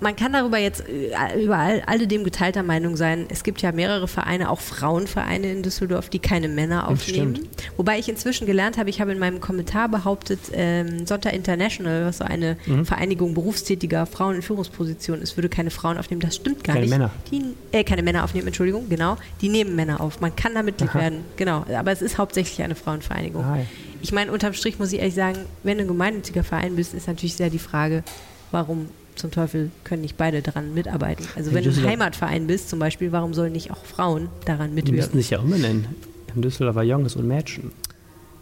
man 0.00 0.16
kann 0.16 0.32
darüber 0.32 0.58
jetzt 0.58 0.84
äh, 0.88 1.42
überall 1.42 1.82
alle 1.86 2.06
dem 2.06 2.24
geteilter 2.24 2.62
Meinung 2.62 2.96
sein. 2.96 3.26
Es 3.30 3.42
gibt 3.42 3.60
ja 3.62 3.72
mehrere 3.72 4.06
Vereine, 4.06 4.50
auch 4.50 4.60
Frauenvereine 4.60 5.50
in 5.50 5.62
Düsseldorf, 5.62 6.08
die 6.08 6.18
keine 6.18 6.48
Männer 6.48 6.88
aufnehmen. 6.88 7.48
Wobei 7.76 7.98
ich 7.98 8.08
inzwischen 8.08 8.46
gelernt 8.46 8.78
habe, 8.78 8.90
ich 8.90 9.00
habe 9.00 9.12
in 9.12 9.18
meinem 9.18 9.40
Kommentar 9.40 9.88
behauptet, 9.88 10.40
ähm, 10.52 11.06
Sonntag 11.06 11.32
International, 11.32 12.06
was 12.06 12.18
so 12.18 12.24
eine 12.24 12.56
mhm. 12.66 12.84
Vereinigung 12.84 13.34
berufstätiger 13.34 14.06
Frauen 14.06 14.36
in 14.36 14.42
Führungspositionen 14.42 15.22
ist, 15.22 15.36
würde 15.36 15.48
keine 15.48 15.70
Frauen 15.70 15.98
aufnehmen. 15.98 16.20
Das 16.20 16.36
stimmt 16.36 16.64
gar 16.64 16.74
keine 16.74 16.86
nicht. 16.86 16.90
Männer. 16.90 17.10
Die, 17.30 17.42
äh, 17.72 17.84
keine 17.84 18.02
Männer 18.02 18.24
aufnehmen, 18.24 18.46
Entschuldigung, 18.46 18.88
genau. 18.88 19.16
Die 19.40 19.48
nehmen 19.48 19.74
Männer 19.74 20.00
auf. 20.00 20.20
Man 20.20 20.34
kann 20.36 20.54
da 20.54 20.62
Mitglied 20.62 20.90
Aha. 20.90 21.00
werden, 21.00 21.24
genau. 21.36 21.64
Aber 21.74 21.92
es 21.92 22.02
ist 22.02 22.18
hauptsächlich 22.18 22.62
eine 22.62 22.74
Frauenvereinigung. 22.74 23.44
Ah, 23.44 23.56
ja. 23.58 23.64
Ich 24.00 24.12
meine, 24.12 24.30
unterm 24.30 24.52
Strich 24.52 24.78
muss 24.78 24.92
ich 24.92 25.00
ehrlich 25.00 25.14
sagen, 25.14 25.38
wenn 25.64 25.78
du 25.78 25.84
ein 25.84 25.88
gemeinnütziger 25.88 26.44
Verein 26.44 26.76
bist, 26.76 26.94
ist 26.94 27.08
natürlich 27.08 27.34
sehr 27.34 27.50
die 27.50 27.58
Frage, 27.58 28.04
warum 28.52 28.88
zum 29.18 29.30
Teufel 29.30 29.70
können 29.84 30.02
nicht 30.02 30.16
beide 30.16 30.42
daran 30.42 30.74
mitarbeiten? 30.74 31.26
Also 31.36 31.52
wenn 31.52 31.64
du 31.64 31.70
ein 31.70 31.84
Heimatverein 31.84 32.46
bist 32.46 32.70
zum 32.70 32.78
Beispiel, 32.78 33.12
warum 33.12 33.34
sollen 33.34 33.52
nicht 33.52 33.70
auch 33.70 33.84
Frauen 33.84 34.28
daran 34.44 34.74
mitwirken? 34.74 34.86
Die 34.86 34.92
müssten 34.92 35.18
sich 35.18 35.30
ja 35.30 35.40
umbenennen. 35.40 35.86
In 36.34 36.42
Düsseldorf 36.42 36.76
war 36.76 36.84
Jungs 36.84 37.16
und 37.16 37.26
Mädchen. 37.26 37.72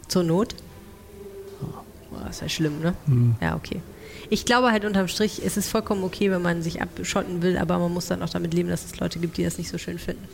Zur 0.07 0.23
Not? 0.23 0.55
Oh, 1.61 2.17
das 2.23 2.37
ist 2.37 2.41
ja 2.41 2.49
schlimm, 2.49 2.79
ne? 2.79 2.93
Mhm. 3.07 3.35
Ja, 3.41 3.55
okay. 3.55 3.81
Ich 4.29 4.45
glaube 4.45 4.71
halt 4.71 4.85
unterm 4.85 5.07
Strich, 5.07 5.41
es 5.45 5.57
ist 5.57 5.69
vollkommen 5.69 6.03
okay, 6.03 6.31
wenn 6.31 6.41
man 6.41 6.61
sich 6.61 6.81
abschotten 6.81 7.41
will, 7.41 7.57
aber 7.57 7.77
man 7.79 7.93
muss 7.93 8.07
dann 8.07 8.21
auch 8.21 8.29
damit 8.29 8.53
leben, 8.53 8.69
dass 8.69 8.85
es 8.85 8.99
Leute 8.99 9.19
gibt, 9.19 9.37
die 9.37 9.43
das 9.43 9.57
nicht 9.57 9.69
so 9.69 9.77
schön 9.77 9.99
finden. 9.99 10.27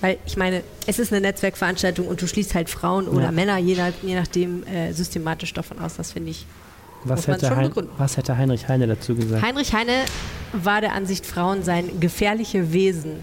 Weil 0.00 0.18
ich 0.26 0.36
meine, 0.36 0.62
es 0.86 0.98
ist 0.98 1.12
eine 1.12 1.20
Netzwerkveranstaltung 1.20 2.06
und 2.08 2.20
du 2.20 2.26
schließt 2.26 2.54
halt 2.54 2.68
Frauen 2.68 3.06
oder 3.06 3.26
ja. 3.26 3.32
Männer, 3.32 3.58
je, 3.58 3.76
nach, 3.76 3.92
je 4.02 4.14
nachdem, 4.16 4.64
äh, 4.64 4.92
systematisch 4.92 5.52
davon 5.54 5.78
aus. 5.78 5.96
Das 5.96 6.12
finde 6.12 6.30
ich 6.30 6.44
was 7.04 7.26
hätte, 7.26 7.54
hein, 7.54 7.70
was 7.98 8.16
hätte, 8.16 8.36
Heinrich 8.36 8.68
Heine 8.68 8.86
dazu 8.86 9.14
gesagt? 9.14 9.42
Heinrich 9.42 9.72
Heine 9.74 9.92
war 10.52 10.80
der 10.80 10.92
Ansicht, 10.92 11.26
Frauen 11.26 11.62
seien 11.62 12.00
gefährliche 12.00 12.72
Wesen. 12.72 13.20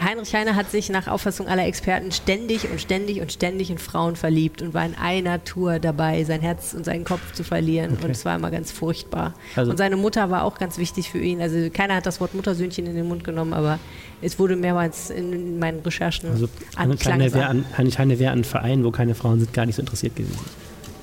Heinrich 0.00 0.34
Heine 0.34 0.56
hat 0.56 0.70
sich 0.70 0.90
nach 0.90 1.06
Auffassung 1.06 1.46
aller 1.46 1.66
Experten 1.66 2.10
ständig 2.10 2.68
und 2.70 2.80
ständig 2.80 3.20
und 3.20 3.30
ständig 3.32 3.70
in 3.70 3.78
Frauen 3.78 4.16
verliebt 4.16 4.60
und 4.60 4.74
war 4.74 4.84
in 4.84 4.94
einer 4.96 5.44
Tour 5.44 5.78
dabei, 5.78 6.24
sein 6.24 6.40
Herz 6.40 6.74
und 6.74 6.84
seinen 6.84 7.04
Kopf 7.04 7.32
zu 7.32 7.44
verlieren. 7.44 7.92
Okay. 7.92 8.06
Und 8.06 8.10
es 8.10 8.24
war 8.24 8.34
immer 8.34 8.50
ganz 8.50 8.72
furchtbar. 8.72 9.34
Also 9.54 9.70
und 9.70 9.76
seine 9.76 9.96
Mutter 9.96 10.30
war 10.30 10.44
auch 10.44 10.58
ganz 10.58 10.78
wichtig 10.78 11.10
für 11.10 11.20
ihn. 11.20 11.40
Also 11.40 11.70
keiner 11.72 11.94
hat 11.94 12.06
das 12.06 12.20
Wort 12.20 12.34
Muttersöhnchen 12.34 12.86
in 12.86 12.96
den 12.96 13.06
Mund 13.06 13.24
genommen, 13.24 13.52
aber 13.52 13.78
es 14.20 14.38
wurde 14.38 14.56
mehrmals 14.56 15.10
in 15.10 15.58
meinen 15.58 15.80
Recherchen 15.80 16.30
also 16.30 16.48
Heinrich 16.76 17.06
Heine 17.06 17.32
wäre 17.32 17.46
an, 17.46 17.64
an 17.76 18.44
Vereinen, 18.44 18.84
wo 18.84 18.90
keine 18.90 19.14
Frauen 19.14 19.38
sind, 19.38 19.52
gar 19.52 19.66
nicht 19.66 19.76
so 19.76 19.82
interessiert 19.82 20.16
gewesen 20.16 20.38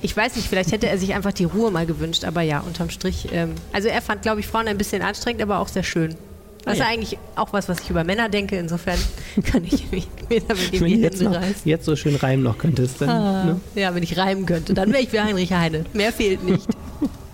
ich 0.02 0.16
weiß 0.16 0.36
nicht, 0.36 0.48
vielleicht 0.48 0.72
hätte 0.72 0.88
er 0.88 0.98
sich 0.98 1.14
einfach 1.14 1.32
die 1.32 1.44
Ruhe 1.44 1.70
mal 1.70 1.86
gewünscht, 1.86 2.24
aber 2.24 2.42
ja, 2.42 2.60
unterm 2.60 2.90
Strich. 2.90 3.28
Ähm, 3.32 3.54
also 3.72 3.88
er 3.88 4.02
fand, 4.02 4.22
glaube 4.22 4.40
ich, 4.40 4.46
Frauen 4.46 4.68
ein 4.68 4.76
bisschen 4.76 5.00
anstrengend, 5.00 5.42
aber 5.42 5.60
auch 5.60 5.68
sehr 5.68 5.84
schön. 5.84 6.16
Das 6.64 6.78
ja. 6.78 6.84
ist 6.84 6.90
eigentlich 6.90 7.18
auch 7.34 7.52
was, 7.52 7.68
was 7.68 7.80
ich 7.80 7.90
über 7.90 8.04
Männer 8.04 8.28
denke. 8.28 8.56
Insofern 8.56 8.98
kann 9.44 9.64
ich 9.64 9.90
mich 9.90 10.08
mir 10.28 10.40
damit 10.40 10.72
wenn 10.72 10.86
die 10.86 11.02
Hände 11.02 11.30
reißen. 11.34 11.62
Jetzt 11.64 11.84
so 11.84 11.96
schön 11.96 12.16
reimen 12.16 12.44
noch 12.44 12.58
könntest. 12.58 13.00
Dann, 13.00 13.08
ah, 13.08 13.44
ne? 13.44 13.60
Ja, 13.74 13.94
wenn 13.94 14.02
ich 14.02 14.16
reimen 14.16 14.46
könnte, 14.46 14.74
dann 14.74 14.92
wäre 14.92 15.02
ich 15.02 15.12
wie 15.12 15.20
Heinrich 15.20 15.52
Heine. 15.52 15.84
Mehr 15.92 16.12
fehlt 16.12 16.44
nicht. 16.44 16.68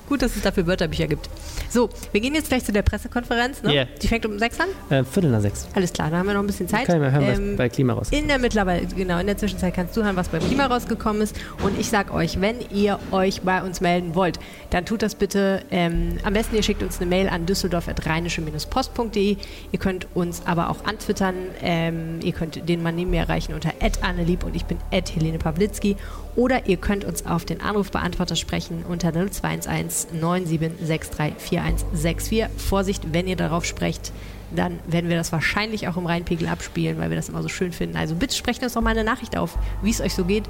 Gut, 0.09 0.23
dass 0.23 0.37
es 0.37 0.43
dafür 0.43 0.67
Wörterbücher 0.67 1.07
gibt. 1.07 1.29
So, 1.69 1.91
wir 2.13 2.21
gehen 2.21 2.35
jetzt 2.35 2.49
gleich 2.49 2.65
zu 2.65 2.73
der 2.73 2.83
Pressekonferenz. 2.83 3.63
Ne? 3.63 3.73
Yeah. 3.73 3.89
Die 4.01 4.09
fängt 4.09 4.25
um 4.25 4.39
sechs 4.39 4.59
an? 4.59 4.69
Äh, 4.89 5.05
Viertel 5.05 5.31
nach 5.31 5.43
sechs. 5.43 5.69
Alles 5.75 5.93
klar, 5.93 6.11
da 6.11 6.19
haben 6.19 6.27
wir 6.27 6.33
noch 6.33 6.41
ein 6.41 6.47
bisschen 6.47 6.67
Zeit. 6.69 6.87
Können 6.87 7.03
wir 7.03 7.13
hören, 7.13 7.25
ähm, 7.25 7.51
was 7.51 7.57
bei 7.59 7.69
Klima 7.69 7.93
rausgekommen 7.93 8.23
In 8.23 8.29
der 8.29 8.39
mittlerweile, 8.39 8.87
genau, 8.87 9.19
in 9.19 9.27
der 9.27 9.37
Zwischenzeit 9.37 9.75
kannst 9.75 9.97
du 9.97 10.03
hören, 10.03 10.17
was 10.17 10.29
beim 10.29 10.41
Klima 10.41 10.67
rausgekommen 10.67 11.21
ist. 11.21 11.37
Und 11.63 11.79
ich 11.79 11.91
sag 11.91 12.13
euch, 12.15 12.41
wenn 12.41 12.57
ihr 12.71 12.99
euch 13.11 13.43
bei 13.43 13.63
uns 13.63 13.81
melden 13.83 14.15
wollt, 14.15 14.39
dann 14.71 14.87
tut 14.87 15.03
das 15.03 15.15
bitte. 15.15 15.63
Ähm, 15.71 16.19
am 16.23 16.33
besten 16.33 16.57
ihr 16.57 16.63
schickt 16.63 16.83
uns 16.83 17.01
eine 17.01 17.11
Mail 17.11 17.29
an 17.29 17.45
düsseldorf.rheinische-post.de. 17.45 19.37
Ihr 19.73 19.79
könnt 19.79 20.07
uns 20.15 20.43
aber 20.47 20.71
auch 20.71 20.85
antwittern. 20.87 21.35
Ähm, 21.63 22.21
ihr 22.23 22.33
könnt 22.33 22.67
den 22.67 22.83
Mann 22.83 22.95
neben 22.95 23.11
mir 23.11 23.21
erreichen 23.21 23.53
unter 23.53 23.73
annelieb 24.03 24.45
und 24.45 24.57
ich 24.57 24.65
bin 24.65 24.79
Helene 24.91 25.39
Pawlitzki. 25.39 25.97
Oder 26.37 26.67
ihr 26.67 26.77
könnt 26.77 27.05
uns 27.05 27.27
auf 27.27 27.45
den 27.45 27.61
Anrufbeantworter 27.61 28.37
sprechen 28.37 28.85
unter 28.89 29.13
0211 29.13 29.98
9763 30.13 31.35
4164. 31.39 32.47
Vorsicht, 32.57 33.13
wenn 33.13 33.27
ihr 33.27 33.37
darauf 33.37 33.65
sprecht, 33.65 34.13
dann 34.55 34.79
werden 34.87 35.11
wir 35.11 35.17
das 35.17 35.33
wahrscheinlich 35.33 35.89
auch 35.89 35.97
im 35.97 36.07
Rheinpegel 36.07 36.49
abspielen, 36.49 36.99
weil 36.99 37.11
wir 37.11 37.17
das 37.17 37.29
immer 37.29 37.43
so 37.43 37.49
schön 37.49 37.73
finden. 37.73 37.97
Also 37.97 38.15
bitte 38.15 38.35
sprecht 38.35 38.63
uns 38.63 38.73
doch 38.73 38.81
mal 38.81 38.91
eine 38.91 39.05
Nachricht 39.05 39.37
auf, 39.37 39.59
wie 39.83 39.91
es 39.91 40.01
euch 40.01 40.15
so 40.15 40.25
geht. 40.25 40.45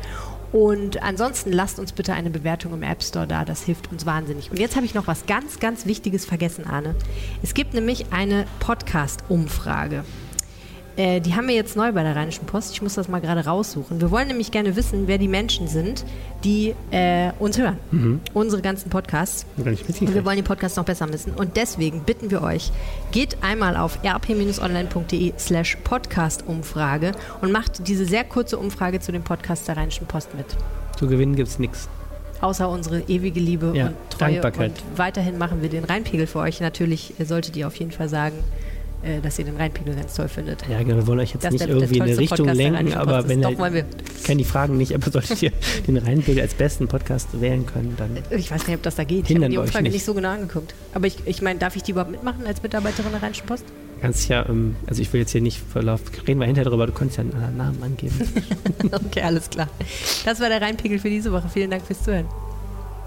Und 0.53 1.03
ansonsten 1.03 1.53
lasst 1.53 1.79
uns 1.79 1.93
bitte 1.93 2.15
eine 2.15 2.31
Bewertung 2.31 2.73
im 2.73 2.83
App 2.83 3.03
Store 3.03 3.27
da, 3.27 3.45
das 3.45 3.65
hilft 3.65 3.93
uns 3.93 4.07
wahnsinnig. 4.07 4.51
Und 4.51 4.59
jetzt 4.59 4.77
habe 4.77 4.87
ich 4.87 4.95
noch 4.95 5.07
was 5.07 5.27
ganz, 5.27 5.59
ganz 5.61 5.85
Wichtiges 5.85 6.25
vergessen, 6.25 6.67
Arne. 6.67 6.95
Es 7.43 7.53
gibt 7.53 7.75
nämlich 7.75 8.13
eine 8.13 8.47
Podcast-Umfrage. 8.61 10.05
Äh, 10.99 11.21
die 11.21 11.37
haben 11.37 11.47
wir 11.47 11.55
jetzt 11.55 11.77
neu 11.77 11.93
bei 11.93 12.03
der 12.03 12.17
Rheinischen 12.17 12.45
Post. 12.45 12.73
Ich 12.73 12.83
muss 12.83 12.95
das 12.95 13.09
mal 13.09 13.21
gerade 13.21 13.45
raussuchen. 13.45 14.01
Wir 14.01 14.11
wollen 14.11 14.27
nämlich 14.27 14.51
gerne 14.51 14.75
wissen, 14.75 15.07
wer 15.07 15.17
die 15.17 15.29
Menschen 15.29 15.69
sind, 15.69 16.05
die 16.43 16.75
äh, 16.91 17.31
uns 17.39 17.57
hören. 17.57 17.79
Mhm. 17.93 18.21
Unsere 18.35 18.61
ganzen 18.63 18.91
Podcasts. 18.91 19.47
Und 19.57 19.65
wir 20.15 20.25
wollen 20.25 20.37
die 20.37 20.43
Podcasts 20.43 20.77
noch 20.77 20.85
besser 20.85 21.11
wissen. 21.13 21.33
Und 21.35 21.57
deswegen 21.57 22.01
bitten 22.01 22.33
wir 22.33 22.43
euch, 22.43 22.73
geht 23.13 23.43
einmal 23.45 23.77
auf 23.77 24.01
rp-online.de 24.05 25.35
slash 25.39 25.79
Podcast-Umfrage 25.85 27.13
und 27.43 27.53
macht 27.53 27.87
diese 27.87 28.05
sehr 28.05 28.25
kurze 28.25 28.59
Umfrage 28.59 28.99
zu 28.99 29.13
dem 29.13 29.23
Podcast 29.23 29.69
der 29.69 29.77
Rheinischen 29.77 30.07
Post 30.09 30.35
mit. 30.35 30.47
Zu 30.99 31.07
gewinnen 31.07 31.37
gibt 31.37 31.49
es 31.49 31.61
nichts 31.61 31.89
außer 32.41 32.69
unsere 32.69 33.01
ewige 33.09 33.41
Liebe 33.41 33.73
ja, 33.75 33.89
und 33.89 33.97
Treue. 34.11 34.41
Und 34.41 34.73
weiterhin 34.95 35.39
machen 35.39 35.61
wir 35.61 35.69
den 35.69 35.83
Rheinpegel 35.83 36.29
für 36.29 36.39
euch. 36.39 36.61
Natürlich 36.61 37.15
solltet 37.25 37.57
ihr 37.57 37.67
auf 37.67 37.75
jeden 37.75 37.91
Fall 37.91 38.09
sagen, 38.09 38.37
äh, 39.03 39.21
dass 39.21 39.39
ihr 39.39 39.45
den 39.45 39.57
Rheinpegel 39.57 39.95
ganz 39.95 40.15
toll 40.15 40.29
findet. 40.29 40.67
Ja, 40.69 40.83
genau, 40.83 40.97
wir 40.97 41.07
wollen 41.07 41.21
euch 41.21 41.33
jetzt 41.33 41.45
das 41.45 41.53
nicht 41.53 41.65
der, 41.65 41.71
irgendwie 41.71 41.97
in 41.97 42.03
eine 42.03 42.19
Richtung 42.19 42.47
Podcast 42.47 42.57
lenken, 42.59 42.95
aber 42.95 43.29
wenn 43.29 43.43
ihr, 43.43 43.85
kennen 44.25 44.39
die 44.39 44.45
Fragen 44.45 44.77
nicht, 44.77 44.95
aber 44.95 45.11
solltet 45.11 45.43
ihr 45.43 45.53
den 45.87 45.97
Rheinpegel 45.97 46.43
als 46.43 46.55
besten 46.55 46.89
Podcast 46.89 47.41
wählen 47.41 47.65
können, 47.67 47.95
dann 47.97 48.19
Ich 48.31 48.51
weiß 48.51 48.67
nicht, 48.67 48.77
ob 48.77 48.83
das 48.83 48.97
da 48.97 49.05
geht. 49.05 49.31
Ich 49.31 49.37
habe 49.37 49.49
die 49.49 49.59
Umfrage 49.59 49.85
nicht. 49.85 49.93
nicht 49.93 50.05
so 50.05 50.15
genau 50.15 50.31
angeguckt. 50.31 50.75
Aber 50.95 51.07
ich, 51.07 51.19
ich 51.27 51.43
meine, 51.43 51.59
darf 51.59 51.77
ich 51.77 51.83
die 51.83 51.93
überhaupt 51.93 52.11
mitmachen 52.11 52.47
als 52.47 52.63
Mitarbeiterin 52.63 53.13
der 53.13 53.23
Rheinischen 53.23 53.47
Post? 53.47 53.65
Kannst 54.01 54.29
ja, 54.29 54.49
ähm, 54.49 54.77
also 54.87 55.03
ich 55.03 55.13
will 55.13 55.21
jetzt 55.21 55.33
hier 55.33 55.41
nicht 55.41 55.61
verlauf, 55.61 56.01
reden 56.27 56.41
wir 56.41 56.47
hinterher 56.47 56.71
drüber, 56.71 56.87
du 56.87 56.93
könntest 56.93 57.19
ja 57.19 57.25
einen 57.25 57.33
anderen 57.33 57.57
Namen 57.57 57.83
angeben. 57.83 58.17
okay, 58.93 59.23
alles 59.23 59.51
klar. 59.51 59.69
Das 60.25 60.41
war 60.41 60.49
der 60.49 60.61
Rheinpegel 60.61 60.99
für 60.99 61.11
diese 61.11 61.33
Woche. 61.33 61.49
Vielen 61.49 61.71
Dank 61.71 61.85
fürs 61.85 62.03
Zuhören. 62.05 62.27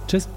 Tschüss. 0.08 0.28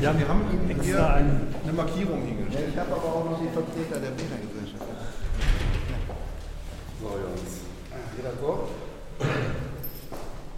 Ja, 0.00 0.18
wir 0.18 0.28
haben 0.28 0.42
Ihnen 0.52 0.80
hier 0.82 1.14
eine 1.14 1.72
Markierung 1.74 2.22
hingestellt. 2.22 2.68
Ich 2.72 2.78
habe 2.78 2.92
aber 2.92 3.04
auch 3.04 3.24
noch 3.30 3.40
die 3.40 3.48
Vertreter 3.48 4.00
der 4.00 4.10
Bädergesellschaft. 4.10 4.84
So, 7.00 7.08
Jungs. 7.08 7.64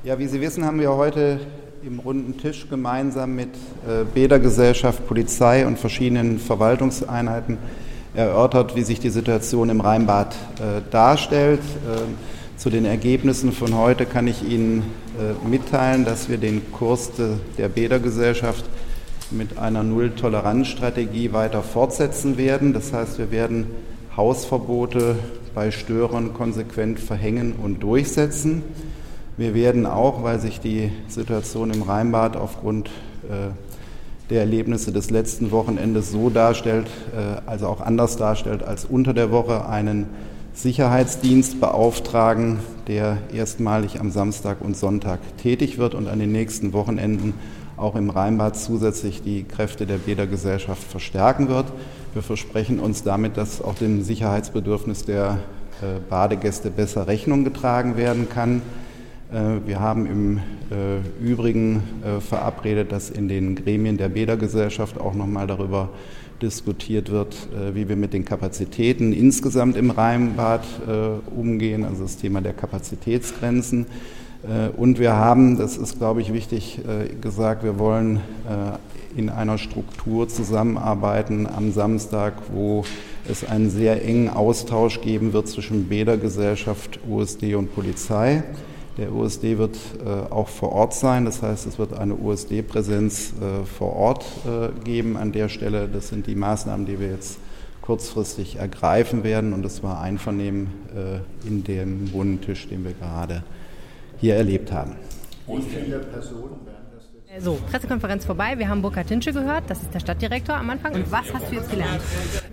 Ja, 0.04 0.18
wie 0.18 0.26
Sie 0.26 0.40
wissen, 0.40 0.64
haben 0.64 0.80
wir 0.80 0.92
heute 0.92 1.40
im 1.82 1.98
runden 1.98 2.38
Tisch 2.38 2.68
gemeinsam 2.68 3.34
mit 3.34 3.54
äh, 3.88 4.04
Bädergesellschaft, 4.12 5.06
Polizei 5.06 5.66
und 5.66 5.78
verschiedenen 5.78 6.38
Verwaltungseinheiten 6.38 7.58
erörtert, 8.14 8.76
wie 8.76 8.82
sich 8.82 9.00
die 9.00 9.10
Situation 9.10 9.68
im 9.68 9.80
Rheinbad 9.80 10.34
äh, 10.34 10.82
darstellt. 10.90 11.60
Äh, 11.60 12.35
zu 12.56 12.70
den 12.70 12.86
Ergebnissen 12.86 13.52
von 13.52 13.76
heute 13.76 14.06
kann 14.06 14.26
ich 14.26 14.42
Ihnen 14.42 14.82
äh, 15.18 15.46
mitteilen, 15.46 16.04
dass 16.04 16.28
wir 16.28 16.38
den 16.38 16.72
Kurs 16.72 17.12
de, 17.12 17.34
der 17.58 17.68
Bädergesellschaft 17.68 18.64
mit 19.30 19.58
einer 19.58 19.82
Null-Toleranz-Strategie 19.82 21.32
weiter 21.32 21.62
fortsetzen 21.62 22.38
werden. 22.38 22.72
Das 22.72 22.92
heißt, 22.92 23.18
wir 23.18 23.30
werden 23.30 23.66
Hausverbote 24.16 25.16
bei 25.54 25.70
Störern 25.70 26.32
konsequent 26.32 26.98
verhängen 26.98 27.54
und 27.62 27.82
durchsetzen. 27.82 28.62
Wir 29.36 29.54
werden 29.54 29.84
auch, 29.84 30.22
weil 30.22 30.40
sich 30.40 30.58
die 30.58 30.90
Situation 31.08 31.70
im 31.70 31.82
Rheinbad 31.82 32.36
aufgrund 32.36 32.88
äh, 33.28 33.50
der 34.30 34.40
Erlebnisse 34.40 34.92
des 34.92 35.10
letzten 35.10 35.50
Wochenendes 35.50 36.10
so 36.10 36.30
darstellt, 36.30 36.86
äh, 37.14 37.48
also 37.48 37.66
auch 37.66 37.82
anders 37.82 38.16
darstellt 38.16 38.62
als 38.62 38.86
unter 38.86 39.12
der 39.12 39.30
Woche, 39.30 39.68
einen 39.68 40.06
Sicherheitsdienst 40.56 41.60
beauftragen, 41.60 42.60
der 42.88 43.18
erstmalig 43.30 44.00
am 44.00 44.10
Samstag 44.10 44.62
und 44.62 44.74
Sonntag 44.74 45.18
tätig 45.36 45.76
wird 45.76 45.94
und 45.94 46.08
an 46.08 46.18
den 46.18 46.32
nächsten 46.32 46.72
Wochenenden 46.72 47.34
auch 47.76 47.94
im 47.94 48.08
Rheinbad 48.08 48.56
zusätzlich 48.56 49.22
die 49.22 49.44
Kräfte 49.44 49.84
der 49.84 49.98
Bädergesellschaft 49.98 50.82
verstärken 50.82 51.50
wird. 51.50 51.66
Wir 52.14 52.22
versprechen 52.22 52.80
uns 52.80 53.02
damit, 53.02 53.36
dass 53.36 53.60
auch 53.60 53.74
dem 53.74 54.02
Sicherheitsbedürfnis 54.02 55.04
der 55.04 55.40
äh, 55.82 56.00
Badegäste 56.08 56.70
besser 56.70 57.06
Rechnung 57.06 57.44
getragen 57.44 57.98
werden 57.98 58.30
kann. 58.30 58.62
Äh, 59.32 59.66
wir 59.66 59.80
haben 59.80 60.06
im 60.06 60.38
äh, 60.70 61.24
Übrigen 61.24 61.82
äh, 62.04 62.20
verabredet, 62.20 62.92
dass 62.92 63.10
in 63.10 63.28
den 63.28 63.56
Gremien 63.56 63.96
der 63.96 64.08
Bädergesellschaft 64.08 65.00
auch 65.00 65.14
nochmal 65.14 65.46
darüber 65.46 65.90
diskutiert 66.42 67.10
wird, 67.10 67.48
wie 67.72 67.88
wir 67.88 67.96
mit 67.96 68.12
den 68.12 68.26
Kapazitäten 68.26 69.14
insgesamt 69.14 69.74
im 69.74 69.90
Rheinbad 69.90 70.66
umgehen, 71.34 71.82
also 71.82 72.02
das 72.02 72.18
Thema 72.18 72.42
der 72.42 72.52
Kapazitätsgrenzen. 72.52 73.86
Und 74.76 74.98
wir 74.98 75.14
haben, 75.14 75.56
das 75.56 75.78
ist, 75.78 75.96
glaube 75.96 76.20
ich, 76.20 76.34
wichtig 76.34 76.78
gesagt, 77.22 77.64
wir 77.64 77.78
wollen 77.78 78.20
in 79.16 79.30
einer 79.30 79.56
Struktur 79.56 80.28
zusammenarbeiten 80.28 81.46
am 81.46 81.72
Samstag, 81.72 82.34
wo 82.52 82.84
es 83.26 83.42
einen 83.42 83.70
sehr 83.70 84.04
engen 84.04 84.28
Austausch 84.28 85.00
geben 85.00 85.32
wird 85.32 85.48
zwischen 85.48 85.86
Bädergesellschaft, 85.86 87.00
USD 87.08 87.54
und 87.54 87.74
Polizei. 87.74 88.42
Der 88.96 89.12
USD 89.12 89.58
wird 89.58 89.76
äh, 90.04 90.32
auch 90.32 90.48
vor 90.48 90.72
Ort 90.72 90.94
sein, 90.94 91.26
das 91.26 91.42
heißt, 91.42 91.66
es 91.66 91.78
wird 91.78 91.92
eine 91.92 92.14
USD-Präsenz 92.14 93.34
äh, 93.34 93.66
vor 93.66 93.94
Ort 93.94 94.24
äh, 94.46 94.68
geben 94.84 95.18
an 95.18 95.32
der 95.32 95.50
Stelle. 95.50 95.86
Das 95.86 96.08
sind 96.08 96.26
die 96.26 96.34
Maßnahmen, 96.34 96.86
die 96.86 96.98
wir 96.98 97.10
jetzt 97.10 97.38
kurzfristig 97.82 98.56
ergreifen 98.56 99.22
werden 99.22 99.52
und 99.52 99.62
das 99.62 99.82
war 99.82 100.00
Einvernehmen 100.00 100.68
äh, 100.94 101.46
in 101.46 101.62
dem 101.62 102.12
Wohntisch, 102.12 102.68
den 102.68 102.84
wir 102.84 102.92
gerade 102.92 103.44
hier 104.18 104.36
erlebt 104.36 104.72
haben. 104.72 104.96
Wie 105.46 105.60
viele 105.60 105.98
Personen 105.98 106.64
werden 106.64 106.75
so, 107.40 107.58
Pressekonferenz 107.70 108.24
vorbei. 108.24 108.58
Wir 108.58 108.68
haben 108.68 108.82
Burkhard 108.82 109.08
Tinsche 109.08 109.32
gehört, 109.32 109.64
das 109.68 109.82
ist 109.82 109.92
der 109.92 110.00
Stadtdirektor 110.00 110.56
am 110.56 110.70
Anfang. 110.70 110.94
Und 110.94 111.10
was 111.10 111.32
hast 111.32 111.50
du 111.50 111.56
jetzt 111.56 111.70
gelernt? 111.70 112.00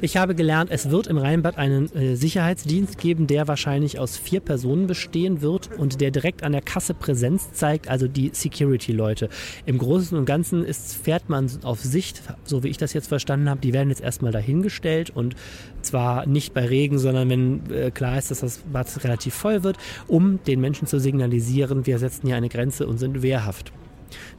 Ich 0.02 0.18
habe 0.18 0.36
gelernt, 0.36 0.72
es 0.72 0.90
wird 0.90 1.08
im 1.08 1.18
Rheinbad 1.18 1.58
einen 1.58 1.94
äh, 1.96 2.16
Sicherheitsdienst 2.16 2.98
geben, 2.98 3.28
der 3.28 3.48
wahrscheinlich 3.48 4.00
aus 4.00 4.18
vier 4.18 4.40
Personen 4.40 4.88
bestehen 4.88 5.42
wird 5.42 5.70
und 5.78 6.02
der 6.02 6.12
direkt 6.12 6.44
an 6.44 6.52
der 6.52 6.62
Kasse 6.62 6.94
Präsenz 6.94 7.54
zeigt, 7.54 7.88
also 7.88 8.08
die 8.08 8.32
Security-Leute. 8.34 9.30
Im 9.66 9.78
Großen 9.78 10.18
und 10.18 10.26
Ganzen 10.26 10.64
ist, 10.64 10.96
fährt 10.96 11.30
man 11.30 11.50
auf 11.64 11.80
Sicht, 11.80 12.22
so 12.44 12.64
wie 12.64 12.70
ich 12.70 12.78
das 12.78 12.94
jetzt 12.94 13.08
verstanden 13.08 13.50
habe, 13.50 13.62
die 13.62 13.74
werden 13.74 13.90
jetzt 13.90 14.02
erstmal 14.02 14.32
dahingestellt 14.32 15.10
und 15.10 15.36
zwar 15.82 16.26
nicht 16.26 16.54
bei 16.54 16.66
Regen, 16.66 17.00
sondern 17.00 17.30
wenn 17.30 17.72
äh, 17.72 17.92
klar 17.92 18.18
ist, 18.18 18.32
dass 18.32 18.42
das 18.42 18.60
Bad 18.60 18.84
relativ 19.04 19.34
voll 19.34 19.64
wird, 19.64 19.78
um 20.08 20.44
den 20.44 20.60
Menschen 20.60 20.88
zu 20.88 21.00
signalisieren, 21.00 21.86
wir 21.86 22.00
setzen 22.00 22.28
hier 22.28 22.36
eine 22.36 22.50
Grenze 22.50 22.88
und 22.88 22.98
sind 22.98 23.22
wehrhaft. 23.22 23.72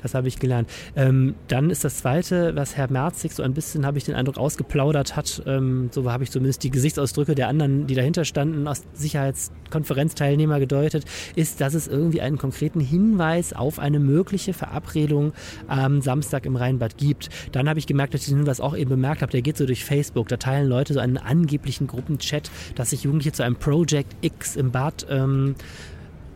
Das 0.02 0.14
habe 0.14 0.28
ich 0.28 0.38
gelernt. 0.38 0.68
Ähm, 0.96 1.34
dann 1.48 1.70
ist 1.70 1.84
das 1.84 1.98
Zweite, 1.98 2.54
was 2.54 2.76
Herr 2.76 2.90
Merzig 2.90 3.32
so 3.32 3.42
ein 3.42 3.54
bisschen, 3.54 3.86
habe 3.86 3.98
ich 3.98 4.04
den 4.04 4.14
Eindruck, 4.14 4.38
ausgeplaudert 4.38 5.16
hat, 5.16 5.42
ähm, 5.46 5.88
so 5.92 6.10
habe 6.10 6.24
ich 6.24 6.30
zumindest 6.30 6.62
die 6.62 6.70
Gesichtsausdrücke 6.70 7.34
der 7.34 7.48
anderen, 7.48 7.86
die 7.86 7.94
dahinter 7.94 8.24
standen, 8.24 8.66
aus 8.66 8.82
Sicherheitskonferenzteilnehmer 8.92 10.60
gedeutet, 10.60 11.04
ist, 11.36 11.60
dass 11.60 11.74
es 11.74 11.88
irgendwie 11.88 12.20
einen 12.20 12.38
konkreten 12.38 12.80
Hinweis 12.80 13.52
auf 13.52 13.78
eine 13.78 14.00
mögliche 14.00 14.52
Verabredung 14.52 15.32
am 15.66 16.02
Samstag 16.02 16.46
im 16.46 16.56
Rheinbad 16.56 16.96
gibt. 16.96 17.30
Dann 17.52 17.68
habe 17.68 17.78
ich 17.78 17.86
gemerkt, 17.86 18.14
dass 18.14 18.22
ich 18.22 18.28
den 18.28 18.38
Hinweis 18.38 18.60
auch 18.60 18.76
eben 18.76 18.90
bemerkt 18.90 19.22
habe, 19.22 19.32
der 19.32 19.42
geht 19.42 19.56
so 19.56 19.66
durch 19.66 19.84
Facebook. 19.84 20.28
Da 20.28 20.36
teilen 20.36 20.68
Leute 20.68 20.94
so 20.94 21.00
einen 21.00 21.18
angeblichen 21.18 21.86
Gruppenchat, 21.86 22.50
dass 22.74 22.90
sich 22.90 23.04
Jugendliche 23.04 23.32
zu 23.32 23.42
einem 23.42 23.56
Project 23.56 24.14
X 24.20 24.56
im 24.56 24.70
Bad 24.70 25.06
ähm, 25.10 25.54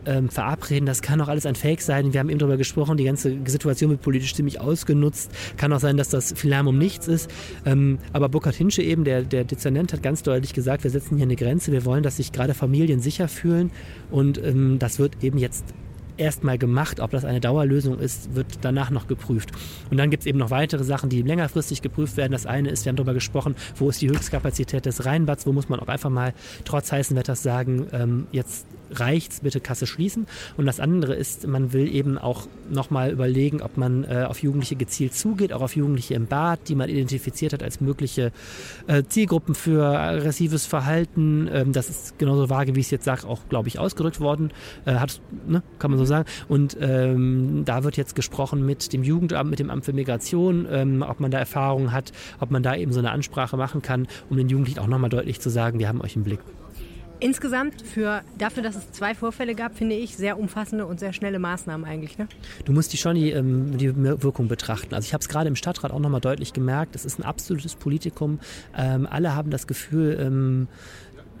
ähm, 0.05 0.29
verabreden. 0.29 0.85
Das 0.85 1.01
kann 1.01 1.21
auch 1.21 1.27
alles 1.27 1.45
ein 1.45 1.55
Fake 1.55 1.81
sein. 1.81 2.13
Wir 2.13 2.19
haben 2.19 2.29
eben 2.29 2.39
darüber 2.39 2.57
gesprochen, 2.57 2.97
die 2.97 3.03
ganze 3.03 3.37
Situation 3.45 3.91
wird 3.91 4.01
politisch 4.01 4.33
ziemlich 4.33 4.59
ausgenutzt. 4.59 5.31
Kann 5.57 5.73
auch 5.73 5.79
sein, 5.79 5.97
dass 5.97 6.09
das 6.09 6.33
viel 6.33 6.49
Lärm 6.49 6.67
um 6.67 6.77
nichts 6.77 7.07
ist. 7.07 7.29
Ähm, 7.65 7.99
aber 8.13 8.29
Burkhard 8.29 8.55
Hinsche 8.55 8.81
eben, 8.81 9.03
der, 9.03 9.23
der 9.23 9.43
Dezernent, 9.43 9.93
hat 9.93 10.03
ganz 10.03 10.23
deutlich 10.23 10.53
gesagt, 10.53 10.83
wir 10.83 10.91
setzen 10.91 11.17
hier 11.17 11.25
eine 11.25 11.35
Grenze. 11.35 11.71
Wir 11.71 11.85
wollen, 11.85 12.03
dass 12.03 12.17
sich 12.17 12.31
gerade 12.31 12.53
Familien 12.53 12.99
sicher 12.99 13.27
fühlen. 13.27 13.71
Und 14.11 14.43
ähm, 14.43 14.79
das 14.79 14.99
wird 14.99 15.23
eben 15.23 15.37
jetzt 15.37 15.65
erstmal 16.19 16.57
gemacht. 16.57 16.99
Ob 16.99 17.11
das 17.11 17.25
eine 17.25 17.39
Dauerlösung 17.39 17.97
ist, 17.99 18.35
wird 18.35 18.59
danach 18.61 18.91
noch 18.91 19.07
geprüft. 19.07 19.51
Und 19.89 19.97
dann 19.97 20.09
gibt 20.09 20.21
es 20.21 20.27
eben 20.27 20.37
noch 20.37 20.51
weitere 20.51 20.83
Sachen, 20.83 21.09
die 21.09 21.21
längerfristig 21.21 21.81
geprüft 21.81 22.17
werden. 22.17 22.33
Das 22.33 22.45
eine 22.45 22.69
ist, 22.69 22.85
wir 22.85 22.91
haben 22.91 22.97
darüber 22.97 23.13
gesprochen, 23.13 23.55
wo 23.75 23.89
ist 23.89 24.01
die 24.01 24.09
Höchstkapazität 24.09 24.85
des 24.85 25.05
Rheinbads, 25.05 25.47
wo 25.47 25.53
muss 25.53 25.69
man 25.69 25.79
auch 25.79 25.87
einfach 25.87 26.09
mal 26.09 26.33
trotz 26.65 26.91
heißen 26.91 27.15
Wetters 27.15 27.41
sagen, 27.41 27.87
ähm, 27.93 28.27
jetzt 28.31 28.67
reicht's, 28.91 29.41
bitte 29.41 29.59
Kasse 29.59 29.87
schließen. 29.87 30.27
Und 30.57 30.65
das 30.65 30.79
andere 30.79 31.15
ist, 31.15 31.47
man 31.47 31.73
will 31.73 31.93
eben 31.93 32.17
auch 32.17 32.47
nochmal 32.69 33.11
überlegen, 33.11 33.61
ob 33.61 33.77
man 33.77 34.03
äh, 34.03 34.25
auf 34.27 34.41
Jugendliche 34.41 34.75
gezielt 34.75 35.13
zugeht, 35.13 35.53
auch 35.53 35.61
auf 35.61 35.75
Jugendliche 35.75 36.13
im 36.13 36.27
Bad, 36.27 36.67
die 36.67 36.75
man 36.75 36.89
identifiziert 36.89 37.53
hat 37.53 37.63
als 37.63 37.81
mögliche 37.81 38.31
äh, 38.87 39.03
Zielgruppen 39.03 39.55
für 39.55 39.97
aggressives 39.97 40.65
Verhalten. 40.65 41.49
Ähm, 41.51 41.71
das 41.73 41.89
ist 41.89 42.19
genauso 42.19 42.49
vage, 42.49 42.75
wie 42.75 42.79
ich 42.79 42.87
es 42.87 42.91
jetzt 42.91 43.05
sage, 43.05 43.27
auch, 43.27 43.39
glaube 43.49 43.67
ich, 43.67 43.79
ausgedrückt 43.79 44.19
worden. 44.19 44.51
Äh, 44.85 44.95
hat, 44.95 45.21
ne, 45.47 45.63
kann 45.79 45.91
man 45.91 45.97
so 45.97 46.05
sagen. 46.05 46.27
Und 46.47 46.77
ähm, 46.79 47.63
da 47.65 47.83
wird 47.83 47.97
jetzt 47.97 48.15
gesprochen 48.15 48.65
mit 48.65 48.93
dem 48.93 49.03
Jugendamt, 49.03 49.49
mit 49.49 49.59
dem 49.59 49.69
Amt 49.69 49.85
für 49.85 49.93
Migration, 49.93 50.67
ähm, 50.69 51.05
ob 51.07 51.19
man 51.19 51.31
da 51.31 51.39
Erfahrungen 51.39 51.91
hat, 51.91 52.11
ob 52.39 52.51
man 52.51 52.63
da 52.63 52.75
eben 52.75 52.91
so 52.91 52.99
eine 52.99 53.11
Ansprache 53.11 53.57
machen 53.57 53.81
kann, 53.81 54.07
um 54.29 54.37
den 54.37 54.49
Jugendlichen 54.49 54.79
auch 54.79 54.87
nochmal 54.87 55.09
deutlich 55.09 55.39
zu 55.39 55.49
sagen, 55.49 55.79
wir 55.79 55.87
haben 55.87 56.01
euch 56.01 56.15
im 56.15 56.23
Blick. 56.23 56.39
Insgesamt 57.21 57.81
für 57.81 58.21
dafür, 58.37 58.63
dass 58.63 58.75
es 58.75 58.91
zwei 58.91 59.13
Vorfälle 59.13 59.53
gab, 59.53 59.75
finde 59.75 59.95
ich 59.95 60.15
sehr 60.15 60.39
umfassende 60.39 60.85
und 60.85 60.99
sehr 60.99 61.11
schnelle 61.11 61.37
Maßnahmen 61.37 61.85
eigentlich. 61.85 62.17
Ne? 62.17 62.27
Du 62.63 62.71
musst 62.71 62.93
die 62.93 62.97
schon 62.97 63.15
die, 63.15 63.31
ähm, 63.31 63.77
die 63.77 63.93
Wirkung 63.95 64.47
betrachten. 64.47 64.95
Also 64.95 65.05
ich 65.05 65.13
habe 65.13 65.21
es 65.21 65.27
gerade 65.27 65.49
im 65.49 65.57
Stadtrat 65.57 65.91
auch 65.91 65.99
nochmal 65.99 66.21
deutlich 66.21 66.53
gemerkt. 66.53 66.95
Es 66.95 67.03
ist 67.03 67.19
ein 67.19 67.23
absolutes 67.23 67.75
Politikum. 67.75 68.39
Ähm, 68.77 69.05
alle 69.09 69.35
haben 69.35 69.51
das 69.51 69.67
Gefühl, 69.67 70.17
ähm, 70.19 70.67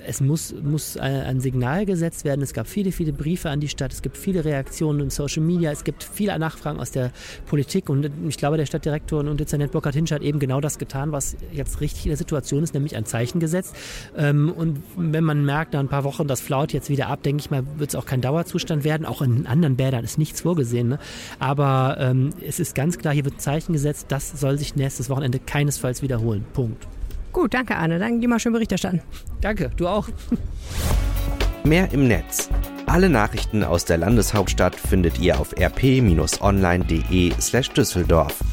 es 0.05 0.21
muss, 0.21 0.53
muss 0.53 0.97
ein 0.97 1.39
Signal 1.39 1.85
gesetzt 1.85 2.25
werden. 2.25 2.41
Es 2.41 2.53
gab 2.53 2.67
viele, 2.67 2.91
viele 2.91 3.13
Briefe 3.13 3.49
an 3.49 3.59
die 3.59 3.67
Stadt. 3.67 3.93
Es 3.93 4.01
gibt 4.01 4.17
viele 4.17 4.45
Reaktionen 4.45 5.01
in 5.01 5.09
Social 5.09 5.43
Media. 5.43 5.71
Es 5.71 5.83
gibt 5.83 6.03
viele 6.03 6.37
Nachfragen 6.39 6.79
aus 6.79 6.91
der 6.91 7.11
Politik. 7.47 7.89
Und 7.89 8.09
ich 8.27 8.37
glaube, 8.37 8.57
der 8.57 8.65
Stadtdirektor 8.65 9.19
und 9.19 9.39
Dezernent 9.39 9.71
Burkhard 9.71 9.95
Hinsch 9.95 10.11
hat 10.11 10.21
eben 10.21 10.39
genau 10.39 10.61
das 10.61 10.77
getan, 10.77 11.11
was 11.11 11.35
jetzt 11.51 11.81
richtig 11.81 12.05
in 12.05 12.09
der 12.09 12.17
Situation 12.17 12.63
ist, 12.63 12.73
nämlich 12.73 12.95
ein 12.95 13.05
Zeichen 13.05 13.39
gesetzt. 13.39 13.75
Ähm, 14.17 14.51
und 14.55 14.81
wenn 14.95 15.23
man 15.23 15.45
merkt, 15.45 15.73
nach 15.73 15.79
ein 15.79 15.89
paar 15.89 16.03
Wochen, 16.03 16.27
das 16.27 16.41
flaut 16.41 16.73
jetzt 16.73 16.89
wieder 16.89 17.07
ab, 17.07 17.23
denke 17.23 17.41
ich 17.41 17.51
mal, 17.51 17.63
wird 17.77 17.89
es 17.89 17.95
auch 17.95 18.05
kein 18.05 18.21
Dauerzustand 18.21 18.83
werden. 18.83 19.05
Auch 19.05 19.21
in 19.21 19.47
anderen 19.47 19.75
Bädern 19.75 20.03
ist 20.03 20.17
nichts 20.17 20.41
vorgesehen. 20.41 20.89
Ne? 20.89 20.99
Aber 21.39 21.97
ähm, 21.99 22.31
es 22.45 22.59
ist 22.59 22.75
ganz 22.75 22.97
klar, 22.97 23.13
hier 23.13 23.25
wird 23.25 23.35
ein 23.35 23.39
Zeichen 23.39 23.73
gesetzt. 23.73 24.07
Das 24.09 24.39
soll 24.39 24.57
sich 24.57 24.75
nächstes 24.75 25.09
Wochenende 25.09 25.39
keinesfalls 25.39 26.01
wiederholen. 26.01 26.45
Punkt. 26.53 26.87
Gut, 27.39 27.53
danke 27.53 27.77
Arne. 27.77 27.99
Dann 27.99 28.19
geh 28.19 28.27
mal 28.27 28.37
schön 28.37 28.51
Bericht 28.51 28.73
erstatten. 28.73 29.01
Danke, 29.39 29.71
du 29.77 29.87
auch. 29.87 30.09
Mehr 31.63 31.89
im 31.93 32.09
Netz. 32.09 32.49
Alle 32.85 33.07
Nachrichten 33.09 33.63
aus 33.63 33.85
der 33.85 33.97
Landeshauptstadt 33.97 34.75
findet 34.75 35.19
ihr 35.19 35.39
auf 35.39 35.55
rp-online.de 35.57 37.31
slash 37.39 37.69
Düsseldorf. 37.69 38.43